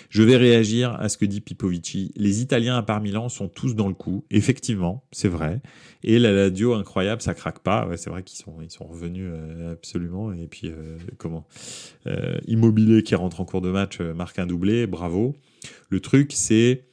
Je 0.09 0.21
vais 0.21 0.35
réagir 0.35 0.93
à 0.99 1.07
ce 1.07 1.17
que 1.17 1.25
dit 1.25 1.39
Pipovici. 1.39 2.11
Les 2.17 2.41
Italiens 2.41 2.75
à 2.75 2.83
part 2.83 3.01
Milan 3.01 3.29
sont 3.29 3.47
tous 3.47 3.75
dans 3.75 3.87
le 3.87 3.93
coup. 3.93 4.25
Effectivement, 4.29 5.05
c'est 5.11 5.29
vrai. 5.29 5.61
Et 6.03 6.19
la 6.19 6.33
Ladio, 6.33 6.73
incroyable, 6.73 7.21
ça 7.21 7.33
craque 7.33 7.59
pas. 7.59 7.89
C'est 7.95 8.09
vrai 8.09 8.23
qu'ils 8.23 8.37
sont, 8.37 8.61
ils 8.61 8.69
sont 8.69 8.85
revenus 8.85 9.31
euh, 9.33 9.71
absolument. 9.71 10.33
Et 10.33 10.47
puis, 10.47 10.69
comment 11.17 11.47
Immobilier 12.45 13.03
qui 13.03 13.15
rentre 13.15 13.39
en 13.39 13.45
cours 13.45 13.61
de 13.61 13.71
match 13.71 14.01
marque 14.01 14.37
un 14.37 14.45
doublé. 14.45 14.85
Bravo. 14.85 15.35
Le 15.89 16.01
truc, 16.01 16.33
c'est 16.33 16.83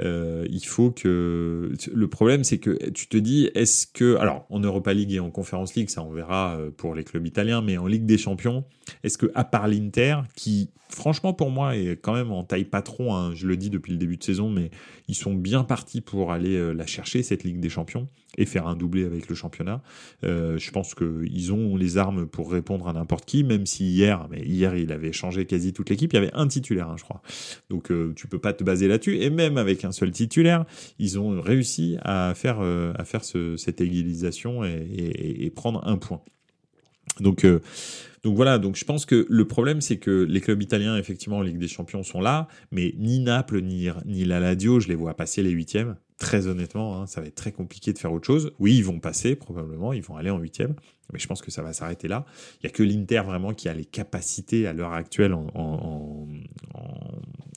euh, 0.00 0.46
il 0.50 0.64
faut 0.64 0.90
que 0.90 1.72
le 1.92 2.08
problème 2.08 2.42
c'est 2.42 2.58
que 2.58 2.90
tu 2.90 3.06
te 3.06 3.16
dis 3.16 3.50
est-ce 3.54 3.86
que 3.86 4.16
alors 4.16 4.44
en 4.50 4.58
Europa 4.60 4.92
League 4.92 5.12
et 5.12 5.20
en 5.20 5.30
Conference 5.30 5.74
League 5.74 5.88
ça 5.88 6.02
on 6.02 6.10
verra 6.10 6.56
euh, 6.56 6.70
pour 6.70 6.94
les 6.94 7.04
clubs 7.04 7.24
italiens 7.26 7.62
mais 7.62 7.76
en 7.78 7.86
Ligue 7.86 8.06
des 8.06 8.18
Champions 8.18 8.64
est-ce 9.04 9.18
que 9.18 9.30
à 9.34 9.44
part 9.44 9.68
l'Inter 9.68 10.16
qui 10.34 10.70
franchement 10.94 11.32
pour 11.32 11.50
moi 11.50 11.76
est 11.76 11.96
quand 12.00 12.14
même 12.14 12.32
en 12.32 12.44
taille 12.44 12.64
patron 12.64 13.14
hein, 13.14 13.34
je 13.34 13.46
le 13.46 13.56
dis 13.56 13.70
depuis 13.70 13.92
le 13.92 13.98
début 13.98 14.16
de 14.16 14.22
saison 14.22 14.50
mais 14.50 14.70
ils 15.08 15.14
sont 15.14 15.34
bien 15.34 15.64
partis 15.64 16.00
pour 16.00 16.32
aller 16.32 16.56
euh, 16.56 16.72
la 16.72 16.86
chercher 16.86 17.22
cette 17.22 17.44
Ligue 17.44 17.60
des 17.60 17.68
Champions 17.68 18.08
et 18.36 18.46
faire 18.46 18.66
un 18.66 18.74
doublé 18.74 19.04
avec 19.04 19.28
le 19.28 19.34
championnat. 19.34 19.80
Euh, 20.24 20.58
je 20.58 20.70
pense 20.72 20.94
qu'ils 20.94 21.52
ont 21.52 21.76
les 21.76 21.98
armes 21.98 22.26
pour 22.26 22.50
répondre 22.50 22.88
à 22.88 22.92
n'importe 22.92 23.26
qui, 23.26 23.44
même 23.44 23.64
si 23.64 23.86
hier, 23.86 24.26
mais 24.30 24.40
hier 24.40 24.74
il 24.76 24.90
avait 24.90 25.12
changé 25.12 25.46
quasi 25.46 25.72
toute 25.72 25.88
l'équipe, 25.90 26.12
il 26.12 26.16
y 26.16 26.18
avait 26.18 26.34
un 26.34 26.48
titulaire, 26.48 26.88
hein, 26.88 26.96
je 26.98 27.04
crois. 27.04 27.22
Donc 27.70 27.92
euh, 27.92 28.12
tu 28.16 28.26
peux 28.26 28.40
pas 28.40 28.52
te 28.52 28.64
baser 28.64 28.88
là-dessus. 28.88 29.18
Et 29.18 29.30
même 29.30 29.56
avec 29.58 29.84
un 29.84 29.92
seul 29.92 30.10
titulaire, 30.10 30.64
ils 30.98 31.18
ont 31.18 31.40
réussi 31.40 31.96
à 32.02 32.32
faire 32.34 32.60
cette 33.56 33.80
égalisation 33.80 34.64
et, 34.64 35.52
prendre 35.54 35.86
un 35.86 35.96
point. 35.96 36.20
Donc 37.20 37.44
euh, 37.44 37.60
donc 38.22 38.36
voilà, 38.36 38.58
donc 38.58 38.76
je 38.76 38.84
pense 38.86 39.04
que 39.04 39.26
le 39.28 39.44
problème, 39.44 39.82
c'est 39.82 39.98
que 39.98 40.24
les 40.24 40.40
clubs 40.40 40.62
italiens, 40.62 40.96
effectivement, 40.96 41.38
en 41.38 41.42
Ligue 41.42 41.58
des 41.58 41.68
Champions 41.68 42.02
sont 42.02 42.22
là, 42.22 42.48
mais 42.72 42.94
ni 42.96 43.20
Naples, 43.20 43.60
ni, 43.60 43.88
ni 44.06 44.24
la 44.24 44.40
Ladio, 44.40 44.80
je 44.80 44.88
les 44.88 44.94
vois 44.94 45.14
passer 45.14 45.42
les 45.42 45.50
huitièmes 45.50 45.96
très 46.16 46.46
honnêtement, 46.46 47.00
hein, 47.00 47.06
ça 47.06 47.20
va 47.20 47.26
être 47.26 47.34
très 47.34 47.52
compliqué 47.52 47.92
de 47.92 47.98
faire 47.98 48.12
autre 48.12 48.26
chose. 48.26 48.52
Oui, 48.58 48.76
ils 48.76 48.84
vont 48.84 49.00
passer 49.00 49.34
probablement, 49.34 49.92
ils 49.92 50.02
vont 50.02 50.16
aller 50.16 50.30
en 50.30 50.38
huitième, 50.38 50.74
mais 51.12 51.18
je 51.18 51.26
pense 51.26 51.42
que 51.42 51.50
ça 51.50 51.62
va 51.62 51.72
s'arrêter 51.72 52.08
là. 52.08 52.24
Il 52.60 52.64
y 52.64 52.66
a 52.68 52.70
que 52.70 52.82
l'Inter 52.82 53.22
vraiment 53.26 53.52
qui 53.52 53.68
a 53.68 53.74
les 53.74 53.84
capacités 53.84 54.66
à 54.66 54.72
l'heure 54.72 54.92
actuelle 54.92 55.34
en, 55.34 55.46
en, 55.54 56.28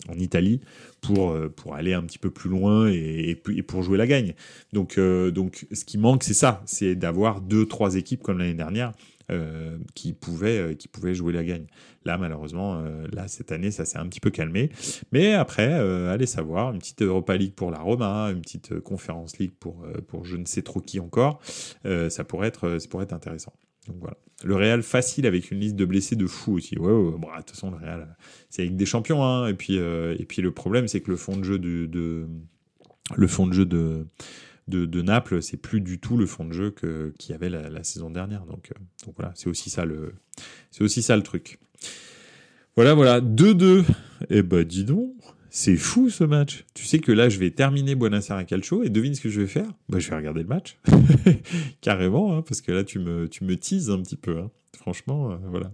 en, 0.09 0.13
Italie 0.17 0.61
pour, 1.01 1.31
euh, 1.31 1.47
pour 1.47 1.75
aller 1.75 1.93
un 1.93 2.01
petit 2.01 2.17
peu 2.17 2.31
plus 2.31 2.49
loin 2.49 2.89
et, 2.89 3.39
et 3.49 3.63
pour 3.63 3.83
jouer 3.83 3.97
la 3.97 4.07
gagne. 4.07 4.33
Donc, 4.73 4.97
euh, 4.97 5.29
donc 5.29 5.67
ce 5.71 5.85
qui 5.85 5.97
manque, 5.97 6.23
c'est 6.23 6.33
ça, 6.33 6.63
c'est 6.65 6.95
d'avoir 6.95 7.41
deux, 7.41 7.67
trois 7.67 7.95
équipes 7.95 8.23
comme 8.23 8.39
l'année 8.39 8.55
dernière 8.55 8.93
euh, 9.29 9.77
qui, 9.93 10.13
pouvaient, 10.13 10.57
euh, 10.57 10.73
qui 10.73 10.87
pouvaient 10.87 11.13
jouer 11.13 11.33
la 11.33 11.43
gagne. 11.43 11.65
Là, 12.05 12.17
malheureusement, 12.17 12.79
euh, 12.79 13.05
là, 13.11 13.27
cette 13.27 13.51
année, 13.51 13.71
ça 13.71 13.83
s'est 13.83 13.97
un 13.97 14.07
petit 14.07 14.21
peu 14.21 14.29
calmé. 14.29 14.69
Mais 15.11 15.33
après, 15.33 15.73
allez 15.73 16.25
savoir, 16.25 16.71
une 16.71 16.79
petite 16.79 17.01
Europa 17.01 17.35
League 17.35 17.53
pour 17.53 17.69
la 17.69 17.79
Roma, 17.79 18.31
une 18.31 18.39
petite 18.39 18.79
Conference 18.79 19.37
League 19.37 19.51
pour, 19.59 19.85
pour 20.07 20.23
je 20.23 20.37
ne 20.37 20.45
sais 20.45 20.61
trop 20.61 20.79
qui 20.79 21.01
encore, 21.01 21.41
ça, 21.83 22.23
pourrait 22.23 22.47
être, 22.47 22.79
ça 22.79 22.87
pourrait 22.87 23.03
être 23.03 23.13
intéressant. 23.13 23.53
Donc 23.87 23.97
voilà. 23.99 24.17
Le 24.43 24.55
Real 24.55 24.81
facile 24.81 25.25
avec 25.25 25.51
une 25.51 25.59
liste 25.59 25.75
de 25.75 25.85
blessés 25.85 26.15
de 26.15 26.27
fou 26.27 26.53
aussi. 26.53 26.77
Ouais, 26.77 26.91
ouais, 26.91 27.17
bon, 27.17 27.27
de 27.27 27.37
toute 27.37 27.51
façon, 27.51 27.71
le 27.71 27.77
Real, 27.77 28.15
c'est 28.49 28.61
avec 28.61 28.77
des 28.77 28.85
champions. 28.85 29.25
Hein. 29.25 29.47
Et, 29.47 29.55
puis, 29.55 29.75
et 29.75 30.25
puis 30.25 30.41
le 30.41 30.51
problème, 30.51 30.87
c'est 30.87 31.01
que 31.01 31.11
le 31.11 31.17
fond 31.17 31.35
de 31.35 31.43
jeu 31.43 31.59
de 31.59 32.27
le 33.15 33.27
fond 33.27 33.47
de 33.47 33.53
jeu 33.53 33.65
de 33.65 34.05
de, 34.67 35.01
Naples, 35.01 35.41
c'est 35.41 35.57
plus 35.57 35.81
du 35.81 35.99
tout 35.99 36.17
le 36.17 36.25
fond 36.25 36.45
de 36.45 36.53
jeu 36.53 36.71
qu'il 36.71 37.31
y 37.31 37.33
avait 37.33 37.49
la, 37.49 37.83
saison 37.83 38.09
dernière. 38.09 38.45
Donc, 38.45 38.71
euh, 38.71 38.79
donc 39.05 39.15
voilà, 39.17 39.31
c'est 39.35 39.47
aussi 39.47 39.69
ça 39.69 39.85
le, 39.85 40.13
c'est 40.71 40.83
aussi 40.83 41.01
ça 41.01 41.15
le 41.15 41.23
truc. 41.23 41.59
Voilà, 42.75 42.93
voilà, 42.93 43.21
2-2. 43.21 43.85
Eh 44.29 44.43
ben, 44.43 44.63
dis 44.63 44.83
donc, 44.83 45.13
c'est 45.49 45.77
fou 45.77 46.09
ce 46.09 46.23
match. 46.23 46.65
Tu 46.73 46.85
sais 46.85 46.99
que 46.99 47.11
là, 47.11 47.29
je 47.29 47.39
vais 47.39 47.51
terminer 47.51 47.95
Buonasera 47.95 48.43
Calcio 48.43 48.83
et 48.83 48.89
devine 48.89 49.15
ce 49.15 49.21
que 49.21 49.29
je 49.29 49.41
vais 49.41 49.47
faire? 49.47 49.67
Bah, 49.89 49.99
Je 49.99 50.09
vais 50.09 50.15
regarder 50.15 50.41
le 50.41 50.47
match. 50.47 50.77
Carrément, 51.81 52.35
hein, 52.35 52.41
parce 52.41 52.61
que 52.61 52.71
là, 52.71 52.83
tu 52.83 52.99
me, 52.99 53.27
tu 53.27 53.43
me 53.43 53.55
teases 53.55 53.89
un 53.89 54.01
petit 54.01 54.17
peu. 54.17 54.37
Hein. 54.39 54.51
Franchement, 54.77 55.31
euh, 55.31 55.35
voilà. 55.49 55.71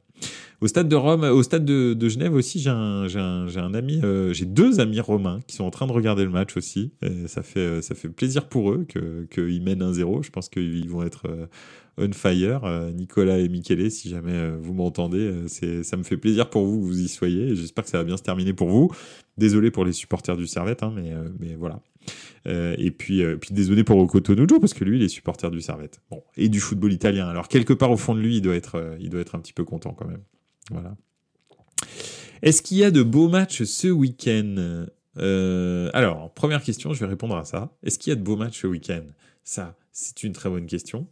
Au 0.61 0.67
stade 0.67 0.87
de 0.87 0.95
Rome, 0.95 1.23
au 1.23 1.43
stade 1.43 1.65
de, 1.65 2.09
Genève 2.09 2.33
aussi, 2.33 2.59
j'ai 2.59 2.69
un, 2.69 3.05
un, 3.15 3.47
un, 3.57 3.73
ami, 3.73 3.99
euh, 4.01 4.31
j'ai 4.33 4.45
deux 4.45 4.79
amis 4.79 5.01
romains 5.01 5.41
qui 5.45 5.57
sont 5.57 5.65
en 5.65 5.71
train 5.71 5.87
de 5.87 5.91
regarder 5.91 6.23
le 6.23 6.29
match 6.29 6.55
aussi. 6.55 6.93
ça 7.27 7.43
fait, 7.43 7.81
ça 7.81 7.95
fait 7.95 8.07
plaisir 8.07 8.47
pour 8.47 8.71
eux 8.71 8.85
qu'ils 9.29 9.61
mènent 9.61 9.83
1-0. 9.83 10.23
Je 10.23 10.29
pense 10.29 10.47
qu'ils 10.47 10.89
vont 10.89 11.03
être 11.03 11.27
euh, 11.27 11.47
on 11.97 12.11
fire. 12.13 12.61
Nicolas 12.93 13.39
et 13.39 13.49
Michele, 13.49 13.91
si 13.91 14.09
jamais 14.09 14.51
vous 14.57 14.73
m'entendez, 14.73 15.47
ça 15.83 15.97
me 15.97 16.03
fait 16.03 16.17
plaisir 16.17 16.49
pour 16.49 16.65
vous 16.65 16.79
que 16.79 16.85
vous 16.85 17.01
y 17.01 17.07
soyez. 17.09 17.55
J'espère 17.55 17.83
que 17.83 17.89
ça 17.89 17.97
va 17.97 18.03
bien 18.03 18.17
se 18.17 18.23
terminer 18.23 18.53
pour 18.53 18.69
vous. 18.69 18.89
Désolé 19.37 19.69
pour 19.69 19.85
les 19.85 19.93
supporters 19.93 20.37
du 20.37 20.47
Servette, 20.47 20.81
hein, 20.81 20.93
mais, 20.95 21.13
mais 21.39 21.55
voilà. 21.55 21.81
Euh, 22.47 22.75
et 22.77 22.91
puis, 22.91 23.23
euh, 23.23 23.37
puis 23.37 23.53
désolé 23.53 23.83
pour 23.83 23.97
Rocco 23.97 24.19
Tonuccio, 24.19 24.59
parce 24.59 24.73
que 24.73 24.83
lui, 24.83 24.97
il 24.97 25.03
est 25.03 25.09
supporter 25.09 25.49
du 25.49 25.61
Servette. 25.61 26.01
Bon, 26.09 26.23
et 26.35 26.49
du 26.49 26.59
football 26.59 26.91
italien. 26.91 27.27
Alors, 27.27 27.47
quelque 27.47 27.73
part 27.73 27.91
au 27.91 27.97
fond 27.97 28.15
de 28.15 28.19
lui, 28.19 28.37
il 28.37 28.41
doit 28.41 28.55
être, 28.55 28.75
euh, 28.75 28.97
il 28.99 29.09
doit 29.09 29.21
être 29.21 29.35
un 29.35 29.39
petit 29.39 29.53
peu 29.53 29.63
content 29.63 29.93
quand 29.93 30.07
même. 30.07 30.23
Voilà. 30.71 30.95
Est-ce 32.41 32.61
qu'il 32.61 32.77
y 32.77 32.83
a 32.83 32.91
de 32.91 33.03
beaux 33.03 33.29
matchs 33.29 33.63
ce 33.63 33.87
week-end? 33.87 34.85
Alors, 35.15 36.33
première 36.33 36.63
question, 36.63 36.93
je 36.93 36.99
vais 36.99 37.05
répondre 37.05 37.37
à 37.37 37.45
ça. 37.45 37.77
Est-ce 37.83 37.99
qu'il 37.99 38.11
y 38.11 38.13
a 38.13 38.15
de 38.15 38.23
beaux 38.23 38.35
matchs 38.35 38.61
ce 38.61 38.67
week-end? 38.67 39.03
Ça, 39.43 39.77
c'est 39.91 40.23
une 40.23 40.33
très 40.33 40.49
bonne 40.49 40.65
question. 40.65 41.07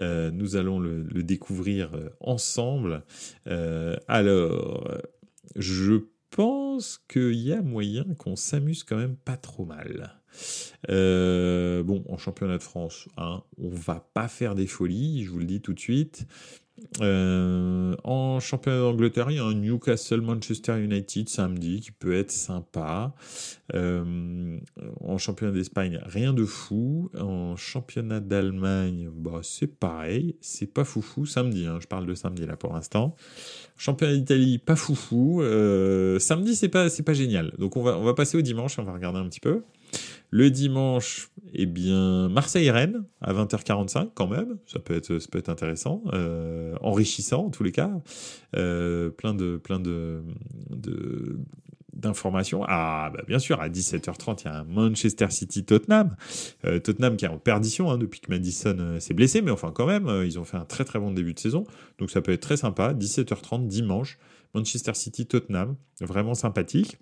nous 0.00 0.56
allons 0.56 0.80
le 0.80 1.22
découvrir 1.22 1.90
ensemble. 2.20 3.02
alors, 4.08 4.98
je 5.56 6.00
pense 6.30 6.98
qu'il 7.08 7.34
y 7.34 7.52
a 7.52 7.62
moyen 7.62 8.04
qu'on 8.18 8.36
s'amuse 8.36 8.82
quand 8.82 8.96
même 8.96 9.16
pas 9.16 9.36
trop 9.36 9.64
mal. 9.64 10.23
Euh, 10.90 11.82
bon, 11.82 12.04
en 12.08 12.18
championnat 12.18 12.58
de 12.58 12.62
France, 12.62 13.08
hein, 13.16 13.42
on 13.58 13.68
va 13.68 14.06
pas 14.14 14.28
faire 14.28 14.54
des 14.54 14.66
folies, 14.66 15.24
je 15.24 15.30
vous 15.30 15.38
le 15.38 15.46
dis 15.46 15.60
tout 15.60 15.72
de 15.72 15.80
suite. 15.80 16.26
Euh, 17.00 17.94
en 18.02 18.40
championnat 18.40 18.80
d'Angleterre, 18.80 19.30
il 19.30 19.36
y 19.36 19.38
a 19.38 19.44
un 19.44 19.54
Newcastle 19.54 20.20
Manchester 20.20 20.82
United 20.82 21.28
samedi 21.28 21.80
qui 21.80 21.92
peut 21.92 22.14
être 22.14 22.32
sympa. 22.32 23.14
Euh, 23.74 24.58
en 25.00 25.16
championnat 25.16 25.52
d'Espagne, 25.52 26.00
rien 26.04 26.32
de 26.32 26.44
fou. 26.44 27.10
En 27.18 27.54
championnat 27.56 28.18
d'Allemagne, 28.18 29.08
bah, 29.14 29.40
c'est 29.42 29.68
pareil. 29.68 30.36
C'est 30.40 30.66
pas 30.66 30.84
foufou 30.84 31.26
samedi. 31.26 31.64
Hein, 31.66 31.78
je 31.80 31.86
parle 31.86 32.06
de 32.06 32.14
samedi 32.14 32.44
là 32.44 32.56
pour 32.56 32.74
l'instant. 32.74 33.14
Championnat 33.76 34.16
d'Italie, 34.16 34.58
pas 34.58 34.76
foufou. 34.76 35.42
samedi, 36.18 36.56
c'est 36.56 36.68
pas, 36.68 36.88
pas 36.90 37.14
génial. 37.14 37.52
Donc 37.58 37.76
on 37.76 37.82
va, 37.82 37.96
on 37.96 38.04
va 38.04 38.14
passer 38.14 38.36
au 38.36 38.42
dimanche. 38.42 38.80
On 38.80 38.84
va 38.84 38.92
regarder 38.92 39.20
un 39.20 39.28
petit 39.28 39.40
peu. 39.40 39.62
Le 40.30 40.50
dimanche, 40.50 41.30
eh 41.52 41.66
bien, 41.66 42.28
Marseille-Rennes 42.28 43.04
à 43.20 43.32
20h45 43.32 44.10
quand 44.14 44.26
même. 44.26 44.58
Ça 44.66 44.80
peut 44.80 44.94
être, 44.94 45.48
intéressant, 45.48 46.02
euh, 46.12 46.74
enrichissant 46.80 47.46
en 47.46 47.50
tous 47.50 47.62
les 47.62 47.72
cas. 47.72 47.90
Euh, 48.56 49.10
plein 49.10 49.34
de, 49.34 49.56
plein 49.56 49.78
de, 49.78 50.22
d'informations. 51.92 52.64
Ah, 52.66 53.12
bah, 53.14 53.22
bien 53.28 53.38
sûr, 53.38 53.60
à 53.60 53.68
17h30, 53.68 54.42
il 54.42 54.44
y 54.46 54.48
a 54.48 54.58
un 54.58 54.64
Manchester 54.64 55.30
City-Tottenham. 55.30 56.16
Euh, 56.64 56.80
Tottenham 56.80 57.16
qui 57.16 57.26
est 57.26 57.28
en 57.28 57.38
perdition 57.38 57.90
hein, 57.90 57.98
depuis 57.98 58.20
que 58.20 58.30
Madison 58.30 58.98
s'est 58.98 59.14
blessé, 59.14 59.40
mais 59.40 59.52
enfin 59.52 59.70
quand 59.72 59.86
même, 59.86 60.08
ils 60.24 60.38
ont 60.40 60.44
fait 60.44 60.56
un 60.56 60.64
très 60.64 60.84
très 60.84 60.98
bon 60.98 61.12
début 61.12 61.34
de 61.34 61.38
saison. 61.38 61.64
Donc 61.98 62.10
ça 62.10 62.20
peut 62.22 62.32
être 62.32 62.42
très 62.42 62.56
sympa. 62.56 62.92
17h30 62.92 63.68
dimanche, 63.68 64.18
Manchester 64.54 64.94
City-Tottenham, 64.94 65.76
vraiment 66.00 66.34
sympathique. 66.34 66.98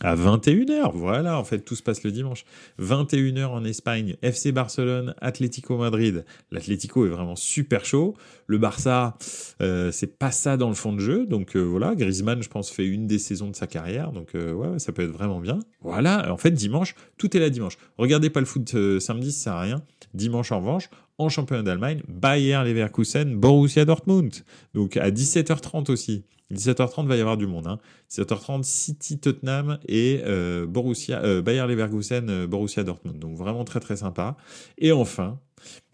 À 0.00 0.16
21h, 0.16 0.92
voilà, 0.94 1.38
en 1.38 1.44
fait, 1.44 1.58
tout 1.60 1.76
se 1.76 1.82
passe 1.82 2.02
le 2.02 2.10
dimanche. 2.10 2.46
21h 2.80 3.44
en 3.44 3.62
Espagne, 3.62 4.16
FC 4.22 4.50
Barcelone, 4.50 5.14
Atlético 5.20 5.76
Madrid. 5.76 6.24
L'Atlético 6.50 7.04
est 7.04 7.10
vraiment 7.10 7.36
super 7.36 7.84
chaud. 7.84 8.14
Le 8.46 8.56
Barça, 8.56 9.18
euh, 9.60 9.92
c'est 9.92 10.18
pas 10.18 10.30
ça 10.30 10.56
dans 10.56 10.70
le 10.70 10.74
fond 10.74 10.94
de 10.94 10.98
jeu. 10.98 11.26
Donc 11.26 11.56
euh, 11.56 11.60
voilà, 11.60 11.94
Griezmann, 11.94 12.42
je 12.42 12.48
pense, 12.48 12.70
fait 12.70 12.86
une 12.86 13.06
des 13.06 13.18
saisons 13.18 13.50
de 13.50 13.54
sa 13.54 13.66
carrière. 13.66 14.12
Donc 14.12 14.34
euh, 14.34 14.54
ouais, 14.54 14.78
ça 14.78 14.92
peut 14.92 15.02
être 15.02 15.12
vraiment 15.12 15.40
bien. 15.40 15.58
Voilà, 15.82 16.32
en 16.32 16.38
fait, 16.38 16.52
dimanche, 16.52 16.94
tout 17.18 17.36
est 17.36 17.40
là 17.40 17.50
dimanche. 17.50 17.76
Regardez 17.98 18.30
pas 18.30 18.40
le 18.40 18.46
foot 18.46 18.74
samedi, 18.98 19.30
ça 19.30 19.44
sert 19.44 19.52
à 19.52 19.60
rien. 19.60 19.82
Dimanche, 20.14 20.52
en 20.52 20.60
revanche, 20.60 20.88
en 21.18 21.28
championnat 21.28 21.62
d'Allemagne, 21.62 22.02
Bayer 22.08 22.62
Leverkusen, 22.64 23.36
Borussia 23.36 23.84
Dortmund. 23.84 24.32
Donc 24.72 24.96
à 24.96 25.10
17h30 25.10 25.90
aussi. 25.90 26.24
17h30 26.52 27.06
va 27.06 27.16
y 27.16 27.20
avoir 27.20 27.36
du 27.36 27.46
monde. 27.46 27.66
Hein. 27.66 27.78
17h30 28.10 28.62
City 28.62 29.18
Tottenham 29.18 29.78
et 29.88 30.20
euh, 30.24 30.66
Borussia, 30.66 31.22
euh, 31.22 31.42
Bayer 31.42 31.66
Leverkusen 31.66 32.28
euh, 32.28 32.46
Borussia 32.46 32.84
Dortmund. 32.84 33.18
Donc 33.18 33.36
vraiment 33.36 33.64
très 33.64 33.80
très 33.80 33.96
sympa. 33.96 34.36
Et 34.78 34.92
enfin, 34.92 35.38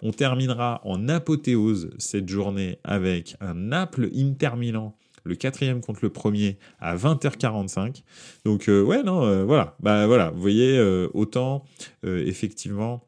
on 0.02 0.10
terminera 0.10 0.80
en 0.84 1.08
apothéose 1.08 1.90
cette 1.98 2.28
journée 2.28 2.78
avec 2.84 3.36
un 3.40 3.54
Naples 3.54 4.10
Inter 4.14 4.56
Milan 4.56 4.96
le 5.24 5.34
quatrième 5.34 5.82
contre 5.82 6.00
le 6.02 6.08
premier 6.08 6.58
à 6.80 6.96
20h45. 6.96 8.02
Donc 8.46 8.64
ouais 8.68 9.02
non 9.02 9.44
voilà 9.44 9.76
bah 9.80 10.06
voilà 10.06 10.30
vous 10.30 10.40
voyez 10.40 10.80
autant 11.12 11.64
effectivement 12.02 13.02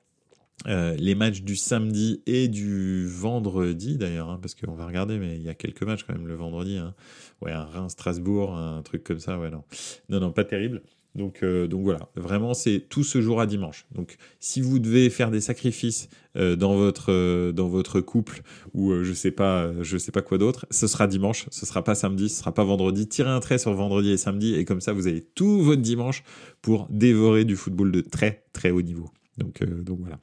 euh, 0.67 0.95
les 0.99 1.15
matchs 1.15 1.43
du 1.43 1.57
samedi 1.57 2.23
et 2.27 2.49
du 2.49 3.07
vendredi 3.07 3.97
d'ailleurs, 3.97 4.29
hein, 4.29 4.39
parce 4.41 4.55
qu'on 4.55 4.75
va 4.75 4.87
regarder, 4.87 5.19
mais 5.19 5.37
il 5.37 5.43
y 5.43 5.49
a 5.49 5.55
quelques 5.55 5.83
matchs 5.83 6.05
quand 6.05 6.13
même 6.13 6.27
le 6.27 6.35
vendredi. 6.35 6.77
Hein. 6.77 6.95
Ouais, 7.41 7.53
un 7.53 7.65
Reims-Strasbourg, 7.65 8.55
un 8.55 8.83
truc 8.83 9.03
comme 9.03 9.21
ça, 9.21 9.39
ouais, 9.39 9.51
non. 9.51 9.65
Non, 10.11 10.21
non, 10.21 10.33
pas 10.33 10.45
terrible. 10.45 10.83
Donc, 11.15 11.43
euh, 11.43 11.67
donc 11.67 11.83
voilà, 11.83 12.09
vraiment, 12.15 12.55
c'est 12.55 12.85
tout 12.89 13.03
ce 13.03 13.21
jour 13.21 13.41
à 13.41 13.47
dimanche. 13.47 13.87
Donc, 13.93 14.17
si 14.39 14.61
vous 14.61 14.79
devez 14.79 15.11
faire 15.11 15.31
des 15.31 15.41
sacrifices 15.41 16.09
euh, 16.37 16.57
dans, 16.57 16.77
votre, 16.77 17.51
dans 17.53 17.69
votre 17.69 18.01
couple 18.01 18.43
ou 18.75 19.03
je 19.03 19.13
sais 19.13 19.33
pas, 19.33 19.73
je 19.83 19.97
sais 19.97 20.13
pas 20.13 20.23
quoi 20.23 20.39
d'autre, 20.39 20.67
ce 20.71 20.87
sera 20.87 21.07
dimanche, 21.07 21.47
ce 21.51 21.67
sera 21.67 21.83
pas 21.83 21.95
samedi, 21.95 22.29
ce 22.29 22.39
sera 22.39 22.53
pas 22.53 22.65
vendredi. 22.65 23.09
Tirez 23.09 23.31
un 23.31 23.41
trait 23.41 23.59
sur 23.59 23.73
vendredi 23.73 24.11
et 24.11 24.19
samedi 24.19 24.55
et 24.55 24.65
comme 24.65 24.81
ça, 24.81 24.93
vous 24.93 25.07
avez 25.07 25.23
tout 25.23 25.63
votre 25.63 25.83
dimanche 25.83 26.23
pour 26.63 26.87
dévorer 26.91 27.45
du 27.45 27.57
football 27.57 27.91
de 27.91 28.03
très 28.03 28.45
très 28.53 28.71
haut 28.71 28.83
niveau. 28.83 29.11
Donc, 29.39 29.65
donc 29.65 30.01
voilà. 30.01 30.21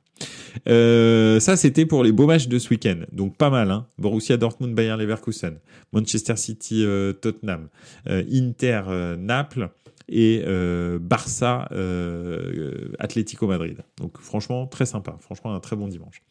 Euh, 0.67 1.39
ça, 1.39 1.55
c'était 1.57 1.85
pour 1.85 2.03
les 2.03 2.11
beaux 2.11 2.27
matchs 2.27 2.47
de 2.47 2.59
ce 2.59 2.69
week-end. 2.69 2.99
Donc 3.11 3.35
pas 3.35 3.49
mal. 3.49 3.71
Hein. 3.71 3.87
Borussia 3.97 4.37
Dortmund, 4.37 4.75
Bayern 4.75 4.99
Leverkusen, 4.99 5.57
Manchester 5.93 6.35
City, 6.35 6.83
euh, 6.83 7.13
Tottenham, 7.13 7.69
euh, 8.07 8.23
Inter, 8.31 9.15
Naples 9.17 9.69
et 10.09 10.41
Barça, 11.01 11.67
Atlético 12.97 13.45
Madrid. 13.47 13.79
Donc 13.97 14.17
franchement, 14.19 14.65
très 14.65 14.85
sympa. 14.85 15.17
Franchement, 15.19 15.53
un 15.53 15.59
très 15.59 15.75
bon 15.75 15.89
dimanche. 15.89 16.21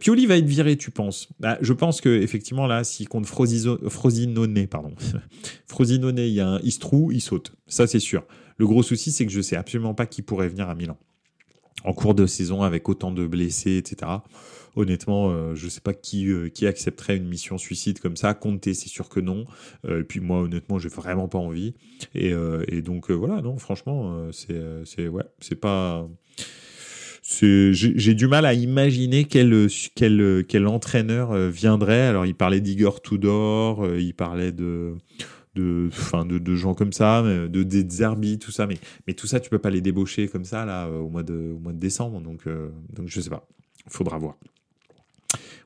Pioli 0.00 0.26
va 0.26 0.36
être 0.36 0.46
viré, 0.46 0.76
tu 0.76 0.90
penses? 0.90 1.28
Bah, 1.38 1.58
Je 1.60 1.72
pense 1.72 2.00
que 2.00 2.08
effectivement 2.08 2.66
là, 2.66 2.82
s'il 2.82 3.08
compte 3.08 3.26
Frosinone, 3.26 4.66
pardon, 4.66 4.94
Frosinone, 5.66 6.18
il 6.18 6.40
a 6.40 6.48
un 6.48 6.58
Istrou, 6.60 7.12
il 7.12 7.20
saute. 7.20 7.52
Ça, 7.68 7.86
c'est 7.86 8.00
sûr. 8.00 8.24
Le 8.58 8.66
gros 8.66 8.82
souci, 8.82 9.12
c'est 9.12 9.26
que 9.26 9.32
je 9.32 9.42
sais 9.42 9.56
absolument 9.56 9.94
pas 9.94 10.06
qui 10.06 10.22
pourrait 10.22 10.48
venir 10.48 10.68
à 10.68 10.74
Milan 10.74 10.98
en 11.86 11.92
cours 11.92 12.14
de 12.14 12.26
saison 12.26 12.62
avec 12.62 12.88
autant 12.88 13.12
de 13.12 13.26
blessés, 13.26 13.76
etc. 13.76 14.10
Honnêtement, 14.74 15.30
euh, 15.30 15.54
je 15.54 15.64
ne 15.64 15.70
sais 15.70 15.80
pas 15.80 15.94
qui, 15.94 16.28
euh, 16.28 16.50
qui 16.50 16.66
accepterait 16.66 17.16
une 17.16 17.28
mission 17.28 17.56
suicide 17.56 18.00
comme 18.00 18.16
ça. 18.16 18.34
Compter, 18.34 18.74
c'est 18.74 18.90
sûr 18.90 19.08
que 19.08 19.20
non. 19.20 19.46
Euh, 19.86 20.00
et 20.00 20.04
puis 20.04 20.20
moi, 20.20 20.40
honnêtement, 20.40 20.78
j'ai 20.78 20.90
vraiment 20.90 21.28
pas 21.28 21.38
envie. 21.38 21.74
Et, 22.14 22.32
donc 22.82 23.10
voilà, 23.10 23.40
non, 23.40 23.56
franchement, 23.56 24.28
c'est, 24.32 25.08
ouais, 25.08 25.24
c'est 25.40 25.54
pas 25.54 26.06
j'ai 27.22 28.14
du 28.14 28.28
mal 28.28 28.46
à 28.46 28.54
imaginer 28.54 29.24
quel, 29.24 29.66
quel, 29.96 30.44
quel 30.46 30.66
entraîneur 30.66 31.34
viendrait. 31.50 32.02
Alors, 32.02 32.26
il 32.26 32.34
parlait 32.34 32.60
d'Igor 32.60 33.00
Tudor, 33.00 33.86
il 33.96 34.14
parlait 34.14 34.52
de 34.52 34.94
de, 35.56 36.38
de, 36.38 36.54
gens 36.54 36.74
comme 36.74 36.92
ça, 36.92 37.22
de, 37.22 37.46
de 37.48 37.90
Zerbi, 37.90 38.38
tout 38.38 38.52
ça, 38.52 38.66
mais, 38.66 39.14
tout 39.14 39.26
ça, 39.26 39.40
tu 39.40 39.50
peux 39.50 39.58
pas 39.58 39.70
les 39.70 39.80
débaucher 39.80 40.28
comme 40.28 40.44
ça 40.44 40.64
là 40.64 40.88
au 40.88 41.08
mois 41.08 41.22
de, 41.22 41.52
au 41.56 41.58
mois 41.58 41.72
de 41.72 41.78
décembre, 41.78 42.20
donc, 42.20 42.44
donc 42.92 43.08
je 43.08 43.20
sais 43.20 43.30
pas, 43.30 43.46
faudra 43.88 44.18
voir. 44.18 44.36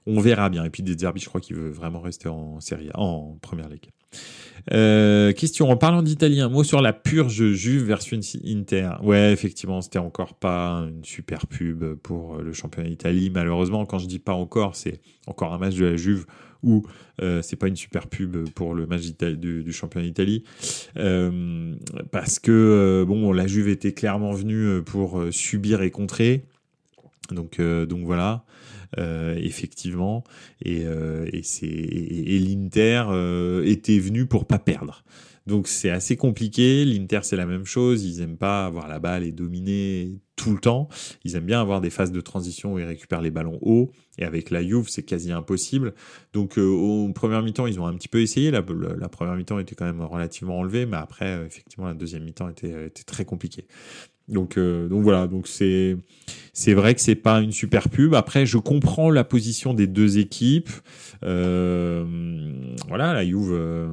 On 0.06 0.20
verra 0.20 0.48
bien. 0.48 0.64
Et 0.64 0.70
puis 0.70 0.82
des 0.82 0.96
Zerbi, 0.96 1.20
je 1.20 1.28
crois 1.28 1.40
qu'il 1.40 1.56
veut 1.56 1.70
vraiment 1.70 2.00
rester 2.00 2.28
en 2.28 2.60
série, 2.60 2.88
en 2.94 3.36
première 3.40 3.68
ligue. 3.68 3.90
Euh, 4.72 5.32
question, 5.32 5.70
en 5.70 5.76
parlant 5.76 6.02
d'Italien, 6.02 6.46
un 6.46 6.48
mot 6.48 6.64
sur 6.64 6.82
la 6.82 6.92
purge 6.92 7.52
Juve 7.52 7.84
versus 7.84 8.36
Inter. 8.44 8.92
Ouais, 9.02 9.32
effectivement, 9.32 9.80
c'était 9.80 9.98
encore 9.98 10.34
pas 10.34 10.86
une 10.88 11.04
super 11.04 11.46
pub 11.46 11.94
pour 11.94 12.38
le 12.38 12.52
championnat 12.52 12.88
d'Italie. 12.88 13.30
Malheureusement, 13.30 13.86
quand 13.86 13.98
je 13.98 14.06
dis 14.06 14.18
pas 14.18 14.34
encore, 14.34 14.76
c'est 14.76 15.00
encore 15.26 15.52
un 15.54 15.58
match 15.58 15.76
de 15.76 15.86
la 15.86 15.96
Juve 15.96 16.26
où 16.62 16.86
euh, 17.22 17.42
c'est 17.42 17.56
pas 17.56 17.68
une 17.68 17.76
super 17.76 18.06
pub 18.06 18.48
pour 18.50 18.74
le 18.74 18.86
match 18.86 19.02
du, 19.12 19.62
du, 19.62 19.72
championnat 19.72 20.06
d'Italie. 20.06 20.44
Euh, 20.96 21.74
parce 22.10 22.38
que, 22.38 22.50
euh, 22.50 23.04
bon, 23.04 23.32
la 23.32 23.46
Juve 23.46 23.68
était 23.68 23.92
clairement 23.92 24.32
venue 24.32 24.82
pour 24.82 25.22
subir 25.30 25.82
et 25.82 25.90
contrer. 25.90 26.44
Donc, 27.30 27.60
donc 27.60 28.04
voilà. 28.04 28.44
Effectivement. 28.96 30.24
Et, 30.64 30.82
et, 30.82 31.42
et, 31.62 32.38
l'Inter 32.38 33.04
était 33.64 33.98
venu 33.98 34.26
pour 34.26 34.46
pas 34.46 34.58
perdre. 34.58 35.04
Donc 35.46 35.68
c'est 35.68 35.90
assez 35.90 36.16
compliqué. 36.16 36.84
L'Inter 36.84 37.20
c'est 37.22 37.36
la 37.36 37.46
même 37.46 37.64
chose. 37.64 38.04
Ils 38.04 38.20
aiment 38.20 38.36
pas 38.36 38.66
avoir 38.66 38.88
la 38.88 38.98
balle 38.98 39.24
et 39.24 39.32
dominer 39.32 40.20
tout 40.36 40.52
le 40.52 40.58
temps. 40.58 40.88
Ils 41.24 41.36
aiment 41.36 41.46
bien 41.46 41.60
avoir 41.60 41.80
des 41.80 41.90
phases 41.90 42.12
de 42.12 42.20
transition 42.20 42.74
où 42.74 42.78
ils 42.78 42.84
récupèrent 42.84 43.22
les 43.22 43.30
ballons 43.30 43.58
hauts. 43.62 43.90
Et 44.18 44.24
avec 44.24 44.50
la 44.50 44.62
Juve 44.62 44.88
c'est 44.88 45.02
quasi 45.02 45.32
impossible. 45.32 45.94
Donc 46.32 46.58
euh, 46.58 46.66
au 46.66 47.12
premier 47.12 47.40
mi-temps 47.42 47.66
ils 47.66 47.80
ont 47.80 47.86
un 47.86 47.94
petit 47.94 48.08
peu 48.08 48.20
essayé. 48.20 48.50
La, 48.50 48.62
première 48.62 49.34
mi-temps 49.36 49.58
était 49.58 49.74
quand 49.74 49.86
même 49.86 50.02
relativement 50.02 50.58
enlevée, 50.58 50.86
mais 50.86 50.96
après 50.96 51.44
effectivement 51.46 51.86
la 51.86 51.94
deuxième 51.94 52.24
mi-temps 52.24 52.48
était, 52.48 52.86
était 52.86 53.04
très 53.04 53.24
compliquée. 53.24 53.66
Donc, 54.30 54.56
euh, 54.56 54.88
donc 54.88 55.02
voilà, 55.02 55.26
donc 55.26 55.48
c'est 55.48 55.96
c'est 56.52 56.74
vrai 56.74 56.94
que 56.94 57.00
c'est 57.00 57.16
pas 57.16 57.40
une 57.40 57.52
super 57.52 57.88
pub. 57.88 58.14
Après, 58.14 58.46
je 58.46 58.58
comprends 58.58 59.10
la 59.10 59.24
position 59.24 59.74
des 59.74 59.86
deux 59.86 60.18
équipes. 60.18 60.70
Euh, 61.24 62.04
voilà, 62.88 63.12
la 63.12 63.24
Juve, 63.24 63.50
euh, 63.52 63.88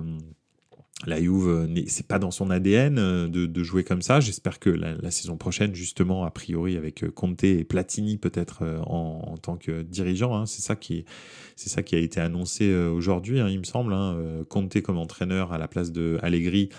la 1.08 1.20
Juve, 1.20 1.68
c'est 1.88 2.05
pas 2.05 2.20
dans 2.20 2.32
son 2.32 2.49
ADN 2.51 2.95
de, 2.95 3.45
de 3.45 3.64
jouer 3.64 3.84
comme 3.84 4.01
ça. 4.01 4.20
J'espère 4.20 4.60
que 4.60 4.70
la, 4.70 4.95
la, 4.95 5.10
saison 5.10 5.38
prochaine, 5.38 5.74
justement, 5.74 6.26
a 6.26 6.32
priori 6.32 6.78
avec 6.78 7.10
Conte 7.12 7.43
et 7.43 7.64
Platini 7.64 8.18
peut-être 8.18 8.64
en, 8.86 9.24
en, 9.26 9.38
tant 9.38 9.58
que 9.58 9.82
dirigeant, 9.82 10.36
hein, 10.36 10.45
c'est 10.45 10.62
ça 10.62 10.76
qui 10.76 11.05
c'est 11.55 11.70
ça 11.70 11.82
qui 11.82 11.95
a 11.95 11.99
été 11.99 12.20
annoncé 12.20 12.72
aujourd'hui, 12.76 13.39
hein, 13.39 13.49
il 13.49 13.58
me 13.58 13.64
semble. 13.64 13.93
Hein, 13.93 14.43
Conte 14.49 14.82
comme 14.82 14.97
entraîneur 14.97 15.53
à 15.53 15.58
la 15.58 15.68
place 15.68 15.91
de 15.91 16.20
Allegri 16.22 16.70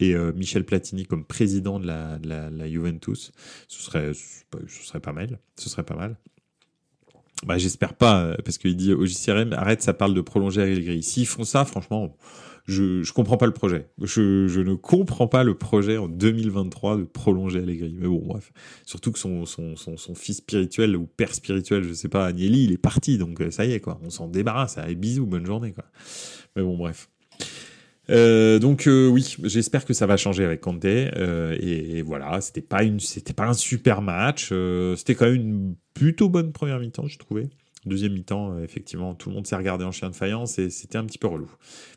et 0.00 0.14
euh, 0.14 0.32
Michel 0.32 0.64
Platini 0.64 1.04
comme 1.04 1.24
président 1.24 1.78
de 1.78 1.86
la, 1.86 2.18
la, 2.24 2.68
Juventus, 2.68 3.32
ce 3.68 3.82
serait, 3.82 4.12
ce 4.14 4.84
serait 4.84 5.00
pas 5.00 5.12
mal. 5.12 5.38
Ce 5.56 5.68
serait 5.68 5.84
pas 5.84 5.94
mal. 5.94 6.16
Bah, 7.44 7.58
j'espère 7.58 7.94
pas, 7.94 8.22
euh, 8.22 8.36
parce 8.44 8.58
qu'il 8.58 8.76
dit 8.76 8.92
au 8.92 9.04
JCRM, 9.04 9.52
arrête, 9.52 9.82
ça 9.82 9.92
parle 9.92 10.14
de 10.14 10.20
prolonger 10.20 10.62
Allegri. 10.62 11.02
S'ils 11.02 11.26
font 11.26 11.44
ça, 11.44 11.64
franchement, 11.64 12.16
je, 12.66 13.02
je 13.02 13.12
comprends 13.12 13.36
pas 13.36 13.46
le 13.46 13.52
projet. 13.52 13.88
Je, 14.00 14.48
je 14.48 14.60
ne 14.60 14.74
comprends 14.74 15.28
pas 15.28 15.44
le 15.44 15.54
projet 15.54 15.96
en 15.96 16.08
2023 16.08 16.96
de 16.96 17.04
prolonger 17.04 17.60
Allegri. 17.60 17.94
Mais 17.98 18.08
bon, 18.08 18.22
bref. 18.24 18.52
Surtout 18.84 19.12
que 19.12 19.18
son, 19.18 19.44
son, 19.46 19.76
son, 19.76 19.96
son 19.96 20.14
fils 20.14 20.38
spirituel 20.38 20.96
ou 20.96 21.06
père 21.06 21.34
spirituel, 21.34 21.84
je 21.84 21.92
sais 21.92 22.08
pas, 22.08 22.26
Agnelli, 22.26 22.64
il 22.64 22.72
est 22.72 22.78
parti, 22.78 23.18
donc 23.18 23.40
euh, 23.40 23.50
ça 23.50 23.64
y 23.64 23.72
est, 23.72 23.80
quoi. 23.80 24.00
On 24.02 24.10
s'en 24.10 24.28
débarrasse. 24.28 24.78
Allez, 24.78 24.94
bisous, 24.94 25.26
bonne 25.26 25.46
journée, 25.46 25.72
quoi. 25.72 25.84
Mais 26.56 26.62
bon, 26.62 26.76
bref. 26.76 27.08
Euh, 28.10 28.58
donc 28.58 28.86
euh, 28.86 29.08
oui, 29.08 29.36
j'espère 29.44 29.84
que 29.84 29.94
ça 29.94 30.06
va 30.06 30.16
changer 30.16 30.44
avec 30.44 30.60
Conte. 30.60 30.84
Euh, 30.84 31.56
et, 31.60 32.02
voilà, 32.02 32.40
c'était 32.40 32.60
pas 32.60 32.82
une, 32.82 33.00
c'était 33.00 33.32
pas 33.32 33.46
un 33.46 33.54
super 33.54 34.02
match. 34.02 34.50
Euh, 34.52 34.96
c'était 34.96 35.14
quand 35.14 35.26
même 35.26 35.34
une 35.34 35.74
plutôt 35.94 36.28
bonne 36.28 36.52
première 36.52 36.78
mi-temps, 36.80 37.06
je 37.06 37.18
trouvais. 37.18 37.48
Deuxième 37.86 38.12
mi-temps, 38.12 38.58
effectivement, 38.60 39.14
tout 39.14 39.28
le 39.28 39.34
monde 39.34 39.46
s'est 39.46 39.56
regardé 39.56 39.84
en 39.84 39.92
chien 39.92 40.10
de 40.10 40.14
faïence 40.14 40.58
et 40.58 40.70
c'était 40.70 40.98
un 40.98 41.04
petit 41.04 41.18
peu 41.18 41.26
relou. 41.26 41.50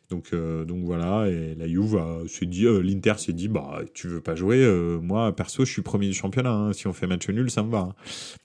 Donc, 0.09 0.33
donc 0.33 0.85
voilà, 0.85 1.27
et 1.29 1.55
la 1.55 1.67
Juve 1.67 1.99
s'est 2.27 2.45
dit, 2.45 2.65
l'Inter 2.65 3.15
s'est 3.17 3.33
dit, 3.33 3.47
bah 3.47 3.81
tu 3.93 4.07
veux 4.07 4.21
pas 4.21 4.35
jouer, 4.35 4.65
moi 5.01 5.35
perso 5.35 5.65
je 5.65 5.71
suis 5.71 5.81
premier 5.81 6.07
du 6.07 6.13
championnat. 6.13 6.51
Hein. 6.51 6.73
si 6.73 6.88
on 6.88 6.93
fait 6.93 7.07
match 7.07 7.27
nul, 7.29 7.51
ça 7.51 7.63
me 7.63 7.71
va. 7.71 7.79
Hein. 7.79 7.95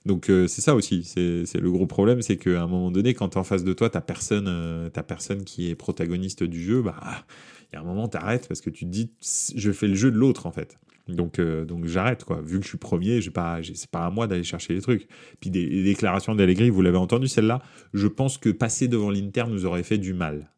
Donc 0.05 0.25
c'est 0.27 0.61
ça 0.61 0.75
aussi, 0.75 1.03
c'est 1.03 1.59
le 1.59 1.71
gros 1.71 1.87
problème, 1.87 2.21
c'est 2.21 2.37
qu'à 2.37 2.63
un 2.63 2.67
moment 2.67 2.91
donné, 2.91 3.13
quand 3.13 3.29
t'es 3.29 3.37
en 3.37 3.43
face 3.43 3.63
de 3.63 3.73
toi, 3.73 3.89
t'as 3.89 4.01
personne, 4.01 4.89
t'as 4.91 5.03
personne 5.03 5.43
qui 5.43 5.69
est 5.69 5.75
protagoniste 5.75 6.43
du 6.43 6.61
jeu, 6.61 6.81
bah 6.81 7.25
y 7.73 7.77
a 7.77 7.81
un 7.81 7.85
moment, 7.85 8.07
t'arrêtes 8.07 8.47
parce 8.47 8.61
que 8.61 8.69
tu 8.69 8.85
te 8.85 8.89
dis, 8.89 9.11
je 9.55 9.71
fais 9.71 9.87
le 9.87 9.95
jeu 9.95 10.11
de 10.11 10.17
l'autre, 10.17 10.45
en 10.45 10.51
fait. 10.51 10.77
Donc, 11.07 11.39
euh, 11.39 11.65
donc 11.65 11.85
j'arrête, 11.85 12.23
quoi. 12.23 12.41
Vu 12.41 12.57
que 12.59 12.63
je 12.63 12.69
suis 12.69 12.77
premier, 12.77 13.21
j'ai 13.21 13.31
pas, 13.31 13.59
c'est 13.61 13.89
pas 13.89 14.05
à 14.05 14.09
moi 14.09 14.27
d'aller 14.27 14.43
chercher 14.43 14.73
les 14.73 14.81
trucs. 14.81 15.07
Puis 15.41 15.49
des, 15.49 15.83
déclarations 15.83 16.33
d'Allegri, 16.33 16.69
vous 16.69 16.81
l'avez 16.81 16.97
entendu 16.97 17.27
celle-là, 17.27 17.61
je 17.93 18.07
pense 18.07 18.37
que 18.37 18.49
passer 18.49 18.87
devant 18.87 19.09
l'Inter 19.09 19.45
nous 19.49 19.65
aurait 19.65 19.83
fait 19.83 19.97
du 19.97 20.13
mal. 20.13 20.49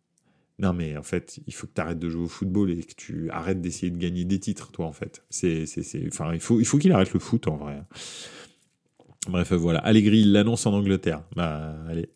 Non, 0.59 0.71
mais 0.71 0.95
en 0.95 1.03
fait, 1.03 1.39
il 1.47 1.53
faut 1.53 1.67
que 1.67 1.73
tu 1.73 1.81
arrêtes 1.81 1.99
de 1.99 2.09
jouer 2.09 2.23
au 2.23 2.27
football 2.29 2.71
et 2.71 2.83
que 2.83 2.93
tu 2.95 3.29
arrêtes 3.31 3.59
d'essayer 3.59 3.91
de 3.91 3.97
gagner 3.97 4.23
des 4.23 4.39
titres, 4.39 4.71
toi, 4.71 4.85
en 4.85 4.93
fait. 4.93 5.23
C'est, 5.29 5.65
enfin, 6.07 6.33
il 6.33 6.39
faut, 6.39 6.59
il 6.59 6.65
faut 6.65 6.77
qu'il 6.77 6.91
arrête 6.91 7.11
le 7.11 7.19
foot, 7.19 7.47
en 7.47 7.57
vrai. 7.57 7.81
Bref, 9.27 9.51
voilà. 9.53 9.79
Allegri, 9.79 10.23
l'annonce 10.23 10.65
en 10.65 10.73
Angleterre. 10.73 11.23
Bah, 11.35 11.75
allez, 11.89 12.09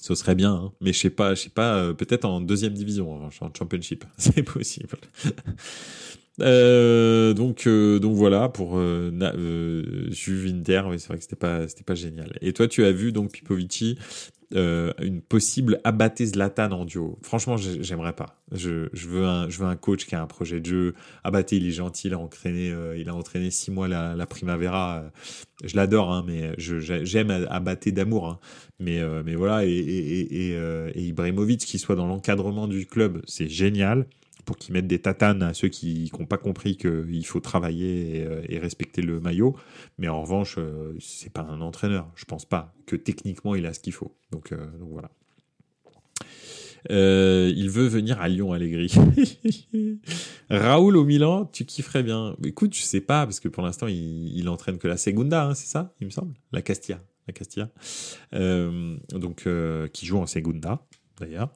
ce 0.00 0.14
serait 0.14 0.34
bien, 0.34 0.52
hein. 0.52 0.72
mais 0.80 0.92
je 0.92 0.98
sais 0.98 1.10
pas, 1.10 1.34
je 1.34 1.42
sais 1.42 1.50
pas, 1.50 1.76
euh, 1.76 1.94
peut-être 1.94 2.24
en 2.24 2.40
deuxième 2.40 2.72
division, 2.72 3.12
en 3.12 3.30
championship, 3.30 4.04
c'est 4.16 4.42
possible. 4.42 4.96
euh, 6.40 7.34
donc, 7.34 7.66
euh, 7.66 7.98
donc 7.98 8.16
voilà 8.16 8.48
pour 8.48 8.80
Juve 8.80 10.44
oui, 10.44 10.98
c'est 10.98 11.08
vrai 11.08 11.16
que 11.16 11.22
c'était 11.22 11.36
pas, 11.36 11.68
c'était 11.68 11.84
pas 11.84 11.94
génial. 11.94 12.36
Et 12.40 12.52
toi, 12.52 12.68
tu 12.68 12.84
as 12.84 12.92
vu 12.92 13.12
donc 13.12 13.32
Pipovici 13.32 13.98
euh, 14.54 14.92
une 15.00 15.22
possible 15.22 15.80
abatté 15.84 16.26
Zlatan 16.26 16.72
en 16.72 16.84
duo. 16.84 17.18
Franchement, 17.22 17.56
j'aimerais 17.56 18.12
pas. 18.12 18.36
Je, 18.52 18.88
je, 18.92 19.08
veux 19.08 19.24
un, 19.24 19.48
je 19.48 19.58
veux 19.58 19.66
un 19.66 19.76
coach 19.76 20.06
qui 20.06 20.14
a 20.14 20.22
un 20.22 20.26
projet 20.26 20.60
de 20.60 20.66
jeu. 20.66 20.94
Abatté, 21.24 21.56
il 21.56 21.66
est 21.66 21.72
gentil, 21.72 22.08
il 22.08 22.14
a 22.14 22.18
entraîné, 22.18 22.70
euh, 22.70 22.96
il 22.96 23.08
a 23.08 23.14
entraîné 23.14 23.50
six 23.50 23.70
mois 23.70 23.88
la, 23.88 24.14
la 24.14 24.26
Primavera. 24.26 25.04
je 25.64 25.76
l'adore, 25.76 26.12
hein, 26.12 26.24
mais 26.26 26.54
j'aime 26.58 27.30
Abatté 27.30 27.92
d'amour. 27.92 28.28
Hein. 28.28 28.38
Mais, 28.78 29.00
euh, 29.00 29.22
mais 29.24 29.34
voilà, 29.34 29.64
et, 29.64 29.70
et, 29.70 30.50
et, 30.50 30.58
et 30.94 31.02
Ibrahimovic 31.02 31.60
qui 31.60 31.78
soit 31.78 31.96
dans 31.96 32.06
l'encadrement 32.06 32.68
du 32.68 32.86
club, 32.86 33.22
c'est 33.26 33.48
génial 33.48 34.06
pour 34.44 34.56
qu'ils 34.56 34.72
mettent 34.72 34.86
des 34.86 35.00
tatanes 35.00 35.42
à 35.42 35.54
ceux 35.54 35.68
qui 35.68 36.10
n'ont 36.18 36.26
pas 36.26 36.38
compris 36.38 36.76
qu'il 36.76 37.26
faut 37.26 37.40
travailler 37.40 38.24
euh, 38.26 38.42
et, 38.48 38.58
respecter 38.58 39.02
le 39.02 39.20
maillot. 39.20 39.56
Mais 39.98 40.08
en 40.08 40.22
revanche, 40.22 40.56
euh, 40.58 40.94
c'est 41.00 41.32
pas 41.32 41.42
un 41.42 41.60
entraîneur. 41.60 42.10
Je 42.16 42.24
pense 42.24 42.44
pas 42.44 42.74
que 42.86 42.96
techniquement 42.96 43.54
il 43.54 43.66
a 43.66 43.72
ce 43.72 43.80
qu'il 43.80 43.92
faut. 43.92 44.16
Donc, 44.30 44.52
euh, 44.52 44.66
voilà. 44.80 45.10
il 46.90 47.70
veut 47.70 47.86
venir 47.86 48.20
à 48.20 48.28
Lyon, 48.28 48.52
Allegri. 48.52 48.92
Raoul 50.50 50.96
au 50.96 51.04
Milan, 51.04 51.46
tu 51.46 51.64
kifferais 51.64 52.02
bien. 52.02 52.36
Écoute, 52.44 52.74
je 52.74 52.82
sais 52.82 53.00
pas, 53.00 53.24
parce 53.24 53.40
que 53.40 53.48
pour 53.48 53.62
l'instant, 53.62 53.86
il, 53.86 54.36
il 54.36 54.48
entraîne 54.48 54.78
que 54.78 54.88
la 54.88 54.96
Segunda, 54.96 55.46
hein, 55.46 55.54
c'est 55.54 55.68
ça, 55.68 55.94
il 56.00 56.06
me 56.06 56.10
semble? 56.10 56.34
La 56.52 56.62
Castilla. 56.62 57.00
La 57.28 57.32
Castilla. 57.32 57.70
donc, 58.32 59.48
qui 59.92 60.06
joue 60.06 60.18
en 60.18 60.26
Segunda 60.26 60.84
d'ailleurs. 61.20 61.52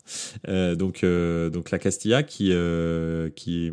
Euh, 0.49 0.75
donc, 0.75 1.03
euh, 1.05 1.51
donc 1.51 1.71
la 1.71 1.79
Castilla 1.79 2.23
qui, 2.23 2.51
euh, 2.53 3.31
qui, 3.31 3.73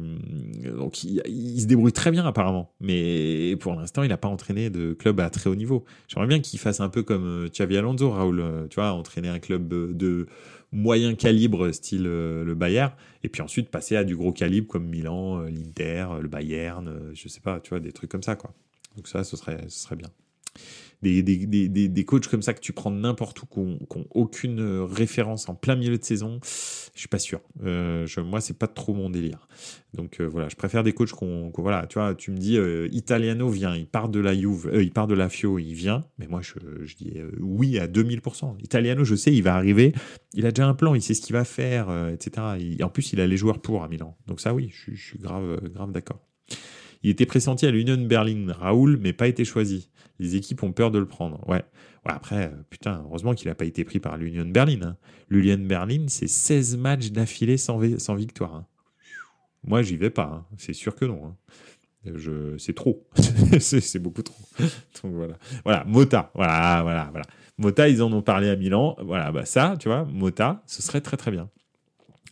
donc 0.76 1.04
il, 1.04 1.62
se 1.62 1.66
débrouille 1.66 1.94
très 1.94 2.12
bien 2.12 2.26
apparemment, 2.26 2.74
mais 2.80 3.56
pour 3.60 3.74
l'instant 3.76 4.04
il 4.04 4.10
n'a 4.10 4.18
pas 4.18 4.28
entraîné 4.28 4.70
de 4.70 4.94
club 4.94 5.20
à 5.20 5.30
très 5.30 5.50
haut 5.50 5.56
niveau. 5.56 5.86
J'aimerais 6.08 6.28
bien 6.28 6.40
qu'il 6.40 6.60
fasse 6.60 6.80
un 6.80 6.90
peu 6.90 7.04
comme 7.04 7.48
Xavi 7.50 7.78
Alonso, 7.78 8.10
Raoul, 8.10 8.68
tu 8.70 8.76
vois, 8.76 8.92
entraîner 8.94 9.30
un 9.30 9.40
club 9.40 9.68
de 9.70 10.28
moyen 10.72 11.14
calibre 11.14 11.72
style 11.72 12.04
le 12.04 12.56
Bayern, 12.56 12.94
et 13.24 13.30
puis 13.30 13.42
ensuite 13.42 13.70
passer 13.70 13.96
à 13.96 14.04
du 14.04 14.16
gros 14.16 14.32
calibre 14.32 14.68
comme 14.68 14.88
Milan, 14.88 15.42
l'Inter, 15.42 16.08
le 16.22 16.28
Bayern, 16.28 17.12
je 17.14 17.28
sais 17.28 17.42
pas, 17.42 17.60
tu 17.60 17.70
vois, 17.70 17.80
des 17.80 17.92
trucs 17.92 18.10
comme 18.10 18.24
ça 18.24 18.36
quoi. 18.36 18.54
Donc 18.96 19.08
ça, 19.08 19.24
ce 19.24 19.38
serait, 19.38 19.66
ce 19.70 19.80
serait 19.84 19.96
bien 19.96 20.10
des, 21.04 21.22
des, 21.22 21.68
des, 21.68 21.88
des, 21.90 22.06
coachs 22.06 22.28
comme 22.28 22.42
ça 22.42 22.54
que 22.54 22.62
tu 22.62 22.74
prends 22.74 22.90
n'importe 22.90 23.42
où, 23.42 23.46
qui 23.46 23.60
n'ont 23.60 24.06
aucune 24.12 24.60
euh, 24.60 24.86
référence 24.86 25.50
en 25.50 25.56
plein 25.56 25.76
milieu 25.76 25.98
de 25.98 26.04
saison, 26.04 26.40
je 26.42 27.00
suis 27.00 27.08
pas 27.08 27.20
sûr. 27.20 27.42
Euh, 27.64 28.08
je, 28.08 28.22
moi, 28.22 28.40
c'est 28.40 28.58
pas 28.58 28.68
trop 28.68 28.94
mon 28.94 29.10
délire. 29.10 29.48
Donc 29.94 30.20
euh, 30.20 30.26
voilà, 30.26 30.50
je 30.50 30.56
préfère 30.56 30.84
des 30.84 30.94
coachs 30.94 31.12
qu'on, 31.12 31.52
voilà, 31.58 31.86
tu 31.88 32.00
vois, 32.00 32.16
tu 32.16 32.32
me 32.32 32.38
dis 32.38 32.58
euh, 32.58 32.88
Italiano 32.92 33.50
vient, 33.50 33.76
il 33.76 33.86
part 33.86 34.10
de 34.10 34.20
la 34.20 34.34
Juve, 34.34 34.72
il 34.74 34.92
part 34.92 35.08
de 35.08 35.14
la 35.14 35.30
Fio, 35.30 35.60
il 35.60 35.74
vient, 35.74 36.06
mais 36.18 36.28
moi 36.28 36.42
je, 36.42 36.54
je 36.84 36.96
dis 36.96 37.14
oui 37.40 37.78
à 37.78 37.88
2000%. 37.88 38.56
Italiano, 38.64 39.04
je 39.04 39.16
sais, 39.16 39.34
il 39.34 39.44
va 39.44 39.56
arriver, 39.56 39.94
il 40.34 40.46
a 40.46 40.52
déjà 40.52 40.68
un 40.68 40.74
plan, 40.74 40.96
il 40.96 41.02
sait 41.02 41.14
ce 41.14 41.22
qu'il 41.22 41.34
va 41.34 41.44
faire, 41.44 41.88
etc. 42.12 42.48
en 42.82 42.90
plus, 42.90 43.14
il 43.14 43.22
a 43.22 43.28
les 43.28 43.38
joueurs 43.38 43.60
pour 43.60 43.84
à 43.84 43.88
Milan. 43.88 44.18
Donc 44.28 44.40
ça, 44.40 44.54
oui, 44.54 44.72
je, 44.72 44.96
je 44.96 45.04
suis 45.04 45.20
grave, 45.20 45.60
grave 45.70 45.92
d'accord. 45.92 46.20
Il 47.04 47.10
était 47.10 47.26
pressenti 47.26 47.66
à 47.66 47.72
l'Union 47.72 47.98
Berlin, 47.98 48.54
Raoul, 48.58 48.98
mais 49.02 49.12
pas 49.12 49.28
été 49.28 49.44
choisi. 49.44 49.90
Les 50.20 50.36
équipes 50.36 50.64
ont 50.64 50.72
peur 50.72 50.92
de 50.92 51.00
le 51.00 51.08
prendre. 51.08 51.48
Ouais. 51.48 51.64
après, 52.06 52.52
putain, 52.70 53.04
heureusement 53.06 53.34
qu'il 53.34 53.48
n'a 53.48 53.56
pas 53.56 53.66
été 53.66 53.84
pris 53.84 54.00
par 54.00 54.18
l'Union 54.18 54.46
Berlin. 54.46 54.80
Hein. 54.84 54.98
L'Union 55.30 55.66
Berlin, 55.66 56.06
c'est 56.08 56.28
16 56.28 56.78
matchs 56.78 57.12
d'affilée 57.12 57.58
sans, 57.58 57.78
victoire. 57.80 58.56
Hein. 58.56 58.68
Moi, 59.64 59.82
j'y 59.82 59.98
vais 59.98 60.10
pas. 60.10 60.24
Hein. 60.24 60.46
C'est 60.58 60.74
sûr 60.74 60.96
que 60.96 61.06
non. 61.06 61.36
Je... 62.06 62.58
C'est 62.58 62.74
trop. 62.74 63.08
c'est 63.60 64.00
beaucoup 64.00 64.24
trop. 64.24 64.44
Donc 65.04 65.14
voilà. 65.14 65.38
Voilà, 65.64 65.84
Mota. 65.86 66.32
Voilà, 66.36 66.82
voilà, 66.84 67.10
voilà. 67.12 67.26
Mota, 67.58 67.88
ils 67.88 68.02
en 68.02 68.12
ont 68.12 68.22
parlé 68.22 68.50
à 68.50 68.56
Milan. 68.56 68.96
Voilà, 69.02 69.32
bah 69.32 69.46
ça, 69.46 69.76
tu 69.80 69.88
vois, 69.88 70.06
Mota, 70.06 70.64
ce 70.66 70.82
serait 70.82 71.02
très 71.02 71.18
très 71.18 71.32
bien. 71.32 71.50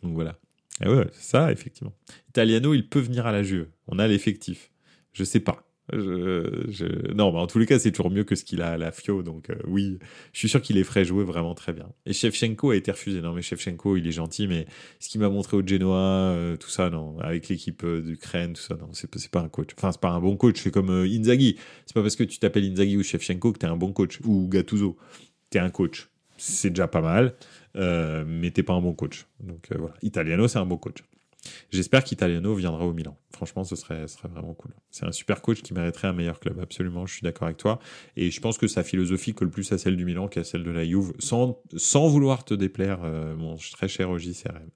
Donc 0.04 0.14
voilà. 0.14 0.36
Et 0.84 0.90
ouais, 0.90 1.08
ça, 1.14 1.52
effectivement. 1.52 1.94
Italiano, 2.30 2.74
il 2.74 2.88
peut 2.88 3.00
venir 3.00 3.28
à 3.28 3.32
la 3.32 3.44
Juve. 3.44 3.68
On 3.88 4.00
a 4.00 4.08
l'effectif. 4.08 4.72
Je 5.14 5.24
sais 5.24 5.40
pas. 5.40 5.64
Non, 5.94 7.32
mais 7.32 7.40
en 7.40 7.48
tous 7.48 7.60
les 7.60 7.66
cas, 7.66 7.80
c'est 7.80 7.92
toujours 7.92 8.12
mieux 8.12 8.24
que 8.24 8.36
ce 8.36 8.44
qu'il 8.44 8.62
a 8.62 8.72
à 8.72 8.78
la 8.78 8.92
Fio. 8.92 9.24
Donc 9.24 9.50
euh, 9.50 9.56
oui, 9.68 10.00
je 10.34 10.40
suis 10.40 10.50
sûr 10.50 10.62
qu'il 10.62 10.76
les 10.76 10.84
ferait 10.84 11.06
jouer 11.06 11.24
vraiment 11.24 11.56
très 11.56 11.74
bien. 11.74 11.90
Et 12.06 12.14
Shevchenko 12.14 12.72
a 12.72 12.76
été 12.76 12.92
refusé. 12.92 13.22
Non, 13.22 13.34
mais 13.34 13.42
Shevchenko, 13.42 13.98
il 13.98 14.08
est 14.08 14.12
gentil, 14.12 14.48
mais 14.48 14.66
ce 15.00 15.10
qu'il 15.10 15.22
m'a 15.22 15.30
montré 15.30 15.58
au 15.58 15.66
Genoa, 15.66 15.98
euh, 15.98 16.58
tout 16.58 16.70
ça, 16.70 16.90
non, 16.90 17.20
avec 17.20 17.50
l'équipe 17.50 17.84
euh, 17.84 18.02
d'Ukraine, 18.02 18.54
tout 18.54 18.62
ça, 18.62 18.76
non, 18.76 18.90
c'est 18.94 19.30
pas 19.30 19.42
un 19.42 19.50
coach. 19.50 19.70
Enfin, 19.78 19.92
c'est 19.92 20.02
pas 20.02 20.12
un 20.12 20.20
bon 20.20 20.38
coach. 20.38 20.62
C'est 20.62 20.72
comme 20.72 20.90
Inzaghi. 20.90 21.58
C'est 21.86 21.94
pas 21.94 22.02
parce 22.02 22.16
que 22.16 22.24
tu 22.24 22.40
t'appelles 22.40 22.66
Inzaghi 22.66 22.98
ou 22.98 23.04
Shevchenko 23.04 23.54
que 23.54 23.60
t'es 23.60 23.68
un 23.68 23.78
bon 23.78 23.94
coach. 23.94 24.20
Ou 24.26 24.48
Gattuso. 24.48 24.98
T'es 25.50 25.60
un 25.60 25.70
coach. 25.70 26.10
C'est 26.38 26.70
déjà 26.70 26.88
pas 26.88 27.02
mal, 27.02 27.36
mais 27.76 28.50
t'es 28.50 28.64
pas 28.64 28.74
un 28.74 28.82
bon 28.82 28.94
coach. 28.94 29.28
Donc 29.42 29.68
voilà. 29.70 29.94
Italiano, 30.02 30.48
c'est 30.48 30.58
un 30.58 30.66
bon 30.66 30.78
coach. 30.78 31.04
J'espère 31.72 32.04
qu'Italiano 32.04 32.54
viendra 32.54 32.86
au 32.86 32.94
Milan. 32.94 33.18
Franchement, 33.34 33.64
ce 33.64 33.76
serait, 33.76 34.08
serait 34.08 34.28
vraiment 34.28 34.54
cool. 34.54 34.72
C'est 34.92 35.06
un 35.06 35.12
super 35.12 35.42
coach 35.42 35.62
qui 35.62 35.74
mériterait 35.74 36.08
un 36.08 36.14
meilleur 36.14 36.40
club, 36.40 36.60
absolument. 36.60 37.06
Je 37.06 37.14
suis 37.14 37.24
d'accord 37.24 37.46
avec 37.46 37.58
toi. 37.58 37.80
Et 38.16 38.30
je 38.30 38.40
pense 38.40 38.58
que 38.58 38.68
sa 38.68 38.84
philosophie 38.84 39.34
colle 39.34 39.50
plus 39.50 39.72
à 39.72 39.78
celle 39.78 39.98
du 39.98 40.06
Milan 40.06 40.28
qu'à 40.28 40.44
celle 40.44 40.64
de 40.64 40.72
la 40.72 40.86
Juve, 40.86 41.14
sans, 41.20 41.60
sans 41.76 42.08
vouloir 42.08 42.46
te 42.46 42.54
déplaire, 42.54 43.00
euh, 43.04 43.36
mon 43.36 43.56
très 43.56 43.88
cher 43.88 44.10
OJCRM. 44.12 44.70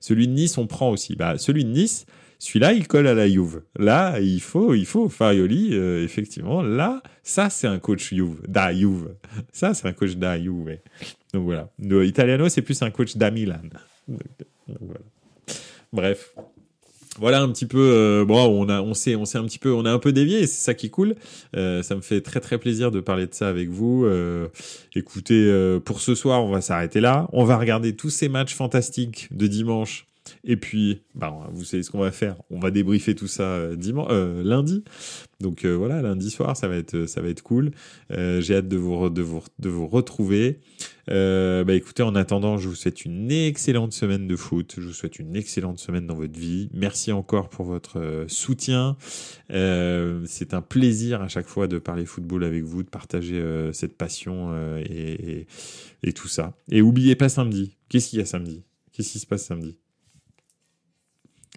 Celui 0.00 0.26
de 0.28 0.32
Nice, 0.32 0.56
on 0.56 0.66
prend 0.66 0.90
aussi. 0.90 1.16
Bah, 1.16 1.36
celui 1.36 1.64
de 1.64 1.70
Nice, 1.70 2.06
celui-là, 2.38 2.72
il 2.72 2.88
colle 2.88 3.06
à 3.06 3.14
la 3.14 3.28
Juve. 3.28 3.62
Là, 3.78 4.18
il 4.18 4.40
faut, 4.40 4.72
il 4.74 4.86
faut 4.86 5.10
Farioli, 5.10 5.74
euh, 5.74 6.02
effectivement. 6.02 6.62
Là, 6.62 7.02
ça, 7.22 7.50
c'est 7.50 7.66
un 7.66 7.78
coach 7.78 8.14
Juve, 8.14 8.40
da 8.48 8.72
Juve. 8.72 9.14
Ça, 9.52 9.74
c'est 9.74 9.86
un 9.86 9.92
coach 9.92 10.16
da 10.16 10.40
Juve. 10.40 10.78
Donc 11.34 11.44
voilà. 11.44 11.70
Italiano, 11.78 12.48
c'est 12.48 12.62
plus 12.62 12.80
un 12.80 12.90
coach 12.90 13.16
da 13.18 13.30
Milan. 13.30 13.60
donc 14.08 14.78
voilà. 14.80 15.00
Bref. 15.92 16.34
Voilà 17.18 17.42
un 17.42 17.48
petit 17.50 17.66
peu. 17.66 17.78
Euh, 17.78 18.24
bon, 18.24 18.38
on 18.38 18.68
a, 18.68 18.80
on 18.80 18.94
sait, 18.94 19.16
on 19.16 19.24
sait 19.24 19.38
un 19.38 19.44
petit 19.44 19.58
peu, 19.58 19.72
on 19.72 19.84
a 19.84 19.90
un 19.90 19.98
peu 19.98 20.12
dévié. 20.12 20.46
C'est 20.46 20.64
ça 20.64 20.74
qui 20.74 20.86
est 20.86 20.90
cool. 20.90 21.16
Euh, 21.56 21.82
ça 21.82 21.96
me 21.96 22.00
fait 22.00 22.20
très 22.20 22.40
très 22.40 22.58
plaisir 22.58 22.90
de 22.90 23.00
parler 23.00 23.26
de 23.26 23.34
ça 23.34 23.48
avec 23.48 23.68
vous. 23.68 24.04
Euh, 24.06 24.48
écoutez, 24.94 25.78
pour 25.84 26.00
ce 26.00 26.14
soir, 26.14 26.44
on 26.44 26.50
va 26.50 26.60
s'arrêter 26.60 27.00
là. 27.00 27.28
On 27.32 27.44
va 27.44 27.58
regarder 27.58 27.94
tous 27.96 28.10
ces 28.10 28.28
matchs 28.28 28.54
fantastiques 28.54 29.28
de 29.32 29.46
dimanche 29.46 30.06
et 30.44 30.56
puis, 30.56 31.02
bah, 31.14 31.48
vous 31.52 31.64
savez 31.64 31.82
ce 31.82 31.90
qu'on 31.90 32.00
va 32.00 32.12
faire. 32.12 32.36
On 32.50 32.58
va 32.58 32.70
débriefer 32.70 33.14
tout 33.14 33.26
ça 33.26 33.42
euh, 33.42 33.76
euh, 33.86 34.42
lundi. 34.42 34.84
Donc 35.40 35.64
euh, 35.64 35.74
voilà, 35.74 36.02
lundi 36.02 36.30
soir, 36.30 36.56
ça 36.56 36.68
va 36.68 36.76
être, 36.76 37.06
ça 37.06 37.22
va 37.22 37.28
être 37.28 37.42
cool. 37.42 37.70
J'ai 38.10 38.56
hâte 38.56 38.68
de 38.68 38.76
vous, 38.76 39.08
de 39.08 39.22
vous, 39.22 39.42
de 39.58 39.68
vous 39.68 39.86
retrouver. 39.86 40.60
bah 41.08 41.74
écoutez, 41.74 42.02
en 42.02 42.14
attendant, 42.14 42.58
je 42.58 42.68
vous 42.68 42.74
souhaite 42.74 43.04
une 43.04 43.30
excellente 43.30 43.92
semaine 43.92 44.26
de 44.26 44.36
foot. 44.36 44.74
Je 44.78 44.86
vous 44.86 44.92
souhaite 44.92 45.18
une 45.18 45.36
excellente 45.36 45.78
semaine 45.78 46.06
dans 46.06 46.14
votre 46.14 46.38
vie. 46.38 46.68
Merci 46.74 47.12
encore 47.12 47.48
pour 47.48 47.64
votre 47.64 48.24
soutien. 48.28 48.96
C'est 49.48 50.54
un 50.54 50.62
plaisir 50.62 51.22
à 51.22 51.28
chaque 51.28 51.48
fois 51.48 51.68
de 51.68 51.78
parler 51.78 52.04
football 52.04 52.44
avec 52.44 52.64
vous, 52.64 52.82
de 52.82 52.90
partager 52.90 53.42
cette 53.72 53.96
passion 53.96 54.54
et, 54.78 54.82
et, 54.92 55.46
et 56.02 56.12
tout 56.12 56.28
ça. 56.28 56.54
Et 56.70 56.82
oubliez 56.82 57.16
pas 57.16 57.28
samedi. 57.28 57.76
Qu'est-ce 57.88 58.10
qu'il 58.10 58.18
y 58.18 58.22
a 58.22 58.26
samedi? 58.26 58.62
Qu'est-ce 58.92 59.12
qui 59.12 59.18
se 59.18 59.26
passe 59.26 59.44
samedi? 59.44 59.78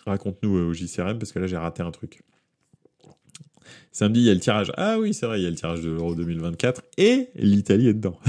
Raconte-nous 0.05 0.57
euh, 0.57 0.67
au 0.67 0.73
JCRM 0.73 1.17
parce 1.17 1.31
que 1.31 1.39
là 1.39 1.47
j'ai 1.47 1.57
raté 1.57 1.83
un 1.83 1.91
truc. 1.91 2.23
Samedi, 3.91 4.21
il 4.21 4.25
y 4.25 4.29
a 4.29 4.33
le 4.33 4.39
tirage. 4.39 4.71
Ah 4.75 4.97
oui, 4.99 5.13
c'est 5.13 5.25
vrai, 5.25 5.39
il 5.39 5.43
y 5.43 5.47
a 5.47 5.49
le 5.49 5.55
tirage 5.55 5.81
de 5.81 5.91
l'Euro 5.91 6.15
2024 6.15 6.81
et 6.97 7.29
l'Italie 7.35 7.87
est 7.87 7.93
dedans. 7.93 8.19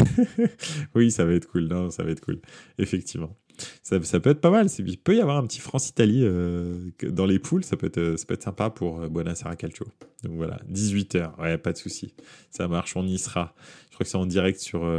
oui, 0.95 1.11
ça 1.11 1.25
va 1.25 1.33
être 1.33 1.49
cool. 1.49 1.68
Non, 1.68 1.91
ça 1.91 2.05
va 2.05 2.11
être 2.11 2.20
cool. 2.20 2.41
Effectivement. 2.79 3.35
Ça, 3.83 3.99
peut 4.20 4.31
être 4.31 4.41
pas 4.41 4.51
mal. 4.51 4.66
Il 4.79 4.99
peut 4.99 5.16
y 5.16 5.20
avoir 5.20 5.39
un 5.39 5.47
petit 5.47 5.61
France-Italie 5.61 6.22
euh, 6.25 6.91
dans 7.03 7.25
les 7.25 7.39
poules. 7.39 7.64
Ça 7.64 7.77
peut 7.77 7.87
être, 7.87 7.99
euh, 7.99 8.16
ça 8.16 8.27
peut 8.27 8.35
être 8.35 8.43
sympa 8.43 8.68
pour 8.68 9.09
Buonasera 9.09 9.57
Calcio. 9.57 9.87
Donc 10.22 10.35
voilà, 10.37 10.61
18h. 10.70 11.41
Ouais, 11.41 11.57
pas 11.57 11.72
de 11.72 11.79
souci. 11.79 12.14
Ça 12.51 12.68
marche, 12.68 12.97
on 12.97 13.07
y 13.07 13.16
sera. 13.16 13.55
Je 13.89 13.95
crois 13.95 14.05
que 14.05 14.11
c'est 14.11 14.18
en 14.18 14.27
direct 14.27 14.61
sur, 14.61 14.91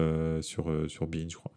sur, 0.41 0.71
sur 0.87 1.05
Bein, 1.05 1.27
je 1.29 1.35
crois. 1.35 1.51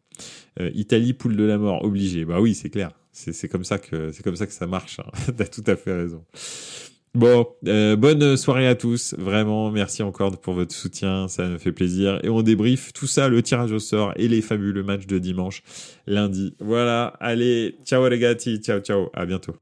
Italie, 0.74 1.12
poule 1.12 1.36
de 1.36 1.44
la 1.44 1.56
mort, 1.56 1.84
obligé. 1.84 2.24
Bah 2.24 2.40
oui, 2.40 2.54
c'est 2.54 2.68
clair. 2.68 2.90
C'est 3.32 3.48
comme 3.48 3.64
ça 3.64 3.78
que 3.78 4.12
c'est 4.12 4.22
comme 4.22 4.36
ça 4.36 4.46
que 4.46 4.52
ça 4.52 4.66
marche. 4.66 5.00
Hein. 5.00 5.32
T'as 5.36 5.46
tout 5.46 5.64
à 5.66 5.76
fait 5.76 5.92
raison. 5.92 6.24
Bon, 7.14 7.46
euh, 7.66 7.96
bonne 7.96 8.36
soirée 8.36 8.68
à 8.68 8.74
tous. 8.74 9.14
Vraiment, 9.18 9.70
merci 9.70 10.02
encore 10.02 10.38
pour 10.40 10.54
votre 10.54 10.74
soutien. 10.74 11.26
Ça 11.26 11.48
me 11.48 11.58
fait 11.58 11.72
plaisir. 11.72 12.20
Et 12.22 12.28
on 12.28 12.42
débrief 12.42 12.92
tout 12.92 13.06
ça, 13.06 13.28
le 13.28 13.42
tirage 13.42 13.72
au 13.72 13.78
sort 13.78 14.12
et 14.16 14.28
les 14.28 14.42
fabuleux 14.42 14.82
matchs 14.82 15.06
de 15.06 15.18
dimanche, 15.18 15.62
lundi. 16.06 16.54
Voilà. 16.60 17.14
Allez, 17.20 17.76
ciao 17.84 18.06
les 18.08 18.18
gars. 18.18 18.34
Ciao, 18.34 18.80
ciao. 18.80 19.08
À 19.14 19.26
bientôt. 19.26 19.56